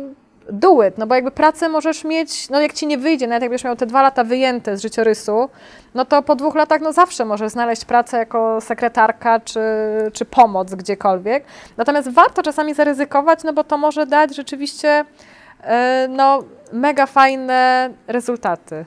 do 0.49 0.83
it, 0.83 0.97
no 0.97 1.07
bo 1.07 1.15
jakby 1.15 1.31
pracę 1.31 1.69
możesz 1.69 2.03
mieć, 2.03 2.49
no 2.49 2.61
jak 2.61 2.73
ci 2.73 2.87
nie 2.87 2.97
wyjdzie, 2.97 3.27
nawet 3.27 3.41
jakbyś 3.41 3.63
miał 3.63 3.75
te 3.75 3.85
dwa 3.85 4.01
lata 4.01 4.23
wyjęte 4.23 4.77
z 4.77 4.81
życiorysu, 4.81 5.49
no 5.95 6.05
to 6.05 6.23
po 6.23 6.35
dwóch 6.35 6.55
latach 6.55 6.81
no 6.81 6.93
zawsze 6.93 7.25
możesz 7.25 7.51
znaleźć 7.51 7.85
pracę 7.85 8.17
jako 8.17 8.61
sekretarka 8.61 9.39
czy, 9.39 9.61
czy 10.13 10.25
pomoc 10.25 10.75
gdziekolwiek. 10.75 11.43
Natomiast 11.77 12.09
warto 12.09 12.43
czasami 12.43 12.73
zaryzykować, 12.73 13.43
no 13.43 13.53
bo 13.53 13.63
to 13.63 13.77
może 13.77 14.05
dać 14.05 14.35
rzeczywiście 14.35 15.05
yy, 15.63 15.69
no 16.09 16.43
mega 16.73 17.05
fajne 17.05 17.89
rezultaty. 18.07 18.85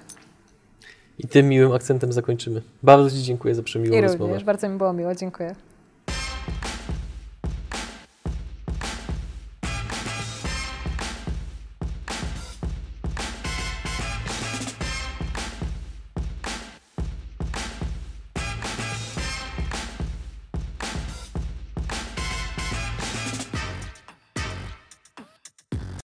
I 1.19 1.29
tym 1.29 1.49
miłym 1.49 1.73
akcentem 1.73 2.13
zakończymy. 2.13 2.63
Bardzo 2.83 3.11
Ci 3.11 3.23
dziękuję 3.23 3.55
za 3.55 3.63
przemiłą 3.63 3.97
I 3.97 4.01
rozmowę. 4.01 4.25
również, 4.25 4.45
bardzo 4.45 4.69
mi 4.69 4.79
było 4.79 4.93
miło, 4.93 5.15
dziękuję. 5.15 5.55